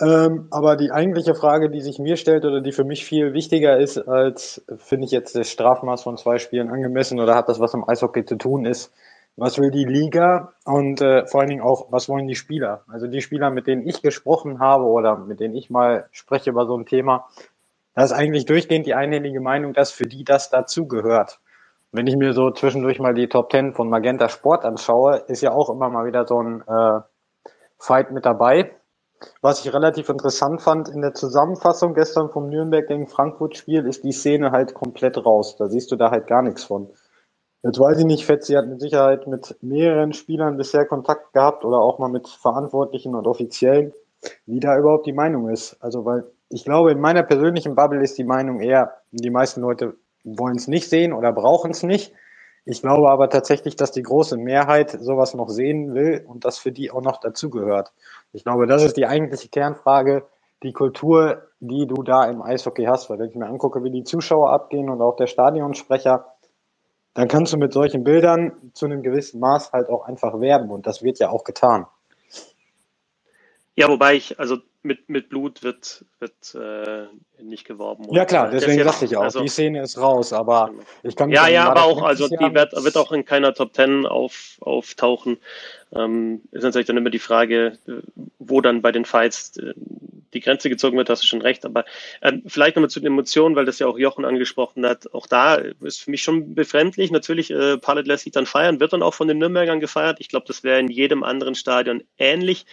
Ähm, 0.00 0.48
aber 0.50 0.76
die 0.76 0.92
eigentliche 0.92 1.34
Frage, 1.34 1.68
die 1.68 1.82
sich 1.82 1.98
mir 1.98 2.16
stellt 2.16 2.44
oder 2.44 2.62
die 2.62 2.72
für 2.72 2.84
mich 2.84 3.04
viel 3.04 3.34
wichtiger 3.34 3.78
ist, 3.78 3.98
als 3.98 4.64
finde 4.78 5.04
ich 5.04 5.10
jetzt 5.10 5.36
das 5.36 5.50
Strafmaß 5.50 6.02
von 6.04 6.16
zwei 6.16 6.38
Spielen 6.38 6.70
angemessen 6.70 7.20
oder 7.20 7.34
hat 7.34 7.48
das 7.48 7.60
was 7.60 7.74
im 7.74 7.86
Eishockey 7.86 8.24
zu 8.24 8.36
tun, 8.36 8.64
ist, 8.64 8.92
was 9.36 9.58
will 9.58 9.70
die 9.70 9.84
Liga 9.84 10.54
und 10.64 11.02
äh, 11.02 11.26
vor 11.26 11.40
allen 11.40 11.50
Dingen 11.50 11.62
auch, 11.62 11.92
was 11.92 12.08
wollen 12.08 12.26
die 12.26 12.34
Spieler? 12.34 12.82
Also 12.88 13.06
die 13.06 13.20
Spieler, 13.20 13.50
mit 13.50 13.66
denen 13.66 13.86
ich 13.86 14.00
gesprochen 14.00 14.58
habe 14.58 14.84
oder 14.84 15.16
mit 15.16 15.38
denen 15.38 15.54
ich 15.54 15.68
mal 15.70 16.08
spreche 16.12 16.50
über 16.50 16.66
so 16.66 16.76
ein 16.76 16.86
Thema, 16.86 17.28
da 17.94 18.02
ist 18.02 18.12
eigentlich 18.12 18.46
durchgehend 18.46 18.86
die 18.86 18.94
einhellige 18.94 19.40
Meinung, 19.40 19.74
dass 19.74 19.90
für 19.90 20.06
die 20.06 20.24
das 20.24 20.48
dazugehört. 20.48 21.40
Wenn 21.92 22.06
ich 22.06 22.16
mir 22.16 22.32
so 22.32 22.50
zwischendurch 22.50 23.00
mal 23.00 23.14
die 23.14 23.28
Top 23.28 23.50
Ten 23.50 23.74
von 23.74 23.90
Magenta 23.90 24.28
Sport 24.28 24.64
anschaue, 24.64 25.16
ist 25.26 25.42
ja 25.42 25.52
auch 25.52 25.68
immer 25.68 25.90
mal 25.90 26.06
wieder 26.06 26.26
so 26.26 26.40
ein 26.42 26.62
äh, 26.66 27.00
Fight 27.78 28.12
mit 28.12 28.24
dabei. 28.24 28.70
Was 29.42 29.64
ich 29.64 29.72
relativ 29.72 30.08
interessant 30.08 30.62
fand 30.62 30.88
in 30.88 31.02
der 31.02 31.14
Zusammenfassung 31.14 31.94
gestern 31.94 32.30
vom 32.30 32.48
Nürnberg 32.48 32.86
gegen 32.86 33.06
Frankfurt 33.06 33.56
Spiel, 33.56 33.86
ist 33.86 34.04
die 34.04 34.12
Szene 34.12 34.50
halt 34.50 34.74
komplett 34.74 35.18
raus. 35.24 35.56
Da 35.56 35.68
siehst 35.68 35.92
du 35.92 35.96
da 35.96 36.10
halt 36.10 36.26
gar 36.26 36.42
nichts 36.42 36.64
von. 36.64 36.88
Jetzt 37.62 37.78
weiß 37.78 37.98
ich 37.98 38.06
nicht, 38.06 38.24
Fetzi 38.24 38.54
hat 38.54 38.66
mit 38.66 38.80
Sicherheit 38.80 39.26
mit 39.26 39.56
mehreren 39.60 40.14
Spielern 40.14 40.56
bisher 40.56 40.86
Kontakt 40.86 41.34
gehabt 41.34 41.64
oder 41.64 41.78
auch 41.78 41.98
mal 41.98 42.08
mit 42.08 42.26
Verantwortlichen 42.28 43.14
und 43.14 43.26
Offiziellen, 43.26 43.92
wie 44.46 44.60
da 44.60 44.78
überhaupt 44.78 45.06
die 45.06 45.12
Meinung 45.12 45.50
ist. 45.50 45.76
Also, 45.80 46.06
weil 46.06 46.24
ich 46.48 46.64
glaube, 46.64 46.92
in 46.92 47.00
meiner 47.00 47.22
persönlichen 47.22 47.74
Bubble 47.74 48.02
ist 48.02 48.16
die 48.16 48.24
Meinung 48.24 48.60
eher, 48.60 48.96
die 49.10 49.30
meisten 49.30 49.60
Leute 49.60 49.94
wollen 50.24 50.56
es 50.56 50.68
nicht 50.68 50.88
sehen 50.88 51.12
oder 51.12 51.32
brauchen 51.32 51.72
es 51.72 51.82
nicht. 51.82 52.14
Ich 52.64 52.82
glaube 52.82 53.10
aber 53.10 53.28
tatsächlich, 53.28 53.76
dass 53.76 53.90
die 53.90 54.02
große 54.02 54.36
Mehrheit 54.36 54.90
sowas 54.90 55.34
noch 55.34 55.48
sehen 55.48 55.94
will 55.94 56.24
und 56.26 56.44
das 56.44 56.58
für 56.58 56.72
die 56.72 56.90
auch 56.90 57.02
noch 57.02 57.18
dazugehört. 57.18 57.92
Ich 58.32 58.44
glaube, 58.44 58.66
das 58.66 58.82
ist 58.82 58.96
die 58.96 59.06
eigentliche 59.06 59.48
Kernfrage, 59.48 60.26
die 60.62 60.72
Kultur, 60.72 61.48
die 61.60 61.86
du 61.86 62.02
da 62.02 62.24
im 62.26 62.42
Eishockey 62.42 62.84
hast. 62.84 63.10
Weil 63.10 63.18
wenn 63.18 63.30
ich 63.30 63.36
mir 63.36 63.46
angucke, 63.46 63.82
wie 63.82 63.90
die 63.90 64.04
Zuschauer 64.04 64.50
abgehen 64.50 64.88
und 64.88 65.00
auch 65.00 65.16
der 65.16 65.26
Stadionsprecher, 65.26 66.26
dann 67.14 67.28
kannst 67.28 67.52
du 67.52 67.56
mit 67.56 67.72
solchen 67.72 68.04
Bildern 68.04 68.70
zu 68.72 68.86
einem 68.86 69.02
gewissen 69.02 69.40
Maß 69.40 69.72
halt 69.72 69.88
auch 69.88 70.06
einfach 70.06 70.40
werben 70.40 70.70
und 70.70 70.86
das 70.86 71.02
wird 71.02 71.18
ja 71.18 71.30
auch 71.30 71.44
getan. 71.44 71.86
Ja, 73.74 73.88
wobei 73.88 74.14
ich, 74.14 74.38
also 74.38 74.58
mit, 74.82 75.08
mit 75.08 75.28
Blut 75.28 75.62
wird, 75.62 76.04
wird 76.18 76.54
äh, 76.54 77.06
nicht 77.42 77.66
geworben. 77.66 78.06
Ja 78.12 78.24
klar, 78.24 78.50
deswegen 78.50 78.82
sagte 78.82 79.04
ich 79.04 79.16
auch, 79.16 79.22
also, 79.22 79.40
die 79.40 79.48
Szene 79.48 79.82
ist 79.82 79.98
raus, 79.98 80.32
aber 80.32 80.68
genau. 80.70 80.82
ich 81.02 81.16
kann 81.16 81.30
Ja, 81.30 81.48
ja, 81.48 81.70
aber 81.70 81.84
auch, 81.84 82.02
also 82.02 82.28
die 82.28 82.54
wird, 82.54 82.72
wird 82.72 82.96
auch 82.96 83.12
in 83.12 83.24
keiner 83.24 83.54
Top 83.54 83.72
Ten 83.72 84.06
auf, 84.06 84.56
auftauchen. 84.60 85.38
Ähm, 85.92 86.42
ist 86.52 86.62
natürlich 86.62 86.86
dann 86.86 86.96
immer 86.96 87.10
die 87.10 87.18
Frage, 87.18 87.78
wo 88.38 88.60
dann 88.60 88.80
bei 88.80 88.92
den 88.92 89.04
Fights 89.04 89.56
äh, 89.56 89.74
die 90.32 90.40
Grenze 90.40 90.68
gezogen 90.68 90.96
wird, 90.96 91.10
hast 91.10 91.22
du 91.22 91.26
schon 91.26 91.42
recht. 91.42 91.64
Aber 91.64 91.84
ähm, 92.22 92.42
vielleicht 92.46 92.76
nochmal 92.76 92.90
zu 92.90 93.00
den 93.00 93.08
Emotionen, 93.08 93.56
weil 93.56 93.64
das 93.64 93.78
ja 93.78 93.86
auch 93.86 93.98
Jochen 93.98 94.24
angesprochen 94.24 94.86
hat. 94.86 95.12
Auch 95.12 95.26
da 95.26 95.56
ist 95.56 96.02
für 96.02 96.10
mich 96.10 96.22
schon 96.22 96.54
befremdlich. 96.54 97.10
Natürlich, 97.10 97.50
äh, 97.50 97.78
Pallet 97.78 98.06
lässt 98.06 98.24
sich 98.24 98.32
dann 98.32 98.46
feiern, 98.46 98.80
wird 98.80 98.92
dann 98.92 99.02
auch 99.02 99.14
von 99.14 99.28
den 99.28 99.38
Nürnbergern 99.38 99.80
gefeiert. 99.80 100.18
Ich 100.20 100.28
glaube, 100.28 100.46
das 100.46 100.62
wäre 100.62 100.78
in 100.78 100.88
jedem 100.88 101.22
anderen 101.24 101.54
Stadion 101.54 102.02
ähnlich. 102.18 102.66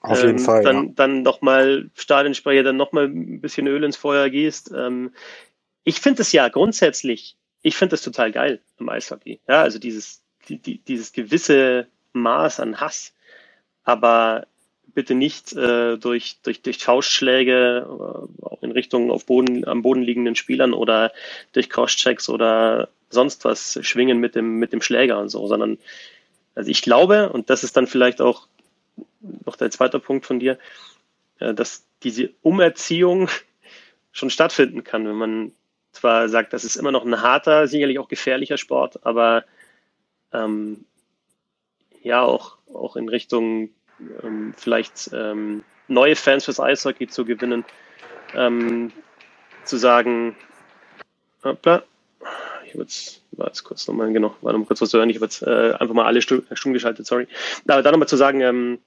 Auf 0.00 0.22
jeden 0.22 0.38
ähm, 0.38 0.44
Fall. 0.44 0.62
Dann, 0.62 0.86
ja. 0.86 0.92
dann 0.94 1.22
nochmal 1.22 1.47
Stadionsprecher, 1.94 2.62
dann 2.62 2.76
nochmal 2.76 3.04
ein 3.04 3.40
bisschen 3.40 3.66
Öl 3.66 3.84
ins 3.84 3.96
Feuer 3.96 4.28
gießt. 4.28 4.72
Ähm, 4.76 5.12
ich 5.84 6.00
finde 6.00 6.22
es 6.22 6.32
ja 6.32 6.48
grundsätzlich, 6.48 7.36
ich 7.62 7.76
finde 7.76 7.92
das 7.92 8.02
total 8.02 8.32
geil 8.32 8.60
im 8.78 8.88
Eishockey. 8.88 9.40
Ja, 9.48 9.62
also 9.62 9.78
dieses, 9.78 10.22
die, 10.48 10.58
die, 10.58 10.78
dieses 10.78 11.12
gewisse 11.12 11.86
Maß 12.12 12.60
an 12.60 12.80
Hass. 12.80 13.14
Aber 13.84 14.46
bitte 14.94 15.14
nicht 15.14 15.52
äh, 15.54 15.96
durch, 15.96 16.38
durch, 16.42 16.62
durch 16.62 16.78
Faustschläge 16.78 17.86
äh, 17.86 18.64
in 18.64 18.72
Richtung 18.72 19.10
auf 19.10 19.26
Boden, 19.26 19.66
am 19.66 19.82
Boden 19.82 20.02
liegenden 20.02 20.34
Spielern 20.34 20.72
oder 20.72 21.12
durch 21.52 21.70
Crosschecks 21.70 22.28
oder 22.28 22.88
sonst 23.10 23.44
was 23.44 23.78
schwingen 23.82 24.18
mit 24.18 24.34
dem, 24.34 24.58
mit 24.58 24.72
dem 24.72 24.82
Schläger 24.82 25.18
und 25.18 25.28
so, 25.28 25.46
sondern 25.46 25.78
also 26.54 26.70
ich 26.70 26.82
glaube, 26.82 27.30
und 27.30 27.50
das 27.50 27.62
ist 27.62 27.76
dann 27.76 27.86
vielleicht 27.86 28.20
auch 28.20 28.48
noch 29.44 29.56
der 29.56 29.70
zweite 29.70 30.00
Punkt 30.00 30.26
von 30.26 30.40
dir, 30.40 30.58
dass 31.38 31.86
diese 32.02 32.30
Umerziehung 32.42 33.28
schon 34.12 34.30
stattfinden 34.30 34.84
kann, 34.84 35.06
wenn 35.06 35.16
man 35.16 35.52
zwar 35.92 36.28
sagt, 36.28 36.52
das 36.52 36.64
ist 36.64 36.76
immer 36.76 36.92
noch 36.92 37.04
ein 37.04 37.22
harter, 37.22 37.66
sicherlich 37.66 37.98
auch 37.98 38.08
gefährlicher 38.08 38.58
Sport, 38.58 39.04
aber 39.04 39.44
ähm, 40.32 40.84
ja 42.02 42.22
auch, 42.22 42.58
auch 42.72 42.96
in 42.96 43.08
Richtung 43.08 43.70
ähm, 44.22 44.54
vielleicht 44.56 45.10
ähm, 45.12 45.64
neue 45.88 46.16
Fans 46.16 46.44
fürs 46.44 46.60
Eishockey 46.60 47.08
zu 47.08 47.24
gewinnen, 47.24 47.64
ähm, 48.34 48.92
zu 49.64 49.76
sagen, 49.76 50.36
hoppla, 51.42 51.82
ich 52.64 52.74
habe 52.74 52.82
jetzt, 52.82 53.22
war 53.32 53.46
jetzt 53.46 53.64
kurz 53.64 53.86
nochmal, 53.88 54.12
genau, 54.12 54.36
war 54.42 54.52
noch 54.52 54.66
kurz 54.66 54.80
was 54.80 54.90
zu 54.90 54.98
hören, 54.98 55.10
ich 55.10 55.16
habe 55.16 55.26
jetzt 55.26 55.42
äh, 55.42 55.72
einfach 55.72 55.94
mal 55.94 56.06
alle 56.06 56.22
stumm 56.22 56.72
geschaltet, 56.72 57.06
sorry. 57.06 57.26
Aber 57.66 57.82
dann 57.82 57.92
nochmal 57.92 58.08
zu 58.08 58.16
sagen, 58.16 58.40
ähm, 58.40 58.78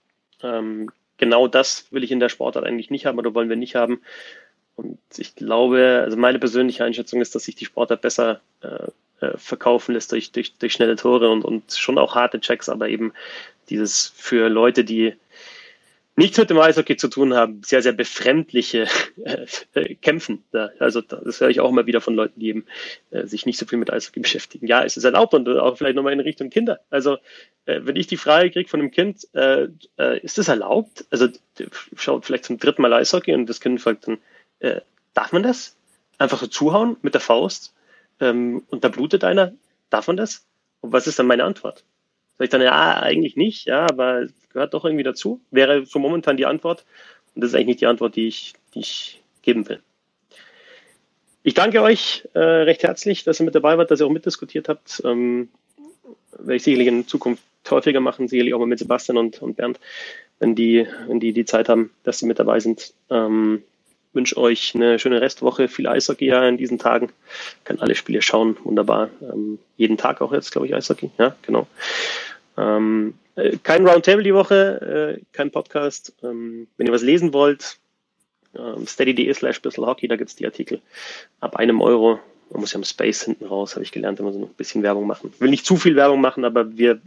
ähm, 0.43 0.91
genau 1.21 1.47
das 1.47 1.85
will 1.91 2.03
ich 2.03 2.11
in 2.11 2.19
der 2.19 2.29
Sportart 2.29 2.65
eigentlich 2.65 2.89
nicht 2.89 3.05
haben 3.05 3.19
oder 3.19 3.33
wollen 3.33 3.47
wir 3.47 3.55
nicht 3.55 3.75
haben. 3.75 4.01
Und 4.75 4.97
ich 5.17 5.35
glaube, 5.35 6.01
also 6.03 6.17
meine 6.17 6.39
persönliche 6.39 6.83
Einschätzung 6.83 7.21
ist, 7.21 7.35
dass 7.35 7.43
sich 7.43 7.55
die 7.55 7.65
Sportart 7.65 8.01
besser 8.01 8.41
äh, 8.61 9.25
äh 9.25 9.37
verkaufen 9.37 9.93
lässt 9.93 10.11
durch, 10.11 10.31
durch, 10.31 10.57
durch 10.57 10.73
schnelle 10.73 10.95
Tore 10.95 11.29
und, 11.29 11.45
und 11.45 11.71
schon 11.73 11.99
auch 11.99 12.15
harte 12.15 12.41
Checks, 12.41 12.67
aber 12.67 12.89
eben 12.89 13.13
dieses 13.69 14.11
für 14.15 14.49
Leute, 14.49 14.83
die 14.83 15.13
nichts 16.21 16.37
mit 16.37 16.49
dem 16.51 16.59
Eishockey 16.59 16.97
zu 16.97 17.07
tun 17.07 17.33
haben, 17.33 17.61
sehr, 17.63 17.81
sehr 17.81 17.93
befremdliche 17.93 18.87
äh, 19.23 19.95
Kämpfen. 19.95 20.43
Also 20.79 21.01
das 21.01 21.41
höre 21.41 21.49
ich 21.49 21.59
auch 21.59 21.69
immer 21.69 21.87
wieder 21.87 21.99
von 21.99 22.13
Leuten, 22.13 22.39
die 22.39 22.49
eben 22.49 22.65
äh, 23.09 23.25
sich 23.25 23.45
nicht 23.45 23.57
so 23.57 23.65
viel 23.65 23.79
mit 23.79 23.91
Eishockey 23.91 24.19
beschäftigen. 24.19 24.67
Ja, 24.67 24.83
es 24.83 24.97
ist 24.97 25.03
erlaubt 25.03 25.33
und 25.33 25.49
auch 25.49 25.77
vielleicht 25.77 25.95
nochmal 25.95 26.13
in 26.13 26.19
Richtung 26.19 26.49
Kinder. 26.49 26.79
Also 26.91 27.17
äh, 27.65 27.81
wenn 27.83 27.95
ich 27.95 28.07
die 28.07 28.17
Frage 28.17 28.51
kriege 28.51 28.69
von 28.69 28.79
einem 28.79 28.91
Kind, 28.91 29.27
äh, 29.33 29.67
äh, 29.97 30.19
ist 30.19 30.37
das 30.37 30.47
erlaubt? 30.47 31.05
Also 31.09 31.27
schaut 31.95 32.25
vielleicht 32.25 32.45
zum 32.45 32.59
dritten 32.59 32.83
Mal 32.83 32.93
Eishockey 32.93 33.33
und 33.33 33.47
das 33.47 33.59
Kind 33.59 33.81
fragt 33.81 34.07
dann, 34.07 34.19
äh, 34.59 34.81
darf 35.13 35.31
man 35.31 35.43
das? 35.43 35.75
Einfach 36.19 36.39
so 36.39 36.47
zuhauen 36.47 36.97
mit 37.01 37.15
der 37.15 37.21
Faust 37.21 37.73
ähm, 38.19 38.63
und 38.69 38.83
da 38.83 38.89
blutet 38.89 39.23
einer? 39.23 39.53
Darf 39.89 40.05
man 40.05 40.17
das? 40.17 40.45
Und 40.81 40.93
was 40.93 41.07
ist 41.07 41.17
dann 41.17 41.27
meine 41.27 41.45
Antwort? 41.45 41.83
Sag 42.41 42.45
ich 42.45 42.49
dann, 42.49 42.61
ja, 42.63 42.99
eigentlich 42.99 43.35
nicht, 43.35 43.67
ja, 43.67 43.81
aber 43.81 44.25
gehört 44.51 44.73
doch 44.73 44.83
irgendwie 44.83 45.03
dazu. 45.03 45.41
Wäre 45.51 45.85
so 45.85 45.99
momentan 45.99 46.37
die 46.37 46.47
Antwort. 46.47 46.85
Und 47.35 47.43
das 47.43 47.51
ist 47.51 47.55
eigentlich 47.55 47.67
nicht 47.67 47.81
die 47.81 47.85
Antwort, 47.85 48.15
die 48.15 48.27
ich, 48.27 48.53
die 48.73 48.79
ich 48.79 49.21
geben 49.43 49.69
will. 49.69 49.79
Ich 51.43 51.53
danke 51.53 51.83
euch 51.83 52.27
äh, 52.33 52.39
recht 52.39 52.81
herzlich, 52.81 53.23
dass 53.23 53.39
ihr 53.39 53.45
mit 53.45 53.53
dabei 53.53 53.77
wart, 53.77 53.91
dass 53.91 53.99
ihr 53.99 54.07
auch 54.07 54.11
mitdiskutiert 54.11 54.69
habt. 54.69 55.03
Ähm, 55.05 55.49
werde 56.31 56.55
ich 56.55 56.63
sicherlich 56.63 56.87
in 56.87 57.07
Zukunft 57.07 57.43
häufiger 57.69 57.99
machen, 57.99 58.27
sicherlich 58.27 58.55
auch 58.55 58.59
mal 58.59 58.65
mit 58.65 58.79
Sebastian 58.79 59.19
und, 59.19 59.39
und 59.43 59.55
Bernd, 59.57 59.79
wenn 60.39 60.55
die, 60.55 60.87
wenn 61.07 61.19
die 61.19 61.33
die 61.33 61.45
Zeit 61.45 61.69
haben, 61.69 61.91
dass 62.01 62.17
sie 62.17 62.25
mit 62.25 62.39
dabei 62.39 62.59
sind. 62.59 62.95
Ähm, 63.11 63.61
wünsche 64.13 64.37
euch 64.37 64.73
eine 64.73 64.97
schöne 64.97 65.21
Restwoche, 65.21 65.67
viel 65.67 65.87
Eishockey 65.87 66.25
ja 66.25 66.47
in 66.47 66.57
diesen 66.57 66.79
Tagen. 66.79 67.11
Kann 67.65 67.79
alle 67.79 67.93
Spiele 67.93 68.23
schauen, 68.23 68.57
wunderbar. 68.63 69.09
Ähm, 69.21 69.59
jeden 69.77 69.97
Tag 69.97 70.21
auch 70.21 70.33
jetzt, 70.33 70.51
glaube 70.51 70.65
ich, 70.65 70.73
Eishockey. 70.73 71.11
Ja, 71.19 71.35
genau. 71.43 71.67
Ähm, 72.57 73.13
äh, 73.35 73.57
kein 73.63 73.87
Roundtable 73.87 74.23
die 74.23 74.33
Woche, 74.33 75.17
äh, 75.17 75.21
kein 75.31 75.51
Podcast. 75.51 76.13
Ähm, 76.23 76.67
wenn 76.77 76.87
ihr 76.87 76.93
was 76.93 77.01
lesen 77.01 77.33
wollt, 77.33 77.77
ähm, 78.57 78.85
steady.de 78.85 79.33
slash 79.33 79.61
Hockey, 79.77 80.07
da 80.07 80.15
gibt's 80.15 80.35
die 80.35 80.45
Artikel 80.45 80.81
ab 81.39 81.55
einem 81.55 81.81
Euro. 81.81 82.19
Man 82.51 82.61
muss 82.61 82.73
ja 82.73 82.79
im 82.79 82.83
Space 82.83 83.23
hinten 83.23 83.45
raus, 83.45 83.75
habe 83.75 83.83
ich 83.83 83.91
gelernt, 83.91 84.19
immer 84.19 84.33
so 84.33 84.39
ein 84.39 84.53
bisschen 84.55 84.83
Werbung 84.83 85.07
machen. 85.07 85.33
Will 85.39 85.49
nicht 85.49 85.65
zu 85.65 85.77
viel 85.77 85.95
Werbung 85.95 86.19
machen, 86.19 86.43
aber 86.43 86.77
wir, 86.77 86.99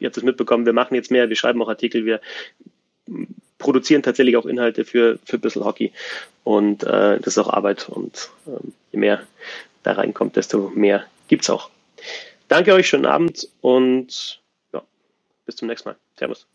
ihr 0.00 0.06
habt 0.06 0.16
es 0.16 0.24
mitbekommen, 0.24 0.66
wir 0.66 0.72
machen 0.72 0.96
jetzt 0.96 1.12
mehr, 1.12 1.28
wir 1.28 1.36
schreiben 1.36 1.62
auch 1.62 1.68
Artikel, 1.68 2.04
wir 2.04 2.20
produzieren 3.58 4.02
tatsächlich 4.02 4.36
auch 4.36 4.46
Inhalte 4.46 4.84
für, 4.84 5.20
für 5.24 5.38
Bissl 5.38 5.64
Hockey. 5.64 5.92
Und 6.42 6.82
äh, 6.82 7.18
das 7.18 7.28
ist 7.28 7.38
auch 7.38 7.52
Arbeit. 7.52 7.88
Und 7.88 8.30
ähm, 8.48 8.72
je 8.90 8.98
mehr 8.98 9.22
da 9.84 9.92
reinkommt, 9.92 10.34
desto 10.34 10.72
mehr 10.74 11.04
gibt's 11.28 11.48
auch. 11.50 11.70
Danke 12.48 12.74
euch, 12.74 12.88
schönen 12.88 13.06
Abend 13.06 13.48
und 13.60 14.39
bis 15.50 15.56
zum 15.56 15.66
nächsten 15.66 15.88
Mal. 15.88 15.96
Servus. 16.16 16.46